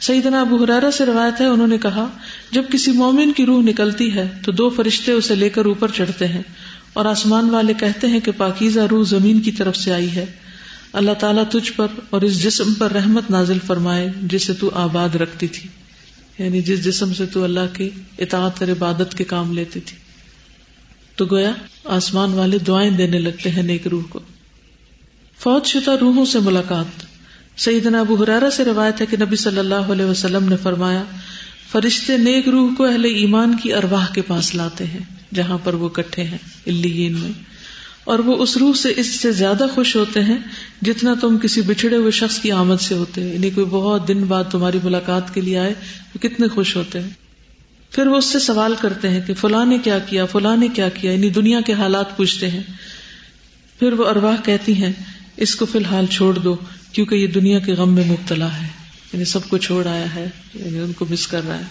سیدنا 0.00 0.40
ابو 0.40 0.64
حرارا 0.64 0.90
سے 0.90 1.06
روایت 1.06 1.40
ہے، 1.40 1.46
انہوں 1.46 1.66
نے 1.66 1.78
کہا، 1.78 2.08
جب 2.50 2.62
کسی 2.72 2.92
مومن 2.92 3.32
کی 3.32 3.46
روح 3.46 3.62
نکلتی 3.62 4.14
ہے 4.14 4.30
تو 4.44 4.52
دو 4.52 4.70
فرشتے 4.70 5.12
اسے 5.12 5.34
لے 5.34 5.48
کر 5.48 5.64
اوپر 5.64 5.90
چڑھتے 5.96 6.28
ہیں 6.28 6.42
اور 6.92 7.04
آسمان 7.04 7.50
والے 7.50 7.72
کہتے 7.74 8.06
ہیں 8.06 8.20
کہ 8.20 8.32
پاکیزہ 8.36 8.80
روح 8.80 9.04
زمین 9.04 9.40
کی 9.40 9.52
طرف 9.52 9.76
سے 9.76 9.92
آئی 9.92 10.14
ہے۔ 10.14 10.26
اللہ 10.92 11.12
تعالیٰ 11.12 11.44
تجھ 11.50 11.72
پر 11.72 11.86
اور 12.10 12.22
اس 12.22 12.42
جسم 12.42 12.74
پر 12.74 12.92
رحمت 12.92 13.30
نازل 13.30 13.58
فرمائے، 13.66 14.12
جسے 14.22 14.52
تو 14.52 14.70
آباد 14.74 15.14
رکھتی 15.14 15.46
تھی۔ 15.46 15.68
یعنی 16.38 16.62
جس 16.62 16.84
جسم 16.84 17.14
سے 17.14 17.26
تو 17.26 17.44
اللہ 17.44 17.74
کی 17.76 17.90
اطاعت 18.18 18.62
اور 18.62 18.70
عبادت 18.70 19.18
کے 19.18 19.24
کام 19.24 19.52
لیتی 19.52 19.80
تھی۔ 19.80 19.96
تو 21.16 21.24
گویا 21.24 21.52
آسمان 21.84 22.32
والے 22.32 22.58
دعائیں 22.58 22.90
دینے 22.90 23.18
لگتے 23.18 23.50
ہیں 23.50 23.62
نیک 23.62 23.86
روح 23.86 24.02
کو۔ 24.08 24.20
فوج 25.38 25.66
شدہ 25.66 25.90
روحوں 26.00 26.24
سے 26.24 26.38
ملاقات۔ 26.38 27.06
سیدنا 27.60 28.00
ابو 28.00 28.14
حرارا 28.14 28.50
سے 28.50 28.64
روایت 28.64 29.00
ہے 29.00 29.06
کہ 29.06 29.16
نبی 29.20 29.36
صلی 29.36 29.58
اللہ 29.58 29.74
علیہ 29.74 30.04
وسلم 30.04 30.48
نے 30.48 30.56
فرمایا، 30.56 31.04
فرشتے 31.72 32.16
نیک 32.16 32.48
روح 32.48 32.70
کو 32.76 32.84
اہل 32.84 33.04
ایمان 33.04 33.56
کی 33.62 33.72
ارواح 33.72 34.06
کے 34.12 34.22
پاس 34.22 34.54
لاتے 34.54 34.86
ہیں، 34.86 35.34
جہاں 35.34 35.58
پر 35.64 35.74
وہ 35.74 35.88
کٹھے 35.88 36.22
ہیں 36.22 36.38
میں۔ 37.10 37.55
اور 38.06 38.18
وہ 38.18 38.42
اس 38.42 38.56
روح 38.56 38.72
سے 38.72 38.92
اس 38.96 39.06
سے 39.06 39.32
زیادہ 39.32 39.66
خوش 39.74 39.96
ہوتے 39.96 40.24
ہیں 40.24 40.38
جتنا 40.82 41.14
تم 41.20 41.38
کسی 41.38 41.60
بچھڑے 41.60 41.96
ہوئے 41.96 42.10
شخص 42.10 42.38
کی 42.38 42.50
آمد 42.50 42.76
سے 42.80 42.94
ہوتے 42.94 43.24
ہیں۔ 43.24 43.34
یعنی 43.34 43.50
کوئی 43.50 43.66
بہت 43.70 44.08
دن 44.08 44.24
بعد 44.24 44.44
تمہاری 44.50 44.78
ملاقات 44.84 45.34
کے 45.34 45.40
لیے 45.40 45.58
آئے 45.58 45.74
تو 46.12 46.28
کتنے 46.28 46.48
خوش 46.48 46.76
ہوتے 46.76 47.00
ہیں۔ 47.00 47.10
پھر 47.90 48.06
وہ 48.06 48.16
اس 48.16 48.24
سے 48.24 48.38
سوال 48.38 48.74
کرتے 48.80 49.10
ہیں 49.10 49.20
کہ 49.26 49.34
فلاں 49.34 49.64
نے 49.64 49.78
کیا 49.78 49.98
کیا، 49.98 50.26
فلاں 50.26 50.56
نے 50.56 50.68
کیا 50.68 50.88
کیا؟ 50.88 51.12
یعنی 51.12 51.30
دنیا 51.30 51.60
کے 51.60 51.72
حالات 51.72 52.16
پوچھتے 52.16 52.50
ہیں۔ 52.50 52.62
پھر 53.78 53.92
وہ 53.92 54.08
ارواح 54.08 54.36
کہتی 54.44 54.74
ہیں، 54.74 54.92
اس 55.36 55.54
کو 55.54 55.66
فی 55.66 55.78
الحال 55.78 56.06
چھوڑ 56.06 56.34
دو، 56.34 56.56
کیونکہ 56.92 57.14
یہ 57.14 57.26
دنیا 57.26 57.58
کے 57.58 57.72
غم 57.72 57.94
میں 57.94 58.04
مبتلا 58.06 58.62
ہے۔ 58.62 58.68
یعنی 59.12 59.24
سب 59.24 59.48
کو 59.48 59.58
چھوڑ 59.58 59.86
آیا 59.86 60.14
ہے 60.14 60.28
یعنی 60.54 60.78
ان 60.78 60.92
کو 60.92 61.06
مس 61.10 61.26
کر 61.26 61.40
رہا 61.48 61.58
ہے۔ 61.58 61.64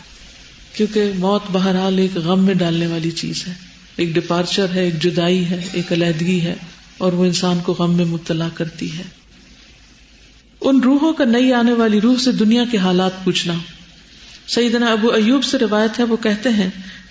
کیونکہ 0.74 1.12
موت 1.16 1.42
بہرحال 1.52 1.98
ایک 1.98 2.18
غم 2.18 2.44
میں 2.46 2.54
ڈالنے 2.54 2.88
والی 2.88 3.12
چیز 3.12 3.44
ہے۔ 3.48 3.65
ایک 3.98 4.16
ڈپارچر 4.16 4.66
ہے، 4.74 4.84
ایک 4.84 5.02
جدائی 5.02 5.46
ہے، 5.50 5.62
ایک 5.74 5.92
علیحدگی 5.92 6.42
ہے، 6.42 6.56
اور 6.98 7.14
وہ 7.14 7.26
انسان 7.26 7.60
کو 7.60 7.74
غم 7.74 7.96
میں 7.96 8.06
مبتلا 8.06 8.50
کرتی 8.54 8.98
ہے۔ 8.98 9.04
ان 10.62 10.80
روحوں 10.80 11.14
کا 11.14 11.26
نئی 11.26 11.54
آنے 11.54 11.74
والی 11.74 12.02
روح 12.02 12.18
سے 12.18 12.32
دنیا 12.32 12.64
کے 12.72 12.78
حالات 12.78 13.24
پوچھنا۔ 13.24 13.54
سیدنا 14.48 14.86
ابو 14.86 15.12
ایوب 15.12 15.44
سے 15.44 15.58
روایت 15.58 16.00
ہے، 16.00 16.04
وہ 16.04 16.18
کہتے 16.18 16.50
ہیں، 16.50 16.70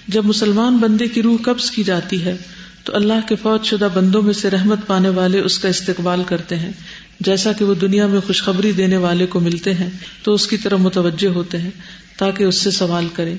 جب 0.08 0.24
مسلمان 0.24 0.76
بندے 0.76 1.08
کی 1.08 1.22
روح 1.22 1.36
قبض 1.42 1.70
کی 1.70 1.84
جاتی 1.84 2.24
ہے، 2.24 2.36
تو 2.84 2.96
اللہ 2.96 3.26
کے 3.28 3.36
فوج 3.36 3.64
شدہ 3.64 3.88
بندوں 3.94 4.22
میں 4.22 4.32
سے 4.32 4.50
رحمت 4.50 4.86
پانے 4.86 5.08
والے 5.08 5.40
اس 5.40 5.58
کا 5.58 5.68
استقبال 5.68 6.22
کرتے 6.26 6.56
ہیں۔ 6.56 6.72
جیسا 7.20 7.52
کہ 7.52 7.64
وہ 7.64 7.74
دنیا 7.74 8.06
میں 8.06 8.20
خوشخبری 8.26 8.72
دینے 8.72 8.96
والے 8.96 9.26
کو 9.26 9.40
ملتے 9.40 9.74
ہیں، 9.74 9.90
تو 10.22 10.34
اس 10.34 10.46
کی 10.46 10.56
طرف 10.56 10.78
متوجہ 10.78 11.28
ہوتے 11.28 11.58
ہیں، 11.58 11.70
تاکہ 12.18 12.44
اس 12.44 12.54
سے 12.54 12.70
سوال 12.70 13.08
کرے 13.12 13.34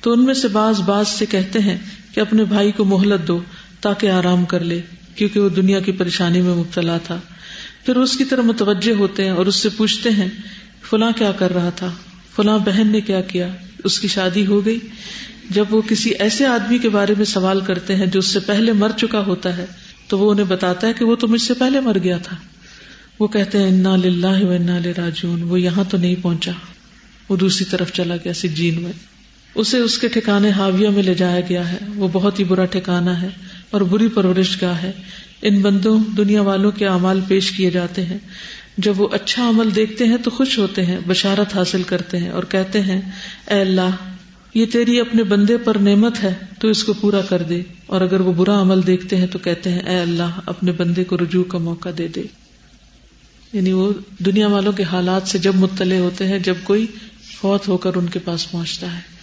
تو 0.00 0.12
ان 0.12 0.24
میں 0.24 0.34
سے 0.34 0.48
بعض 0.48 0.80
بعض 0.80 1.08
سے 1.08 1.26
کہتے 1.26 1.58
ہیں 1.58 1.78
کہ 2.14 2.20
اپنے 2.20 2.44
بھائی 2.44 2.72
کو 2.72 2.84
مہلت 2.84 3.28
دو 3.28 3.40
تاکہ 3.80 4.10
آرام 4.10 4.44
کر 4.44 4.60
لے، 4.60 4.80
کیونکہ 5.14 5.40
وہ 5.40 5.48
دنیا 5.48 5.80
کی 5.80 5.92
پریشانی 5.92 6.40
میں 6.40 6.54
مبتلا 6.54 6.98
تھا۔ 6.98 7.20
پھر 7.86 7.96
اس 7.96 8.16
کی 8.16 8.24
طرف 8.24 8.44
متوجہ 8.44 8.92
ہوتے 8.92 9.24
ہیں 9.24 9.30
اور 9.30 9.46
اس 9.46 9.56
سے 9.56 9.68
پوچھتے 9.68 10.10
ہیں، 10.10 10.28
فلاں 10.90 11.12
کیا 11.16 11.32
کر 11.32 11.54
رہا 11.54 11.70
تھا؟ 11.70 11.90
فلاں 12.36 12.58
بہن 12.58 12.86
نے 12.86 13.00
کیا 13.00 13.20
کیا؟ 13.20 13.48
اس 13.84 14.00
کی 14.00 14.08
شادی 14.08 14.46
ہو 14.46 14.66
گئی؟ 14.66 14.78
جب 15.50 15.64
وہ 15.70 15.82
کسی 15.82 16.10
ایسے 16.10 16.46
آدمی 16.46 16.78
کے 16.78 16.88
بارے 16.88 17.14
میں 17.16 17.24
سوال 17.24 17.60
کرتے 17.60 17.96
ہیں 17.96 18.06
جو 18.06 18.18
اس 18.18 18.26
سے 18.26 18.40
پہلے 18.40 18.72
مر 18.72 18.90
چکا 18.96 19.20
ہوتا 19.20 19.56
ہے، 19.56 19.66
تو 20.08 20.18
وہ 20.18 20.30
انہیں 20.30 20.46
بتاتا 20.46 20.86
ہے 20.86 20.92
کہ 20.92 21.04
وہ 21.04 21.16
تو 21.16 21.28
مجھ 21.28 21.42
سے 21.42 21.54
پہلے 21.54 21.80
مر 21.80 21.96
گیا 22.02 22.18
تھا۔ 22.18 22.36
وہ 23.20 23.28
کہتے 23.28 23.58
ہیں، 23.58 23.68
انا 23.68 23.96
للہ 23.96 24.44
و 24.44 24.50
انا 24.50 24.78
راجون 24.96 25.42
وہ 25.42 25.60
یہاں 25.60 25.84
تو 25.90 25.96
نہیں 25.96 26.14
پہنچا، 26.22 26.52
وہ 27.28 27.36
دوسری 27.36 27.64
طرف 27.64 27.92
چلا 27.92 28.16
گیا، 28.16 28.32
سجین 28.32 28.82
میں۔ 28.82 28.92
اسے 29.54 29.78
اس 29.78 29.98
کے 29.98 30.08
ٹھکانے 30.08 30.50
حاویہ 30.50 30.88
میں 30.88 31.02
لے 31.02 31.14
جایا 31.14 31.40
گیا 31.40 31.72
ہے۔ 31.72 31.78
وہ 31.94 32.08
بہت 32.12 32.38
ہی 32.38 32.44
برا 32.44 32.64
ٹھکانا 32.64 33.22
ہے 33.22 33.28
اور 33.70 33.80
بری 33.80 34.08
پرورش 34.08 34.62
گاہ 34.62 34.82
ہے۔ 34.82 34.92
ان 35.42 35.60
بندوں 35.60 36.00
دنیا 36.16 36.42
والوں 36.42 36.70
کے 36.70 36.86
اعمال 36.86 37.20
پیش 37.28 37.50
کیے 37.50 37.70
جاتے 37.70 38.04
ہیں۔ 38.04 38.18
جب 38.78 39.00
وہ 39.00 39.08
اچھا 39.12 39.48
عمل 39.48 39.74
دیکھتے 39.74 40.04
ہیں 40.04 40.16
تو 40.16 40.30
خوش 40.30 40.58
ہوتے 40.58 40.86
ہیں، 40.86 40.98
بشارت 41.06 41.56
حاصل 41.56 41.82
کرتے 41.82 42.18
ہیں 42.18 42.30
اور 42.30 42.44
کہتے 42.44 42.80
ہیں، 42.80 43.00
اے 43.50 43.60
اللہ، 43.60 43.90
یہ 44.54 44.66
تیری 44.66 45.00
اپنے 45.00 45.22
بندے 45.22 45.56
پر 45.56 45.76
نعمت 45.76 46.22
ہے، 46.22 46.34
تو 46.60 46.68
اس 46.68 46.84
کو 46.84 46.92
پورا 46.92 47.20
کر 47.20 47.42
دے۔ 47.42 47.62
اور 47.86 48.00
اگر 48.00 48.20
وہ 48.20 48.32
برا 48.32 48.60
عمل 48.60 48.86
دیکھتے 48.86 49.16
ہیں 49.16 49.26
تو 49.26 49.38
کہتے 49.38 49.70
ہیں، 49.70 49.80
اے 49.80 49.98
اللہ، 49.98 50.40
اپنے 50.46 50.72
بندے 50.72 51.04
کو 51.04 51.16
رجوع 51.18 51.44
کا 51.44 51.58
موقع 51.58 51.88
دے 51.98 52.08
دے۔ 52.08 52.22
یعنی 53.52 53.72
وہ 53.72 53.92
دنیا 54.18 54.46
والوں 54.46 54.72
کے 54.72 54.82
حالات 54.82 55.28
سے 55.28 55.38
جب 55.38 55.54
مطلع 55.54 55.98
ہوتے 55.98 56.28
ہیں، 56.28 56.38
جب 56.38 56.54
کوئی 56.64 56.86
فوت 57.40 57.68
ہو 57.68 57.76
کر 57.76 57.94
ان 57.94 58.06
کے 58.06 58.18
پاس 58.18 58.50
پہنچتا 58.50 58.92
ہے۔ 58.92 59.19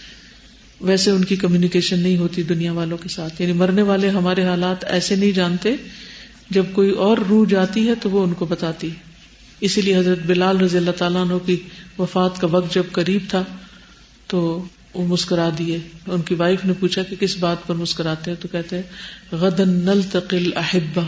ویسے 0.80 1.10
ان 1.10 1.24
کی 1.24 1.36
کمیونیکیشن 1.36 1.98
نہیں 1.98 2.18
ہوتی 2.18 2.42
دنیا 2.42 2.72
والوں 2.72 2.98
کے 2.98 3.08
ساتھ۔ 3.08 3.42
یعنی 3.42 3.52
مرنے 3.52 3.82
والے 3.82 4.08
ہمارے 4.08 4.44
حالات 4.44 4.84
ایسے 4.84 5.16
نہیں 5.16 5.32
جانتے۔ 5.32 5.74
جب 6.50 6.64
کوئی 6.72 6.90
اور 6.90 7.18
روح 7.28 7.46
جاتی 7.48 7.88
ہے 7.88 7.94
تو 7.94 8.10
وہ 8.10 8.22
ان 8.24 8.32
کو 8.34 8.46
بتاتی 8.46 8.90
ہے۔ 8.90 8.94
اسی 9.60 9.80
لیے 9.80 9.96
حضرت 9.96 10.18
بلال 10.26 10.60
رضی 10.60 10.78
اللہ 10.78 10.90
تعالیٰ 10.90 11.20
عنہ 11.20 11.38
کی 11.46 11.56
وفات 11.98 12.40
کا 12.40 12.46
وقت 12.46 12.74
جب 12.74 12.82
قریب 12.92 13.20
تھا 13.28 13.44
تو 14.26 14.64
وہ 14.94 15.06
مسکرا 15.06 15.48
دیے۔ 15.58 15.78
ان 16.06 16.22
کی 16.22 16.34
وائف 16.34 16.64
نے 16.64 16.72
پوچھا 16.80 17.02
کہ 17.02 17.16
کس 17.16 17.36
بات 17.36 17.66
پر 17.66 17.74
مسکراتے 17.74 18.30
ہیں؟ 18.30 18.42
تو 18.42 18.48
کہتے 18.48 18.76
ہیں 18.76 18.82
غدن 19.32 19.68
نل 19.68 20.00
تقل 20.12 20.56
احبا 20.56 21.04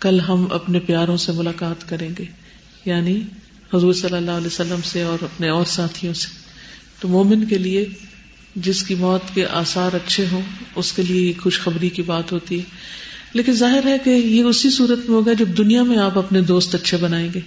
کل 0.00 0.20
ہم 0.20 0.46
اپنے 0.50 0.78
پیاروں 0.78 1.16
سے 1.16 1.32
ملاقات 1.32 1.88
کریں 1.88 2.08
گے۔ 2.18 2.24
یعنی 2.84 3.22
حضور 3.74 3.92
صلی 3.92 4.16
اللہ 4.16 4.30
علیہ 4.30 4.46
وسلم 4.46 4.80
سے 4.84 5.02
اور 5.02 5.24
اپنے 5.24 5.48
اور 5.48 5.64
ساتھیوں 5.64 6.14
سے۔ 6.14 6.28
تو 7.00 7.08
مومن 7.08 7.46
کے 7.46 7.58
لیے 7.58 7.88
جس 8.56 8.82
کی 8.82 8.94
موت 8.94 9.34
کے 9.34 9.46
آثار 9.46 9.92
اچھے 9.92 10.26
ہوں، 10.32 10.42
اس 10.74 10.92
کے 10.92 11.02
لیے 11.02 11.32
خوشخبری 11.42 11.88
کی 11.88 12.02
بات 12.02 12.32
ہوتی 12.32 12.58
ہے۔ 12.58 12.64
لیکن 13.32 13.52
ظاہر 13.52 13.86
ہے 13.86 13.96
کہ 14.04 14.10
یہ 14.10 14.42
اسی 14.42 14.70
صورت 14.70 14.98
میں 14.98 15.16
ہوگا 15.16 15.32
جب 15.32 15.48
دنیا 15.58 15.82
میں 15.82 15.98
آپ 15.98 16.18
اپنے 16.18 16.40
دوست 16.40 16.74
اچھے 16.74 16.96
بنائیں 16.96 17.28
گے۔ 17.34 17.40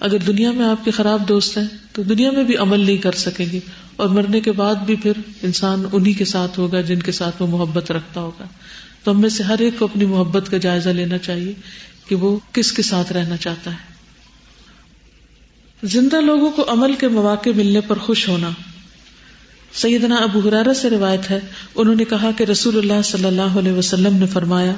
اگر 0.00 0.18
دنیا 0.18 0.50
میں 0.50 0.64
آپ 0.64 0.84
کے 0.84 0.90
خراب 0.90 1.28
دوست 1.28 1.58
ہیں، 1.58 1.64
تو 1.92 2.02
دنیا 2.02 2.30
میں 2.30 2.44
بھی 2.44 2.56
عمل 2.56 2.80
نہیں 2.80 2.96
کر 2.96 3.12
سکیں 3.12 3.46
گے۔ 3.52 3.60
اور 3.96 4.08
مرنے 4.08 4.40
کے 4.40 4.52
بعد 4.52 4.74
بھی 4.74 4.96
پھر 4.96 5.12
انسان 5.42 5.84
انہی 5.92 6.12
کے 6.12 6.24
ساتھ 6.24 6.58
ہوگا 6.58 6.80
جن 6.80 6.98
کے 6.98 7.12
ساتھ 7.12 7.42
وہ 7.42 7.46
محبت 7.46 7.90
رکھتا 7.90 8.20
ہوگا۔ 8.20 8.44
تو 9.04 9.10
ہم 9.10 9.20
میں 9.20 9.28
سے 9.28 9.42
ہر 9.42 9.58
ایک 9.58 9.78
کو 9.78 9.84
اپنی 9.84 10.04
محبت 10.04 10.50
کا 10.50 10.56
جائزہ 10.56 10.88
لینا 10.88 11.18
چاہیے 11.18 11.52
کہ 12.08 12.14
وہ 12.14 12.38
کس 12.52 12.72
کے 12.72 12.82
ساتھ 12.82 13.12
رہنا 13.12 13.36
چاہتا 13.36 13.70
ہے۔ 13.70 13.94
زندہ 15.82 16.20
لوگوں 16.20 16.50
کو 16.50 16.64
عمل 16.68 16.92
کے 16.92 17.08
مواقع 17.08 17.50
ملنے 17.56 17.80
پر 17.80 17.98
خوش 17.98 18.28
ہونا 18.28 18.50
سیدنا 19.74 20.16
ابو 20.16 20.40
حرارہ 20.48 20.74
سے 20.74 20.90
روایت 20.90 21.30
ہے، 21.30 21.40
انہوں 21.74 21.94
نے 21.94 22.04
کہا 22.04 22.30
کہ 22.36 22.44
رسول 22.44 22.78
اللہ 22.78 23.02
صلی 23.04 23.24
اللہ 23.24 23.58
علیہ 23.58 23.72
وسلم 23.72 24.16
نے 24.16 24.26
فرمایا، 24.26 24.72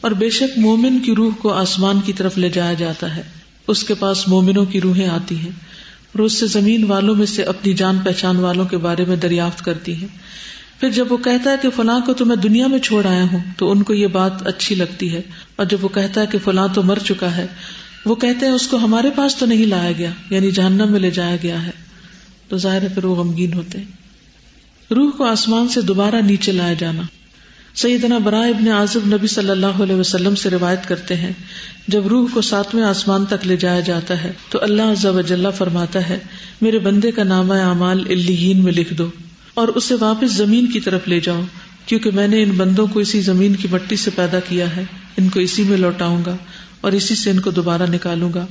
اور 0.00 0.10
بے 0.10 0.30
شک 0.30 0.58
مومن 0.58 0.98
کی 0.98 1.14
روح 1.14 1.32
کو 1.38 1.52
آسمان 1.52 2.00
کی 2.00 2.12
طرف 2.12 2.38
لے 2.38 2.48
جایا 2.48 2.72
جاتا 2.72 3.16
ہے، 3.16 3.22
اس 3.68 3.84
کے 3.84 3.94
پاس 3.94 4.28
مومنوں 4.28 4.64
کی 4.64 4.80
روحیں 4.80 5.08
آتی 5.08 5.38
ہیں۔ 5.38 5.50
روز 6.18 6.32
سے 6.32 6.46
زمین 6.46 6.84
والوں 6.84 7.14
میں 7.14 7.26
سے 7.26 7.42
اپنی 7.42 7.72
جان 7.72 7.98
پہچان 8.04 8.36
والوں 8.36 8.64
کے 8.64 8.76
بارے 8.76 9.04
میں 9.04 9.16
دریافت 9.16 9.64
کرتی 9.64 9.94
ہیں۔ 9.94 10.08
پھر 10.80 10.90
جب 10.90 11.12
وہ 11.12 11.16
کہتا 11.16 11.50
ہے 11.50 11.56
کہ 11.62 11.68
فلاں 11.76 12.00
کو 12.00 12.12
تو 12.12 12.24
میں 12.24 12.36
دنیا 12.36 12.66
میں 12.66 12.78
چھوڑ 12.78 13.06
آیا 13.06 13.24
ہوں، 13.32 13.38
تو 13.56 13.70
ان 13.70 13.82
کو 13.82 13.94
یہ 13.94 14.06
بات 14.06 14.46
اچھی 14.46 14.74
لگتی 14.74 15.12
ہے۔ 15.12 15.22
اور 15.56 15.66
جب 15.66 15.78
وہ 15.80 15.88
کہتا 15.88 16.20
ہے 16.20 16.26
کہ 16.26 16.38
فلاں 16.44 16.68
تو 16.74 16.82
مر 16.82 16.98
چکا 17.04 17.36
ہے، 17.36 17.46
وہ 18.06 18.14
کہتے 18.14 18.46
ہیں 18.46 18.52
اس 18.52 18.66
کو 18.66 18.76
ہمارے 18.76 19.10
پاس 19.10 19.36
تو 19.36 19.46
نہیں 19.46 19.66
لایا 19.66 19.92
گیا 19.98 20.10
یعنی 20.30 20.50
جہنم 20.50 20.92
میں 20.92 21.00
لے 21.00 21.10
جایا 21.10 21.36
گیا 21.42 21.66
ہے۔ 21.66 21.70
تو 22.48 22.58
ظاہر 22.58 22.82
ہے 22.82 22.88
پھر 22.88 23.04
وہ 23.04 23.16
غمگین 23.16 23.52
ہوتے 23.52 23.78
ہیں۔ 23.78 24.03
روح 24.90 25.10
کو 25.10 25.24
آسمان 25.24 25.68
سے 25.68 25.80
دوبارہ 25.80 26.14
نیچے 26.14 26.52
لایا 26.52 26.72
جانا۔ 26.72 27.02
سیدنا 27.74 28.18
برائے 28.18 28.50
ابن 28.50 28.68
آزب 28.68 29.00
نبی 29.06 29.26
صلی 29.26 29.50
اللہ 29.50 29.66
علیہ 29.66 29.94
وسلم 29.94 30.34
سے 30.34 30.50
روایت 30.50 30.88
کرتے 30.88 31.16
ہیں، 31.16 31.32
جب 31.88 32.06
روح 32.06 32.28
کو 32.34 32.40
ساتویں 32.40 32.84
آسمان 32.84 33.24
تک 33.24 33.46
لے 33.46 33.56
جایا 33.56 33.80
جاتا 33.80 34.24
ہے، 34.24 34.32
تو 34.50 34.58
اللہ 34.62 34.82
عزب 34.82 35.18
اجلّہ 35.18 35.48
فرماتا 35.58 36.08
ہے، 36.08 36.18
میرے 36.60 36.78
بندے 36.78 37.10
کا 37.10 37.22
نام 37.22 37.50
اعمال 37.50 38.04
الین 38.08 38.64
میں 38.64 38.72
لکھ 38.72 38.94
دو۔ 38.94 39.10
اور 39.54 39.68
اسے 39.68 39.94
واپس 40.00 40.32
زمین 40.32 40.66
کی 40.66 40.80
طرف 40.80 41.08
لے 41.08 41.20
جاؤ، 41.20 41.40
کیونکہ 41.86 42.10
میں 42.10 42.28
نے 42.28 42.42
ان 42.42 42.50
بندوں 42.50 42.86
کو 42.86 43.00
اسی 43.00 43.20
زمین 43.20 43.54
کی 43.54 43.68
مٹی 43.70 43.96
سے 43.96 44.10
پیدا 44.14 44.40
کیا 44.40 44.76
ہے، 44.76 44.84
ان 45.16 45.28
کو 45.28 45.40
اسی 45.40 45.62
میں 45.62 45.78
لوٹاؤں 45.78 46.24
گا 46.26 46.36
اور 46.80 46.92
اسی 46.92 47.14
سے 47.14 47.30
ان 47.30 47.40
کو 47.40 47.50
دوبارہ 47.50 47.82
نکالوں 47.90 48.32
گا۔ 48.34 48.46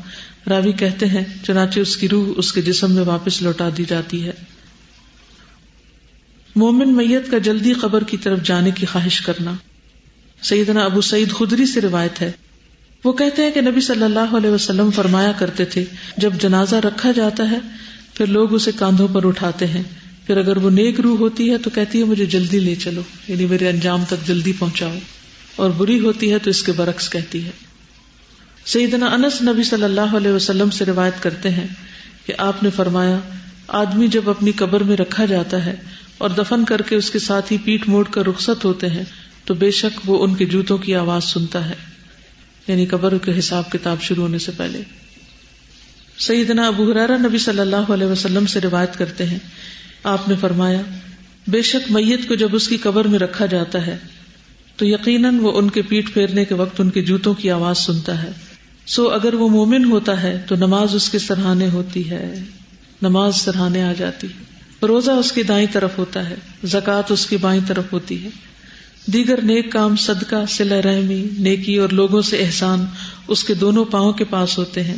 راوی 0.50 0.72
کہتے 0.72 1.06
ہیں، 1.06 1.24
چنانچہ 1.46 1.80
اس 1.80 1.98
کی 1.98 2.10
روح 2.10 2.28
اس 2.38 2.52
کے 2.52 2.62
جسم 2.62 2.92
میں 2.92 3.04
واپس 3.04 3.42
لوٹا 3.42 3.70
دی 3.78 3.84
جاتی 3.90 4.26
ہے۔ 4.26 4.53
مومن 6.56 6.95
میت 6.95 7.32
کا 7.32 7.38
جلدی 7.38 7.74
قبر 7.74 8.04
کی 8.04 8.18
طرف 8.18 8.43
جانے 8.43 8.72
کی 8.72 8.86
خواہش 8.86 9.22
کرنا۔ 9.22 9.54
سیدنا 10.41 10.82
ابو 10.86 11.01
سعید 11.01 11.32
خدری 11.32 11.66
سے 11.66 11.82
روایت 11.82 12.22
ہے۔ 12.22 12.32
وہ 13.04 13.14
کہتے 13.14 13.41
ہیں 13.41 13.51
کہ 13.51 13.62
نبی 13.62 13.82
صلی 13.82 14.04
اللہ 14.04 14.38
علیہ 14.38 14.49
وسلم 14.49 14.91
فرمایا 14.91 15.32
کرتے 15.32 15.66
تھے، 15.66 15.86
جب 16.18 16.34
جنازہ 16.41 16.76
رکھا 16.76 17.12
جاتا 17.12 17.51
ہے، 17.51 17.60
پھر 18.14 18.26
لوگ 18.26 18.54
اسے 18.54 18.72
کاندھوں 18.76 19.08
پر 19.08 19.28
اٹھاتے 19.28 19.68
ہیں۔ 19.68 19.84
پھر 20.28 20.38
اگر 20.38 20.58
وہ 20.58 20.70
نیک 20.70 20.99
روح 20.99 21.18
ہوتی 21.18 21.51
ہے 21.51 21.58
تو 21.58 21.70
کہتی 21.70 21.99
ہے، 21.99 22.04
مجھے 22.04 22.26
جلدی 22.26 22.60
لے 22.60 22.76
چلو 22.76 23.01
یعنی 23.28 23.45
میرے 23.45 23.70
انجام 23.70 24.04
تک 24.08 24.28
جلدی 24.28 24.54
پہنچاؤ۔ 24.60 24.93
اور 25.56 25.70
بری 25.70 25.99
ہوتی 25.99 26.32
ہے 26.32 26.39
تو 26.39 26.49
اس 26.49 26.64
کے 26.64 26.72
برعکس 26.72 27.10
کہتی 27.10 27.45
ہے۔ 27.45 27.51
سیدنا 28.66 29.06
انس 29.06 29.41
نبی 29.41 29.64
صلی 29.64 29.84
اللہ 29.84 30.18
علیہ 30.18 30.32
وسلم 30.32 30.70
سے 30.70 30.86
روایت 30.86 31.24
کرتے 31.24 31.49
ہیں 31.49 31.68
کہ 32.26 32.34
آپ 32.38 32.64
نے 32.64 32.70
فرمایا، 32.70 33.20
آدمی 33.68 34.08
جب 34.08 34.30
اپنی 34.30 34.51
قبر 34.51 34.84
میں 34.84 34.97
رکھا 34.97 35.26
جاتا 35.26 35.66
ہے 35.66 35.76
اور 36.18 36.30
دفن 36.30 36.66
کر 36.66 36.82
کے 36.82 36.95
اس 36.95 37.09
کے 37.09 37.20
ساتھ 37.20 37.53
ہی 37.53 37.57
پیٹ 37.57 37.88
موڑ 37.88 38.05
کر 38.05 38.26
رخصت 38.28 38.66
ہوتے 38.66 38.89
ہیں، 38.89 39.03
تو 39.45 39.53
بے 39.53 39.72
شک 39.72 40.09
وہ 40.09 40.24
ان 40.24 40.36
کے 40.36 40.45
جوتوں 40.45 40.78
کی 40.78 40.95
آواز 40.95 41.24
سنتا 41.24 41.70
ہے۔ 41.70 41.76
یعنی 42.68 42.86
قبر 42.86 43.18
کے 43.18 43.39
حساب 43.39 43.72
کتاب 43.72 44.01
شروع 44.01 44.24
ہونے 44.24 44.39
سے 44.39 44.51
پہلے۔ 44.57 44.82
سیدنا 46.20 46.68
ابو 46.68 46.91
حرارا 46.91 47.18
نبی 47.18 47.38
صلی 47.38 47.59
اللہ 47.59 47.76
علیہ 47.76 48.07
وسلم 48.07 48.45
سے 48.45 48.61
روایت 48.61 48.97
کرتے 48.97 49.26
ہیں، 49.26 49.39
آپ 50.03 50.30
نے 50.30 50.36
فرمایا، 50.41 50.82
بے 51.47 51.61
شک 51.61 51.91
میت 51.91 52.28
کو 52.28 52.36
جب 52.36 52.49
اس 52.51 52.68
کی 52.68 52.78
قبر 52.78 53.07
میں 53.07 53.20
رکھا 53.20 53.45
جاتا 53.45 53.88
ہے، 53.88 53.97
تو 54.76 54.86
یقیناً 54.86 55.39
وہ 55.39 55.57
ان 55.57 55.70
کے 55.70 55.82
پیٹ 55.82 56.14
پھیرنے 56.14 56.45
کے 56.45 56.55
وقت 56.55 56.82
ان 56.82 56.89
کے 56.89 57.01
جوتوں 57.01 57.34
کی 57.34 57.51
آواز 57.51 57.78
سنتا 57.78 58.24
ہے۔ 58.24 58.32
سو 58.86 59.09
اگر 59.09 59.34
وہ 59.34 59.49
مومن 59.49 59.86
ہوتا 59.86 60.24
ہے، 60.24 60.41
تو 60.47 60.55
نماز 60.55 60.95
اس 60.95 61.09
کے 61.09 61.20
سرحانے 61.20 61.70
ہوتی 61.70 62.09
ہے۔ 62.09 62.43
نماز 63.01 63.36
سرحانے 63.36 63.84
آ 63.84 63.93
جاتی۔ 63.93 64.28
روزہ 64.88 65.12
اس 65.12 65.32
کی 65.32 65.44
دائیں 65.44 65.68
طرف 65.72 65.92
ہوتا 65.98 66.30
ہے، 66.30 66.36
زکوٰۃ 66.64 67.02
اس 67.10 67.26
کی 67.26 67.38
بائیں 67.38 67.62
طرف 67.68 67.84
ہوتی 67.94 68.24
ہے۔ 68.24 68.30
دیگر 69.06 69.42
نیک 69.42 69.72
کام 69.72 69.96
صدقہ 69.96 70.46
سلا 70.50 70.82
رحمی، 70.82 71.28
نیکی 71.40 71.76
اور 71.76 71.90
لوگوں 71.90 72.22
سے 72.22 72.38
احسان 72.38 72.86
اس 73.28 73.44
کے 73.44 73.54
دونوں 73.54 73.86
پاؤں 73.86 74.14
کے 74.14 74.24
پاس 74.24 74.58
ہوتے 74.58 74.84
ہیں۔ 74.84 74.98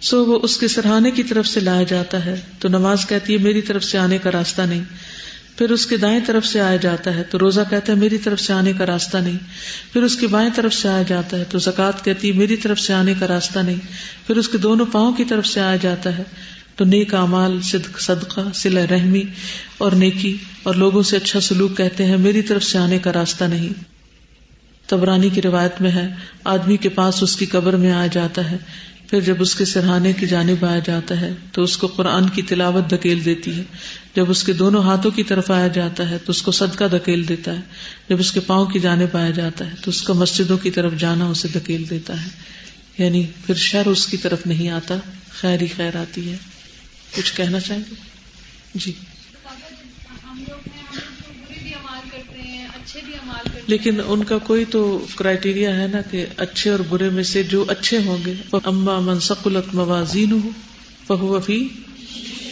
سو 0.00 0.24
وہ 0.24 0.38
اس 0.42 0.56
کے 0.56 0.68
سرحانے 0.68 1.10
کی 1.10 1.22
طرف 1.22 1.46
سے 1.46 1.60
لایا 1.60 1.82
جاتا 1.82 2.24
ہے۔ 2.24 2.40
تو 2.58 2.68
نماز 2.68 3.06
کہتی 3.06 3.32
ہے، 3.32 3.38
میری 3.38 3.62
طرف 3.62 3.84
سے 3.84 3.98
آنے 3.98 4.18
کا 4.18 4.32
راستہ 4.32 4.62
نہیں۔ 4.62 4.82
پھر 5.58 5.70
اس 5.70 5.86
کے 5.86 5.96
دائیں 5.96 6.20
طرف 6.26 6.46
سے 6.46 6.60
آیا 6.60 6.76
جاتا 6.76 7.14
ہے۔ 7.14 7.22
تو 7.22 7.38
روزہ 7.38 7.60
کہتا 7.70 7.92
ہے، 7.92 7.98
میری 7.98 8.18
طرف 8.18 8.40
سے 8.40 8.52
آنے 8.52 8.72
کا 8.78 8.86
راستہ 8.86 9.16
نہیں۔ 9.16 9.38
پھر 9.92 10.02
اس 10.02 10.16
کی 10.16 10.26
بائیں 10.26 10.50
طرف 10.56 10.74
سے 10.74 10.88
آیا 10.88 11.02
جاتا 11.02 11.38
ہے۔ 11.38 11.44
تو 11.50 11.58
زکوٰۃ 11.58 12.04
کہتی 12.04 12.28
ہے، 12.28 12.32
میری 12.32 12.56
طرف 12.56 12.80
سے 12.80 12.92
آنے 12.92 13.14
کا 13.20 13.28
راستہ 13.28 13.58
نہیں۔ 13.58 13.80
پھر 14.26 14.36
اس 14.36 14.48
کے 14.48 14.58
دونوں 14.58 14.86
پاؤں 14.86 15.12
کی 15.12 15.24
طرف 15.24 15.46
سے 15.46 15.60
آیا 15.60 15.76
جاتا 15.76 16.18
ہے۔ 16.18 16.22
تو 16.76 16.84
نیک 16.84 17.14
امال 17.14 17.62
صدق، 17.62 18.00
صدقہ 18.00 18.40
سلا 18.54 18.80
رحمی 18.90 19.22
اور 19.78 19.92
نیکی 19.92 20.36
اور 20.62 20.74
لوگوں 20.74 21.02
سے 21.02 21.16
اچھا 21.16 21.40
سلوک 21.40 21.76
کہتے 21.76 22.04
ہیں، 22.04 22.16
میری 22.16 22.42
طرف 22.42 22.64
سے 22.64 22.78
آنے 22.78 22.98
کا 22.98 23.12
راستہ 23.12 23.44
نہیں۔ 23.44 23.96
تبرانی 24.86 25.28
کی 25.28 25.42
روایت 25.42 25.80
میں 25.80 25.90
ہے، 25.90 26.08
آدمی 26.44 26.76
کے 26.76 26.88
پاس 26.88 27.22
اس 27.22 27.36
کی 27.36 27.46
قبر 27.46 27.76
میں 27.76 27.92
آ 27.92 28.06
جاتا 28.12 28.50
ہے، 28.50 28.56
پھر 29.10 29.20
جب 29.20 29.34
اس 29.38 29.54
کے 29.54 29.64
سرہانے 29.64 30.12
کی 30.12 30.26
جانب 30.26 30.64
آیا 30.64 30.78
جاتا 30.78 31.20
ہے، 31.20 31.32
تو 31.52 31.62
اس 31.62 31.76
کو 31.76 31.86
قرآن 31.86 32.28
کی 32.28 32.42
تلاوت 32.42 32.90
دھکیل 32.90 33.24
دیتی 33.24 33.54
ہے۔ 33.54 33.62
جب 34.16 34.30
اس 34.30 34.42
کے 34.42 34.52
دونوں 34.52 34.82
ہاتھوں 34.82 35.10
کی 35.10 35.22
طرف 35.22 35.50
آیا 35.50 35.68
جاتا 35.68 36.10
ہے، 36.10 36.18
تو 36.18 36.30
اس 36.30 36.42
کو 36.42 36.52
صدقہ 36.52 36.84
دھکیل 36.84 37.28
دیتا 37.28 37.52
ہے۔ 37.52 37.60
جب 38.08 38.16
اس 38.20 38.32
کے 38.32 38.40
پاؤں 38.40 38.66
کی 38.66 38.78
جانب 38.78 39.16
آیا 39.16 39.30
جاتا 39.30 39.66
ہے، 39.66 39.74
تو 39.82 39.88
اس 39.88 40.02
کا 40.02 40.12
مسجدوں 40.12 40.58
کی 40.58 40.70
طرف 40.70 40.92
جانا 40.98 41.26
اسے 41.26 41.48
دھکیل 41.54 41.84
دیتا 41.90 42.24
ہے۔ 42.24 42.28
یعنی 42.98 43.26
پھر 43.46 43.54
شر 43.54 43.86
اس 43.86 44.06
کی 44.06 44.16
طرف 44.16 44.46
نہیں 44.46 44.68
آتا، 44.68 44.94
خیر 45.30 45.62
ہی 45.62 45.66
خیر 45.76 45.96
آتی 45.96 46.32
ہے۔ 46.32 46.36
کچھ 47.14 47.36
کہنا 47.36 47.60
چاہیں 47.60 47.82
گے 47.90 47.94
جی۔ 48.74 48.92
لیکن 53.66 54.00
ان 54.06 54.24
کا 54.24 54.38
کوئی 54.38 54.64
تو 54.64 55.06
کرائٹیریا 55.16 55.76
ہے 55.76 55.86
نا 55.86 56.00
کہ 56.00 56.26
اچھے 56.36 56.70
اور 56.70 56.78
برے 56.88 57.10
میں 57.10 57.22
سے 57.22 57.42
جو 57.42 57.64
اچھے 57.68 57.98
ہوں 57.98 58.18
گے۔ 58.26 58.34
اما 58.52 59.00
منسقلت 59.00 59.74
موازین 59.74 60.32
ہو 60.32 60.50
بہو 61.06 61.40
فی 61.40 61.68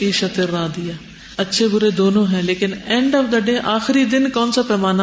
عیشت 0.01 0.41
دیا 0.77 0.95
اچھے 1.37 1.69
برے 1.69 1.91
دونوں 1.91 2.27
ہیں، 2.27 2.43
لیکن 2.43 2.71
اینڈ 2.87 3.15
آف 3.15 3.33
دا 3.33 3.39
ڈے 3.39 3.59
آخری 3.59 4.05
دن 4.05 4.31
کون 4.31 4.53
سا 4.53 4.63
پیمانہ 4.63 5.03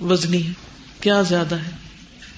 وزنی 0.00 0.46
ہے؟ 0.46 0.52
کیا 1.00 1.22
زیادہ 1.22 1.54
ہے؟ 1.54 1.70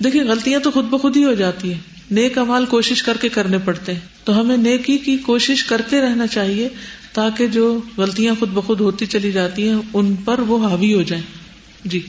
دیکھیے، 0.04 0.22
غلطیاں 0.22 0.60
تو 0.60 0.70
خود 0.70 0.84
بخود 0.84 1.16
ہی 1.16 1.24
ہو 1.24 1.34
جاتی 1.34 1.72
ہیں۔ 1.72 1.80
نیک 2.10 2.38
امال 2.38 2.66
کوشش 2.66 3.02
کر 3.02 3.16
کے 3.16 3.28
کرنے 3.28 3.58
پڑتے 3.58 3.92
ہیں۔ 3.92 4.00
تو 4.24 4.40
ہمیں 4.40 4.56
نیکی 4.56 4.98
کی 4.98 5.16
کوشش 5.16 5.64
کرتے 5.64 6.00
رہنا 6.00 6.26
چاہیے 6.26 6.68
تاکہ 7.12 7.46
جو 7.46 7.80
غلطیاں 7.96 8.34
خود 8.38 8.48
بخود 8.48 8.80
ہوتی 8.80 9.06
چلی 9.06 9.32
جاتی 9.32 9.68
ہیں، 9.68 9.76
ان 9.94 10.16
پر 10.16 10.38
وہ 10.38 10.68
حاوی 10.68 10.94
ہو 10.94 11.02
جائیں۔ 11.02 11.24
جی۔ 11.84 12.00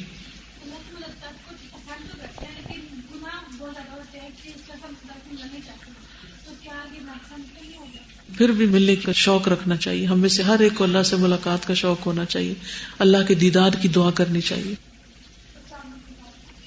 پھر 8.37 8.51
بھی 8.51 8.65
ملنے 8.65 8.95
کا 8.95 9.11
شوق 9.11 9.47
رکھنا 9.47 9.77
چاہیے۔ 9.77 10.05
ہمیں 10.05 10.29
سے 10.29 10.43
ہر 10.43 10.59
ایک 10.59 10.71
کو 10.75 10.83
اللہ 10.83 11.03
سے 11.03 11.15
ملاقات 11.15 11.67
کا 11.67 11.73
شوق 11.73 12.05
ہونا 12.05 12.25
چاہیے۔ 12.25 12.53
اللہ 12.99 13.17
کے 13.27 13.35
دیدار 13.35 13.69
کی 13.81 13.87
دعا 13.87 14.11
کرنی 14.11 14.41
چاہیے۔ 14.41 14.75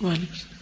وعلیکم 0.01 0.54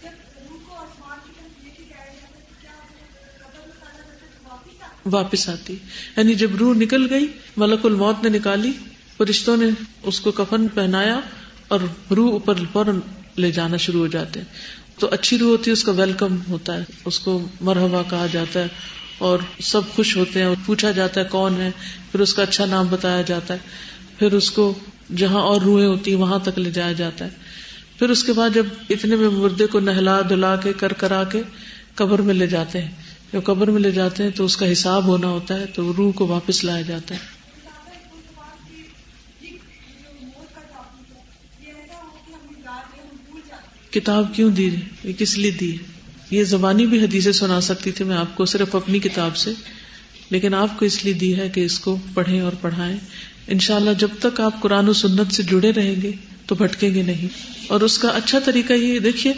واپس 5.07 5.48
آتی۔ 5.48 5.76
یعنی 6.16 6.34
جب 6.34 6.57
روح 6.57 6.74
نکل 6.74 7.07
گئی، 7.11 7.26
ملک 7.57 7.86
الموت 7.86 8.24
نے 8.24 8.38
نکالی، 8.38 8.72
فرشتوں 9.16 9.57
نے 9.57 9.66
اس 10.03 10.20
کو 10.20 10.30
کفن 10.30 10.68
پہنایا 10.68 11.20
اور 11.68 11.80
روح 12.14 12.30
اوپر 12.30 12.55
فوراً 12.72 13.00
لے 13.36 13.50
جانا 13.50 13.76
شروع 13.76 14.00
ہو 14.00 14.07
جاتے 14.07 14.40
ہیں۔ 14.40 14.46
تو 14.98 15.09
اچھی 15.11 15.38
روح 15.38 15.48
ہوتی 15.48 15.70
ہے، 15.70 15.72
اس 15.72 15.84
کا 15.84 15.92
ویلکم 15.92 16.36
ہوتا 16.48 16.76
ہے، 16.76 16.84
اس 17.05 17.18
کو 17.18 17.48
مرحبا 17.61 18.03
کہا 18.11 18.26
جاتا 18.32 18.61
ہے 18.61 18.66
اور 19.18 19.38
سب 19.61 19.80
خوش 19.94 20.16
ہوتے 20.16 20.40
ہیں 20.40 20.46
اور 20.46 20.57
پوچھا 20.66 20.90
جاتا 20.90 21.20
ہے 21.20 21.26
کون 21.30 21.55
ہے، 21.57 21.70
پھر 22.12 22.20
اس 22.20 22.34
کا 22.34 22.42
اچھا 22.42 22.66
نام 22.66 22.86
بتایا 22.90 23.22
جاتا 23.22 23.55
ہے۔ 23.55 23.59
پھر 24.18 24.32
اس 24.32 24.50
کو 24.50 24.74
جہاں 25.16 25.40
اور 25.40 25.61
روحیں 25.61 25.86
ہوتی 25.86 26.11
ہیں، 26.11 26.18
وہاں 26.18 26.38
تک 26.38 26.59
لے 26.59 26.70
جایا 26.70 26.92
جاتا 26.92 27.24
ہے۔ 27.24 27.30
پھر 27.98 28.11
اس 28.11 28.24
کے 28.24 28.32
بعد 28.32 28.50
جب 28.55 28.66
اتنے 28.90 29.16
میں 29.16 29.28
مردے 29.28 29.66
کو 29.66 29.80
نہلا 29.80 30.20
دھلا 30.28 30.57
کے، 30.57 30.72
کر 30.72 30.92
کرا 30.92 31.24
کے 31.24 31.42
قبر 31.94 32.18
میں 32.18 32.34
لے 32.34 32.46
جاتے 32.46 32.82
ہیں۔ 32.82 32.90
جب 33.32 33.44
قبر 33.44 33.70
میں 33.70 33.80
لے 33.80 33.90
جاتے 33.90 34.22
ہیں 34.22 34.30
تو 34.30 34.44
اس 34.44 34.56
کا 34.56 34.72
حساب 34.72 35.04
ہونا 35.04 35.26
ہوتا 35.28 35.60
ہے 35.60 35.66
تو 35.66 35.92
روح 35.96 36.12
کو 36.12 36.26
واپس 36.26 36.64
لایا 36.64 36.82
جاتا 36.82 37.14
ہے۔ 37.14 37.20
کتاب 43.90 44.34
کیوں 44.34 44.50
دی 44.50 44.70
یہ 45.04 45.12
کس 45.18 45.38
لیے 45.38 45.50
دی 45.50 45.76
یہ 46.30 46.44
زبانی 46.44 46.86
بھی 46.86 47.04
حدیثیں 47.04 47.32
سنا 47.32 47.60
سکتی 47.60 47.92
تھی 47.92 48.04
میں 48.04 48.16
آپ 48.16 48.36
کو 48.36 48.44
صرف 48.44 48.76
اپنی 48.76 48.98
کتاب 48.98 49.36
سے، 49.36 49.52
لیکن 50.30 50.54
آپ 50.54 50.78
کو 50.78 50.84
اس 50.84 51.04
لیے 51.04 51.12
دی 51.12 51.36
ہے 51.36 51.48
کہ 51.48 51.64
اس 51.64 51.80
کو 51.80 51.96
پڑھیں 52.14 52.40
اور 52.40 52.52
پڑھائیں۔ 52.60 52.96
ان 53.46 53.58
شاء 53.58 53.76
اللہ 53.76 53.90
جب 53.98 54.08
تک 54.20 54.40
آپ 54.40 54.60
قرآن 54.60 54.88
و 54.88 54.92
سنت 54.92 55.32
سے 55.32 55.42
جڑے 55.42 55.72
رہیں 55.72 56.02
گے 56.02 56.12
تو 56.46 56.54
بھٹکیں 56.54 56.94
گے 56.94 57.02
نہیں۔ 57.02 57.28
اور 57.66 57.80
اس 57.80 57.98
کا 57.98 58.08
اچھا 58.08 58.38
طریقہ 58.38 58.72
یہ 58.72 58.98
دیکھیے، 58.98 59.32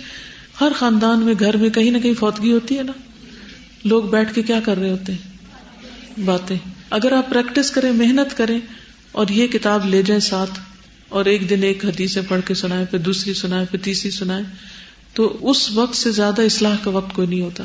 ہر 0.61 0.72
خاندان 0.76 1.20
میں 1.20 1.34
گھر 1.40 1.57
میں 1.57 1.70
کہیں 1.70 1.90
نہ 1.90 1.99
کہیں 1.99 2.14
فوتگی 2.14 2.53
ہوتی 2.53 2.78
ہے 2.78 2.82
نا۔ 2.82 2.92
لوگ 3.85 4.05
بیٹھ 4.05 4.35
کے 4.35 4.43
کیا 4.43 4.61
کر 4.64 4.76
رہے 4.78 4.91
ہوتے 4.91 5.12
ہیں؟ 5.12 5.35
باتیں۔ 6.20 6.57
اگر 6.91 7.12
آپ 7.12 7.30
پریکٹس 7.30 7.70
کریں، 7.70 7.93
محنت 7.93 8.37
کریں 8.37 8.61
اور 9.12 9.28
یہ 9.28 9.47
کتاب 9.47 9.87
لے 9.87 10.03
جائیں 10.03 10.20
ساتھ 10.20 10.61
اور 11.09 11.24
ایک 11.24 11.51
دن 11.51 11.62
ایک 11.62 11.85
حدیث 11.85 12.18
پڑھ 12.28 12.41
کے 12.45 12.55
سنائے 12.55 12.85
پھر 12.87 12.99
دوسری 12.99 13.35
سنائے 13.35 13.66
پھر 13.70 13.78
تیسری 13.78 14.11
سنائے 14.11 14.43
تو 15.14 15.51
اس 15.51 15.70
وقت 15.70 15.97
سے 15.97 16.11
زیادہ 16.11 16.43
اصلاح 16.43 16.76
کا 16.82 16.91
وقت 16.91 17.14
کوئی 17.14 17.28
نہیں 17.28 17.41
ہوتا۔ 17.41 17.64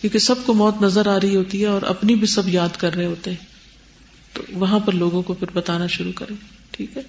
کیونکہ 0.00 0.18
سب 0.18 0.34
کو 0.46 0.54
موت 0.54 0.82
نظر 0.82 1.06
آ 1.06 1.20
رہی 1.20 1.36
ہوتی 1.36 1.60
ہے 1.60 1.66
اور 1.66 1.82
اپنی 1.82 2.14
بھی 2.14 2.26
سب 2.26 2.48
یاد 2.48 2.76
کر 2.78 2.94
رہے 2.94 3.06
ہوتے 3.06 3.30
ہیں۔ 3.30 3.36
تو 4.32 4.42
وہاں 4.52 4.78
پر 4.78 4.92
لوگوں 4.92 5.22
کو 5.22 5.34
پھر 5.34 5.46
بتانا 5.54 5.86
شروع 5.86 6.12
کریں۔ 6.12 6.36
ٹھیک 6.70 6.96
ہے؟ 6.96 7.02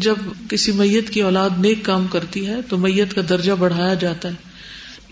جب 0.00 0.14
کسی 0.50 0.72
میت 0.72 1.10
کی 1.10 1.22
اولاد 1.22 1.50
نیک 1.58 1.78
کام 1.82 2.06
کرتی 2.06 2.46
ہے 2.46 2.56
تو 2.68 2.78
میت 2.78 3.14
کا 3.14 3.20
درجہ 3.28 3.52
بڑھایا 3.52 3.94
جاتا 3.94 4.28
ہے۔ 4.28 4.34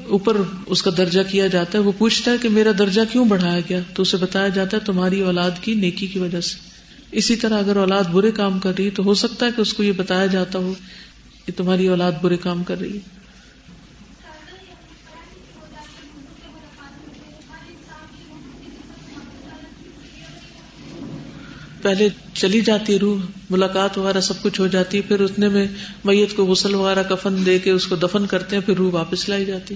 اوپر 0.05 0.37
اس 0.67 0.83
کا 0.83 0.91
درجہ 0.97 1.21
کیا 1.31 1.47
جاتا 1.47 1.79
ہے۔ 1.79 1.83
وہ 1.83 1.93
پوچھتا 1.99 2.31
ہے 2.31 2.37
کہ 2.39 2.49
میرا 2.49 2.71
درجہ 2.79 3.01
کیوں 3.13 3.25
بڑھایا 3.25 3.61
گیا؟ 3.69 3.81
تو 3.95 4.03
اسے 4.03 4.17
بتایا 4.17 4.49
جاتا 4.49 4.77
ہے 4.77 4.83
تمہاری 4.87 5.21
اولاد 5.21 5.51
کی 5.61 5.75
نیکی 5.75 6.07
کی 6.07 6.19
وجہ 6.19 6.41
سے۔ 6.41 6.57
اسی 7.13 7.37
طرح 7.37 7.59
اگر 7.59 7.77
اولاد 7.77 8.05
برے 8.05 8.31
کام 8.31 8.59
کر 8.59 8.73
رہی 8.79 8.85
ہے 8.85 8.91
تو 8.91 9.03
ہو 9.03 9.15
سکتا 9.15 9.47
ہے 9.47 9.51
کہ 9.57 9.61
اس 9.61 9.75
کو 9.75 9.83
یہ 9.83 9.93
بتایا 9.93 10.27
جاتا 10.27 10.59
ہو 10.59 10.75
کہ 11.47 11.53
تمہاری 11.57 11.89
اولاد 11.89 12.13
برے 12.23 12.37
کام 12.37 12.65
کر 12.65 12.81
رہی 12.81 12.97
ہے۔ 12.97 13.24
پہلے 21.85 22.09
چلی 22.35 22.61
جاتی 22.61 22.99
روح، 22.99 23.21
ملاقات 23.51 23.99
وغیرہ 23.99 24.21
سب 24.21 24.43
کچھ 24.43 24.61
ہو 24.61 24.67
جاتی 24.67 25.01
پھر 25.01 25.21
اتنے 25.21 25.49
میں 25.49 25.67
میت 26.05 26.37
کو 26.37 26.45
غسل 26.45 26.75
وغیرہ، 26.75 27.03
کفن 27.03 27.47
دے 27.47 27.59
کے 27.59 27.71
اس 27.71 27.87
کو 27.87 27.97
دفن 27.97 28.27
کرتے 28.27 28.57
ہیں، 28.57 28.63
پھر 28.67 28.77
روح 28.77 28.93
واپس 28.93 29.29
لائی 29.29 29.45
جاتی 29.45 29.75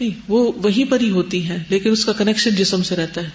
نہیں، 0.00 0.20
وہ 0.28 0.52
وہیں 0.56 0.90
پر 0.90 1.00
ہی 1.00 1.10
ہوتی 1.10 1.48
ہے 1.48 1.64
لیکن 1.68 1.90
اس 1.90 2.04
کا 2.04 2.12
کنیکشن 2.12 2.50
جسم 2.50 2.82
سے 2.82 2.96
رہتا 2.96 3.20
ہے۔ 3.20 3.30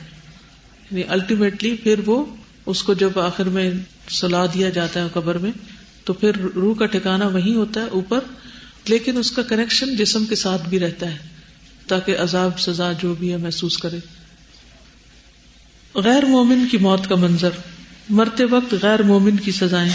یعنی 0.92 1.04
الٹیمیٹلی 1.08 1.76
پھر 1.76 2.00
وہ 2.06 2.26
اس 2.66 2.84
کو 2.84 2.94
جب 2.94 3.20
آخر 3.20 3.44
میں 3.44 3.72
سلا 4.10 4.46
دیا 4.46 4.70
جاتا 4.70 5.04
ہے 5.04 5.08
قبر 5.14 5.38
میں، 5.38 5.52
تو 6.04 6.14
پھر 6.14 6.38
روح 6.56 6.76
کا 6.76 6.86
ٹھکانا 6.86 7.28
وہی 7.28 7.56
ہوتا 7.56 7.82
ہے، 7.82 7.86
اوپر، 7.86 8.20
لیکن 8.88 9.18
اس 9.18 9.32
کا 9.32 9.42
کنیکشن 9.42 9.96
جسم 9.96 10.26
کے 10.26 10.36
ساتھ 10.36 10.70
بھی 10.70 10.80
رہتا 10.80 11.12
ہے۔ 11.12 11.37
تاکہ 11.88 12.18
عذاب 12.18 12.60
سزا 12.60 12.92
جو 12.92 13.14
بھی 13.20 13.32
ہے 13.32 13.38
محسوس 13.38 13.78
کرے۔ 13.78 13.98
غیر 15.96 16.26
مومن 16.26 16.66
کی 16.72 16.78
موت 16.78 17.08
کا 17.08 17.16
منظر۔ 17.16 17.50
مرتے 18.10 18.44
وقت 18.44 18.76
غیر 18.82 19.04
مومن 19.04 19.38
کی 19.38 19.52
سزائیں۔ 19.52 19.92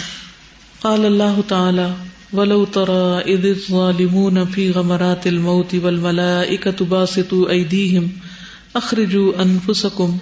قال 0.80 1.05
اللہ 1.05 1.40
تعالی، 1.49 2.05
ولو 2.32 2.64
ترى 2.64 3.32
اذ 3.32 3.45
الظالمون 3.45 4.38
في 4.55 4.70
غمرات 4.70 5.26
الموت 5.26 5.74
والملائكه 5.82 6.84
باسطوا 6.88 7.51
ايديهم 7.51 8.07
اخرجوا 8.74 9.43
انفسكم 9.43 10.16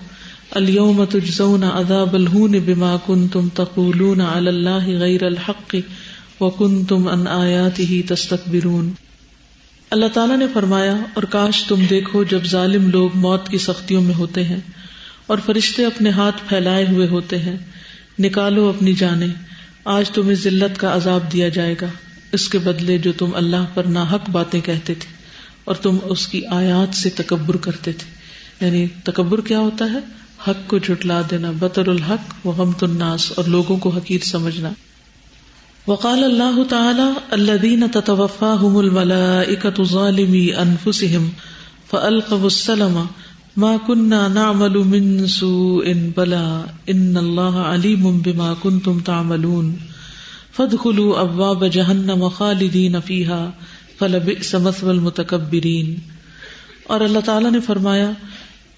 اليوم 0.50 1.04
تجزون 1.04 1.64
عذاب 1.64 2.14
الهون 2.14 2.58
بما 2.58 2.96
كنتم 3.06 3.48
تقولون 3.48 4.20
على 4.20 4.50
الله 4.50 4.98
غير 4.98 5.26
الحق 5.26 5.76
وكنتم 6.40 7.08
عن 7.08 7.26
آياته 7.26 8.02
تستكبرون 8.08 8.92
اللہ 9.90 10.06
تعالیٰ 10.14 10.36
نے 10.36 10.46
فرمایا، 10.52 10.94
اور 11.14 11.22
کاش 11.22 11.62
تم 11.64 11.84
دیکھو 11.90 12.22
جب 12.24 12.44
ظالم 12.44 12.88
لوگ 12.90 13.10
موت 13.14 13.48
کی 13.48 13.58
سختیوں 13.58 14.02
میں 14.02 14.14
ہوتے 14.14 14.44
ہیں، 14.44 14.58
اور 15.26 15.38
فرشتے 15.46 15.84
اپنے 15.84 16.10
ہاتھ 16.10 16.42
پھیلائے 16.48 16.84
ہوئے 16.88 17.08
ہوتے 17.08 17.38
ہیں۔ 17.38 17.56
نکالو 18.18 18.68
اپنی 18.68 18.92
جانے 18.92 19.26
آج 19.84 20.10
تمہیں 20.10 20.34
ذلت 20.34 20.78
کا 20.78 20.94
عذاب 20.94 21.32
دیا 21.32 21.48
جائے 21.48 21.74
گا۔ 21.80 21.86
اس 22.32 22.48
کے 22.48 22.58
بدلے 22.58 22.98
جو 22.98 23.12
تم 23.12 23.34
اللہ 23.34 23.64
پر 23.74 23.84
ناحق 23.84 24.30
باتیں 24.30 24.60
کہتے 24.60 24.94
تھے، 24.94 25.08
اور 25.64 25.74
تم 25.74 25.96
اس 26.04 26.26
کی 26.28 26.46
آیات 26.46 26.94
سے 26.94 27.10
تکبر 27.10 27.56
کرتے 27.56 27.92
تھے۔ 27.92 28.66
یعنی 28.66 28.86
تکبر 29.04 29.40
کیا 29.40 29.58
ہوتا 29.58 29.84
ہے؟ 29.92 29.98
حق 30.48 30.68
کو 30.68 30.78
جھٹلا 30.78 31.20
دینا، 31.30 31.50
بطر 31.58 31.88
الحق 31.88 32.46
وہ 32.46 32.56
ہم 32.56 32.72
الناس، 32.82 33.32
اور 33.36 33.44
لوگوں 33.44 33.76
کو 33.76 33.88
حقیر 33.88 34.24
سمجھنا۔ 34.24 34.70
وقال 35.86 36.24
اللہ 36.24 36.58
تعالی 36.68 37.04
الذين 37.30 37.84
تتوفاهم 37.92 38.80
الملائكة 38.80 39.84
ظالمي 39.84 40.42
انفسهم 40.62 41.28
فالقوا 41.90 42.46
السلام 42.46 43.06
ما 43.56 43.76
كنا 43.86 44.28
نعمل 44.28 44.76
من 44.90 45.26
سوء 45.26 45.94
بلا 46.16 46.64
ان 46.88 47.16
الله 47.16 47.60
عليم 47.60 48.20
بما 48.20 48.54
كنتم 48.62 48.98
تعملون 48.98 49.76
فادخلوا 50.52 51.20
ابواب 51.20 51.64
جهنم 51.70 52.28
خالدين 52.28 53.00
فيها 53.00 53.50
فلب 53.98 54.30
سمس 54.42 54.84
المتکبرین 54.84 55.96
اور 56.84 57.00
اللہ 57.00 57.18
تعالیٰ 57.24 57.50
نے 57.50 57.60
فرمایا، 57.60 58.10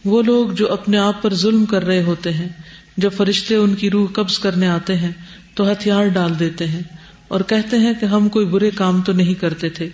وہ 0.04 0.22
لوگ 0.22 0.50
جو 0.50 0.72
اپنے 0.72 0.98
آپ 0.98 1.22
پر 1.22 1.34
ظلم 1.34 1.64
کر 1.64 1.84
رہے 1.84 2.02
ہوتے 2.02 2.32
ہیں 2.32 2.48
جب 2.96 3.10
فرشتے 3.16 3.56
ان 3.56 3.74
کی 3.74 3.90
روح 3.90 4.08
قبض 4.12 4.38
کرنے 4.38 4.68
آتے 4.68 4.96
ہیں 4.96 5.12
تو 5.54 5.72
ہتھیار 5.72 6.06
ڈال 6.06 6.38
دیتے 6.38 6.66
ہیں 6.66 6.82
اور 7.28 7.40
کہتے 7.40 7.78
ہیں 7.78 7.92
کہ 8.00 8.06
ہم 8.06 8.28
کوئی 8.28 8.46
برے 8.46 8.70
کام 8.70 9.02
تو 9.02 9.12
نہیں 9.12 9.34
کرتے 9.34 9.68
تھے۔ 9.68 9.88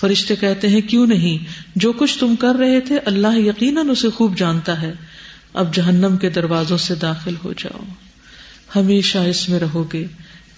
فرشتے 0.00 0.36
کہتے 0.36 0.68
ہیں، 0.68 0.80
کیوں 0.80 1.06
نہیں؟ 1.06 1.44
جو 1.76 1.92
کچھ 1.92 2.18
تم 2.18 2.36
کر 2.36 2.54
رہے 2.54 2.80
تھے، 2.80 2.98
اللہ 2.98 3.38
یقیناً 3.38 3.90
اسے 3.90 4.08
خوب 4.10 4.38
جانتا 4.38 4.82
ہے۔ 4.82 4.92
اب 5.54 5.74
جہنم 5.74 6.16
کے 6.16 6.30
دروازوں 6.30 6.76
سے 6.76 6.94
داخل 6.94 7.34
ہو 7.44 7.52
جاؤ۔ 7.52 7.80
ہمیشہ 8.76 9.18
اس 9.18 9.48
میں 9.48 9.60
رہو 9.60 9.84
گے۔ 9.92 10.06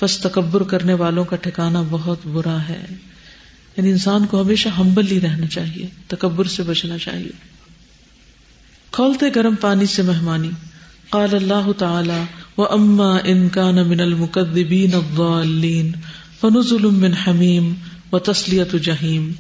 بس 0.03 0.19
تکبر 0.19 0.63
کرنے 0.63 0.95
والوں 0.95 1.25
کا 1.25 1.37
ٹھکانا 1.37 1.83
بہت 1.91 2.27
برا 2.27 2.69
ہے۔ 2.69 2.87
یعنی 3.77 3.91
انسان 3.91 4.27
کو 4.27 4.43
ہمیشہ 4.43 4.69
ہمبل 4.69 5.07
ہی 5.11 5.21
رہنا 5.21 5.47
چاہیے، 5.47 5.87
تکبر 6.07 6.45
سے 6.45 6.63
بچنا 6.63 6.99
چاہیے۔ 6.99 7.31
کھولتے 8.91 9.27
گرم 9.37 9.55
پانی 9.55 9.87
سے 9.87 10.03
مہمانی۔ 10.03 10.51
قال 11.11 11.35
اللہ 11.35 11.73
تعالی 11.79 12.23
و 12.59 12.63
اما 12.63 13.19
ان 13.25 13.49
کا 13.49 13.71
من 13.71 14.01
المقدبین 14.01 14.95
الضالین 14.95 15.93
فنزل 16.41 16.87
من 16.87 17.13
حمیم 17.27 17.75
و 18.13 18.19
تسلیت 18.19 18.73
جہیم 18.73 19.33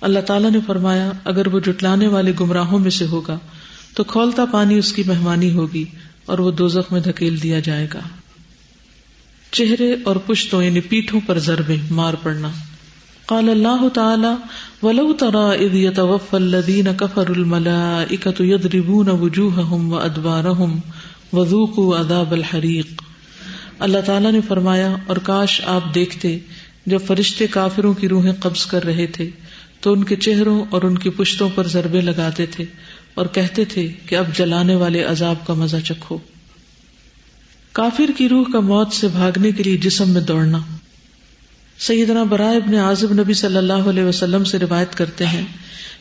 اللہ 0.00 0.18
تعالیٰ 0.18 0.50
نے 0.50 0.58
فرمایا، 0.66 1.12
اگر 1.24 1.46
وہ 1.46 1.60
جٹلانے 1.60 2.06
والے 2.06 2.32
گمراہوں 2.40 2.78
میں 2.78 2.90
سے 2.90 3.06
ہوگا، 3.06 3.38
تو 3.94 4.04
کھولتا 4.04 4.44
پانی 4.44 4.78
اس 4.78 4.92
کی 4.92 5.02
مہمانی 5.06 5.52
ہوگی 5.52 5.84
اور 6.26 6.38
وہ 6.38 6.50
دوزخ 6.50 6.92
میں 6.92 7.00
دھکیل 7.00 7.42
دیا 7.42 7.60
جائے 7.60 7.86
گا۔ 7.94 8.00
چہرے 9.50 9.96
اور 10.04 10.16
پشتوں 10.16 10.62
یعنی 10.62 10.80
پیٹھوں 10.80 11.20
پر 11.26 11.38
ضربے 11.38 11.76
مار 11.90 12.14
پڑنا۔ 12.14 12.48
قال 13.26 13.48
اللہ 13.48 13.88
تعالی، 13.88 14.34
ولو 14.82 15.12
ترى 15.12 15.64
اذ 15.64 15.74
يتوفى 15.74 16.36
الذين 16.36 16.96
كفروا 16.96 17.34
الملائكه 17.36 18.44
يضربون 18.44 19.08
وجوههم 19.08 19.92
وادبارهم 19.92 20.78
وذوقوا 21.32 21.98
عذاب 21.98 22.32
الحريق 22.32 23.02
اللہ 23.78 24.00
تعالی 24.06 24.30
نے 24.30 24.40
فرمایا، 24.48 24.94
اور 25.06 25.16
کاش 25.16 25.60
آپ 25.66 25.94
دیکھتے 25.94 26.38
جب 26.86 27.06
فرشتے 27.06 27.46
کافروں 27.46 27.92
کی 27.94 28.08
روحیں 28.08 28.32
قبض 28.40 28.64
کر 28.66 28.84
رہے 28.84 29.06
تھے، 29.06 29.28
تو 29.80 29.92
ان 29.92 30.04
کے 30.04 30.16
چہروں 30.16 30.58
اور 30.70 30.82
ان 30.82 30.98
کی 30.98 31.10
پشتوں 31.10 31.48
پر 31.54 31.66
ضربے 31.66 32.00
لگاتے 32.00 32.46
تھے 32.46 32.64
اور 33.14 33.26
کہتے 33.26 33.64
تھے 33.64 33.86
کہ 34.06 34.16
اب 34.16 34.34
جلانے 34.36 34.74
والے 34.74 35.02
عذاب 35.04 35.46
کا 35.46 35.54
مزہ 35.54 35.76
چکھو۔ 35.84 36.18
کافر 37.72 38.10
کی 38.16 38.28
روح 38.28 38.50
کا 38.52 38.60
موت 38.60 38.92
سے 38.92 39.08
بھاگنے 39.08 39.52
کے 39.52 39.62
لیے 39.62 39.76
جسم 39.76 40.10
میں 40.10 40.20
دوڑنا۔ 40.20 40.58
سیدنا 41.78 42.22
برائے 42.22 42.56
ابن 42.56 42.74
عازب 42.76 43.12
نبی 43.12 43.34
صلی 43.34 43.56
اللہ 43.56 43.88
علیہ 43.88 44.04
وسلم 44.04 44.44
سے 44.44 44.58
روایت 44.58 44.94
کرتے 44.94 45.26
ہیں، 45.26 45.44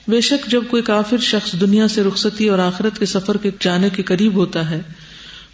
بے 0.07 0.21
شک 0.21 0.49
جب 0.51 0.63
کوئی 0.69 0.83
کافر 0.83 1.17
شخص 1.23 1.53
دنیا 1.61 1.87
سے 1.87 2.03
رخصتی 2.03 2.47
اور 2.47 2.59
آخرت 2.59 2.99
کے 2.99 3.05
سفر 3.05 3.37
کے 3.37 3.51
جانے 3.59 3.89
کے 3.89 4.03
قریب 4.03 4.35
ہوتا 4.35 4.69
ہے 4.69 4.81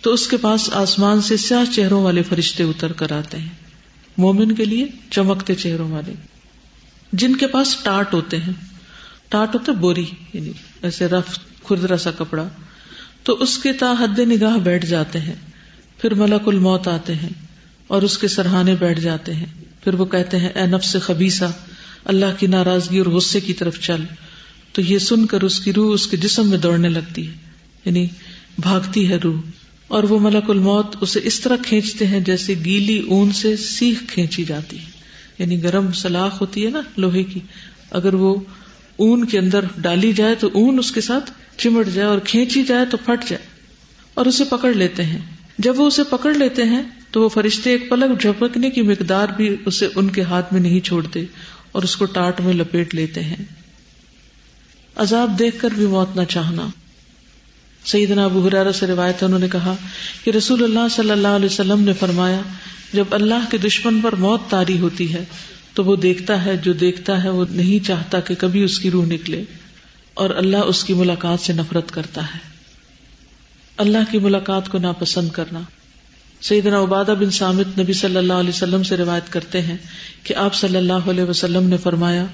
تو 0.06 0.14
اس 0.14 0.28
کے 0.28 0.38
پاس 0.38 0.70
آسمان 0.74 1.22
سے 1.22 1.38
سیاہ 1.38 1.76
چہروں 1.76 2.04
والے 2.04 2.24
فرشتے 2.24 2.64
اتر 2.64 2.92
کر 2.92 3.12
آتے 3.12 3.38
ہیں۔ 3.38 3.50
مومن 4.18 4.56
کے 4.56 4.66
لیے 4.66 4.88
چمکتے 5.12 5.56
چہروں 5.56 5.92
والے۔ 5.92 6.14
جن 7.14 7.36
کے 7.36 7.48
پاس 7.48 7.78
ٹاٹ 7.84 8.14
ہوتے 8.14 8.38
ہیں۔ 8.38 8.54
ٹاٹ 9.30 9.56
ہوتا 9.56 9.72
بوری 9.72 10.06
یعنی 10.34 10.52
ایسے 10.82 11.08
رف 11.08 11.40
خردرا 11.68 11.98
سا 11.98 12.12
کپڑا۔ 12.12 12.48
تو 13.24 13.34
اس 13.34 13.58
کے 13.58 13.74
تا 13.74 13.94
حد 14.00 14.20
نگاہ 14.20 14.58
بیٹھ 14.58 14.86
جاتے 14.86 15.20
ہیں۔ 15.20 15.36
پھر 16.02 16.14
ملک 16.14 16.48
الموت 16.48 16.88
آتے 16.88 17.16
ہیں 17.16 17.30
اور 17.88 18.02
اس 18.02 18.18
کے 18.18 18.28
سرحانے 18.28 18.76
بیٹھ 18.80 19.00
جاتے 19.00 19.34
ہیں۔ 19.34 19.46
پھر 19.84 19.94
وہ 19.94 20.06
کہتے 20.06 20.40
ہیں، 20.40 20.50
اے 20.50 20.66
نفس 20.68 20.98
خبیسا 21.02 21.48
اللہ 22.06 22.40
کی 22.40 22.48
ناراضگی 22.48 22.98
اور 22.98 23.08
غصے 23.08 23.40
کی 23.40 23.54
طرف 23.54 23.80
چل۔ 23.80 24.04
تو 24.74 24.82
یہ 24.82 24.98
سن 24.98 25.26
کر 25.26 25.42
اس 25.42 25.60
کی 25.60 25.74
روح 25.74 25.94
اس 25.94 26.08
کے 26.08 26.18
جسم 26.18 26.50
میں 26.50 26.58
دوڑنے 26.58 26.90
لگتی 26.90 27.28
ہے۔ 27.28 27.34
یعنی 27.86 28.08
بھاگتی 28.58 29.10
ہے 29.10 29.16
روح۔ 29.16 29.42
اور 29.88 30.04
وہ 30.04 30.20
ملک 30.20 30.50
الموت 30.50 30.96
اسے 31.02 31.20
اس 31.24 31.40
طرح 31.40 31.56
کھینچتے 31.66 32.08
ہیں 32.08 32.20
جیسے 32.20 32.54
گیلی 32.66 32.98
اون 33.00 33.32
سے 33.32 33.58
سیخ 33.58 34.04
کھینچی 34.08 34.44
جاتی 34.44 34.80
ہے۔ 34.80 34.86
یعنی 35.40 35.64
گرم 35.64 35.92
سلاخ 35.92 36.42
ہوتی 36.42 36.66
ہے 36.66 36.70
نا 36.70 36.82
لوہے 36.98 37.24
کی۔ 37.24 37.40
اگر 37.92 38.14
وہ 38.14 38.36
اون 38.96 39.26
کے 39.26 39.40
اندر 39.40 39.60
ڈالی 39.78 40.14
جائے 40.14 40.36
تو 40.36 40.50
اون 40.54 40.80
اس 40.80 40.92
کے 40.92 41.02
ساتھ 41.02 41.32
چمٹ 41.58 41.88
جائے 41.94 42.08
اور 42.08 42.20
کھینچی 42.20 42.64
جائے 42.64 42.86
تو 42.86 42.98
پھٹ 42.98 43.30
جائے۔ 43.30 43.46
اور 44.14 44.26
اسے 44.26 44.44
پکڑ 44.44 44.74
لیتے 44.74 45.04
ہیں۔ 45.04 45.20
جب 45.58 45.80
وہ 45.80 45.88
اسے 45.88 46.04
پکڑ 46.04 46.34
لیتے 46.34 46.64
ہیں 46.64 46.82
تو 47.12 47.22
وہ 47.22 47.30
فرشتے 47.30 47.72
ایک 47.72 47.90
پلک 47.90 48.22
جھپکنے 48.22 48.70
کی 48.70 48.82
مقدار 48.82 49.28
بھی 49.38 49.56
اسے 49.66 49.88
ان 49.96 50.10
کے 50.10 50.22
ہاتھ 50.22 50.54
میں 50.54 50.62
نہیں 50.62 50.80
چھوڑتے 50.80 51.24
اور 51.72 51.84
اس 51.84 51.96
کو 51.96 52.06
ٹاٹ 52.06 52.42
میں 52.42 52.54
لپیٹ 52.54 52.96
لیتے 52.96 53.24
ہیں۔ 53.24 53.36
عذاب 54.96 55.40
دیکھ 55.40 55.60
کر 55.60 55.70
بھی 55.76 55.86
موت 55.86 56.16
نہ 56.16 56.22
چاہنا۔ 56.24 56.68
سیدنا 57.86 58.26
ابو 58.26 58.48
حرارہ 58.48 58.72
سے 58.72 58.88
روایت 58.88 59.24
انہوں 59.24 59.40
نے 59.40 59.48
کہا 59.52 59.76
کہ 60.24 60.32
رسول 60.32 60.64
اللہ 60.64 60.88
صلی 60.92 61.12
اللہ 61.12 61.28
علیہ 61.28 61.46
وسلم 61.46 61.82
نے 61.82 61.94
فرمایا، 61.94 62.42
جب 62.94 63.06
اللہ 63.12 63.50
کے 63.52 63.58
دشمن 63.58 64.02
پر 64.02 64.16
موت 64.16 64.42
تاری 64.50 64.80
ہوتی 64.80 65.14
ہے، 65.14 65.24
تو 65.74 65.84
وہ 65.84 65.96
دیکھتا 65.96 66.46
ہے، 66.46 66.58
جو 66.58 66.74
دیکھتا 66.74 67.24
ہے، 67.24 67.30
وہ 67.30 67.46
نہیں 67.50 67.86
چاہتا 67.86 68.20
کہ 68.20 68.36
کبھی 68.36 68.64
اس 68.64 68.80
کی 68.80 68.92
روح 68.92 69.06
نکلے، 69.06 69.44
اور 70.14 70.30
اللہ 70.30 70.58
اس 70.58 70.84
کی 70.84 70.94
ملاقات 70.94 71.40
سے 71.40 71.54
نفرت 71.54 71.92
کرتا 71.92 72.22
ہے۔ 72.24 72.40
اللہ 73.78 74.12
کی 74.12 74.20
ملاقات 74.20 74.70
کو 74.70 74.78
ناپسند 74.78 75.30
کرنا۔ 75.30 75.60
سیدنا 76.42 76.82
عبادہ 76.82 77.14
بن 77.20 77.30
سامت 77.30 77.80
نبی 77.80 77.94
صلی 77.94 78.18
اللہ 78.18 78.34
علیہ 78.34 78.50
وسلم 78.50 78.84
سے 78.84 78.98
روایت 78.98 79.32
کرتے 79.34 79.62
ہیں 79.62 79.78
کہ 80.24 80.36
آپ 80.36 80.56
صلی 80.56 80.78
اللہ 80.78 81.10
علیہ 81.10 81.24
وسلم 81.24 81.64
نے 81.64 81.78
فرمایا، 81.78 82.26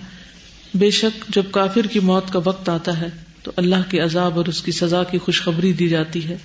بے 0.73 0.91
شک 0.91 1.35
جب 1.35 1.43
کافر 1.51 1.87
کی 1.87 1.99
موت 1.99 2.33
کا 2.33 2.39
وقت 2.43 2.69
آتا 2.69 2.99
ہے 3.01 3.07
تو 3.43 3.51
اللہ 3.55 3.89
کے 3.89 3.99
عذاب 3.99 4.37
اور 4.37 4.45
اس 4.45 4.61
کی 4.61 4.71
سزا 4.71 5.03
کی 5.03 5.17
خوشخبری 5.17 5.73
دی 5.73 5.89
جاتی 5.89 6.27
ہے۔ 6.27 6.37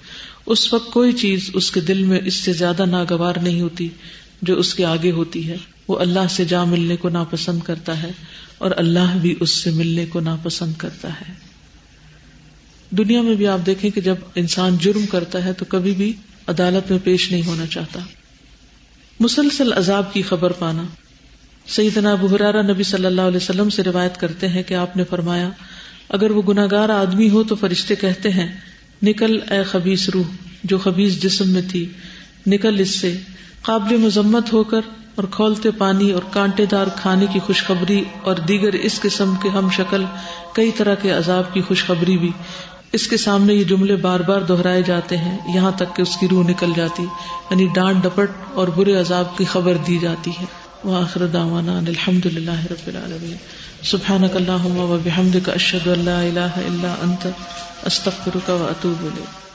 اس 0.47 0.73
وقت 0.73 0.91
کوئی 0.91 1.13
چیز 1.13 1.51
اس 1.55 1.71
کے 1.71 1.81
دل 1.81 2.05
میں 2.05 2.21
اس 2.25 2.35
سے 2.35 2.53
زیادہ 2.53 2.87
ناگوار 2.87 3.35
نہیں 3.43 3.61
ہوتی 3.61 3.89
جو 4.43 4.59
اس 4.59 4.75
کے 4.75 4.85
آگے 4.85 5.11
ہوتی 5.11 5.49
ہے۔ 5.49 5.57
وہ 5.89 5.99
اللہ 5.99 6.27
سے 6.31 6.45
جا 6.45 6.65
ملنے 6.65 6.97
کو 6.97 7.09
ناپسند 7.09 7.61
کرتا 7.61 8.03
ہے 8.03 8.11
اور 8.59 8.71
اللہ 8.77 9.17
بھی 9.23 9.35
اس 9.41 9.51
سے 9.51 9.71
ملنے 9.71 10.07
کو 10.07 10.21
ناپسند 10.21 10.73
کرتا 10.79 11.09
ہے۔ 11.09 11.33
دنیا 12.91 13.23
میں 13.23 13.35
بھی 13.35 13.47
آپ 13.47 13.67
دیکھیں 13.67 13.91
کہ 13.91 14.01
جب 14.01 14.15
انسان 14.35 14.77
جرم 14.81 15.07
کرتا 15.07 15.45
ہے 15.45 15.53
تو 15.53 15.65
کبھی 15.65 15.93
بھی 15.93 16.13
عدالت 16.47 16.91
میں 16.91 16.99
پیش 17.05 17.31
نہیں 17.31 17.47
ہونا 17.47 17.67
چاہتا۔ 17.67 18.01
مسلسل 19.21 19.73
عذاب 19.73 20.13
کی 20.13 20.23
خبر 20.23 20.53
پانا۔ 20.53 20.83
سیدنا 21.67 22.13
ابو 22.13 22.27
حرارہ 22.27 22.63
نبی 22.63 22.83
صلی 22.83 23.07
اللہ 23.07 23.21
علیہ 23.21 23.37
وسلم 23.37 23.69
سے 23.69 23.83
روایت 23.83 24.21
کرتے 24.21 24.49
ہیں 24.49 24.63
کہ 24.63 24.75
آپ 24.75 24.97
نے 24.97 25.05
فرمایا 25.05 25.51
اگر 26.09 26.31
وہ 26.31 26.43
گناگار 26.49 26.89
آدمی 26.89 27.31
ہو 27.31 27.43
تو 27.43 27.55
فرشتے 27.55 27.95
کہتے 27.95 28.31
ہیں، 28.31 28.57
نکل 29.03 29.53
اے 29.53 29.63
خبیص 29.63 30.09
روح، 30.09 30.25
جو 30.65 30.79
خبیص 30.79 31.23
جسم 31.23 31.51
میں 31.51 31.63
تھی، 31.71 31.89
نکل 32.47 32.81
اس 32.81 32.91
سے۔ 32.91 33.17
قابل 33.63 33.97
مذمت 33.97 34.53
ہو 34.53 34.65
کر 34.65 34.81
اور 35.15 35.25
کھولتے 35.31 35.71
پانی 35.71 36.11
اور 36.11 36.23
کانٹے 36.31 36.67
دار 36.67 36.87
کھانے 36.97 37.27
کی 37.33 37.39
خوشخبری 37.39 38.05
اور 38.23 38.37
دیگر 38.37 38.73
اس 38.73 39.01
قسم 39.01 39.35
کے 39.43 39.49
ہم 39.49 39.71
شکل، 39.71 40.05
کئی 40.53 40.71
طرح 40.77 40.95
کے 40.95 41.11
عذاب 41.11 41.55
کی 41.55 41.61
خوشخبری 41.61 42.19
بھی۔ 42.19 42.31
اس 42.93 43.07
کے 43.07 43.17
سامنے 43.17 43.55
یہ 43.55 43.65
جملے 43.65 43.97
بار 43.97 44.21
بار 44.21 44.41
دہرائے 44.41 44.83
جاتے 44.83 45.17
ہیں، 45.17 45.39
یہاں 45.55 45.73
تک 45.77 45.97
کہ 45.97 46.03
اس 46.03 46.17
کی 46.21 46.29
روح 46.31 46.49
نکل 46.49 46.73
جاتی 46.77 47.03
یعنی 47.51 47.67
ڈانٹ 47.75 48.03
ڈپٹ 48.03 48.31
اور 48.55 48.69
برے 48.69 48.95
عذاب 48.95 49.39
کی 49.39 49.45
خبر 49.45 49.77
دی 49.87 49.99
جاتی 49.99 50.31
ہے۔ 50.31 50.45
وآخر 50.85 51.27
دعوانا 51.27 51.79
الحمد 51.79 52.27
للہ 52.27 52.67
رب 52.71 52.87
العالمین۔ 52.87 53.37
سبحانك 53.91 54.37
اللهم 54.37 54.77
وبحمدك 54.93 55.49
اشهد 55.49 55.89
ان 55.89 56.01
لا 56.05 56.19
اله 56.29 56.55
الا 56.69 56.93
انت 57.05 57.25
استغفرك 57.87 58.49
واتوب 58.49 58.99
اليك 59.11 59.46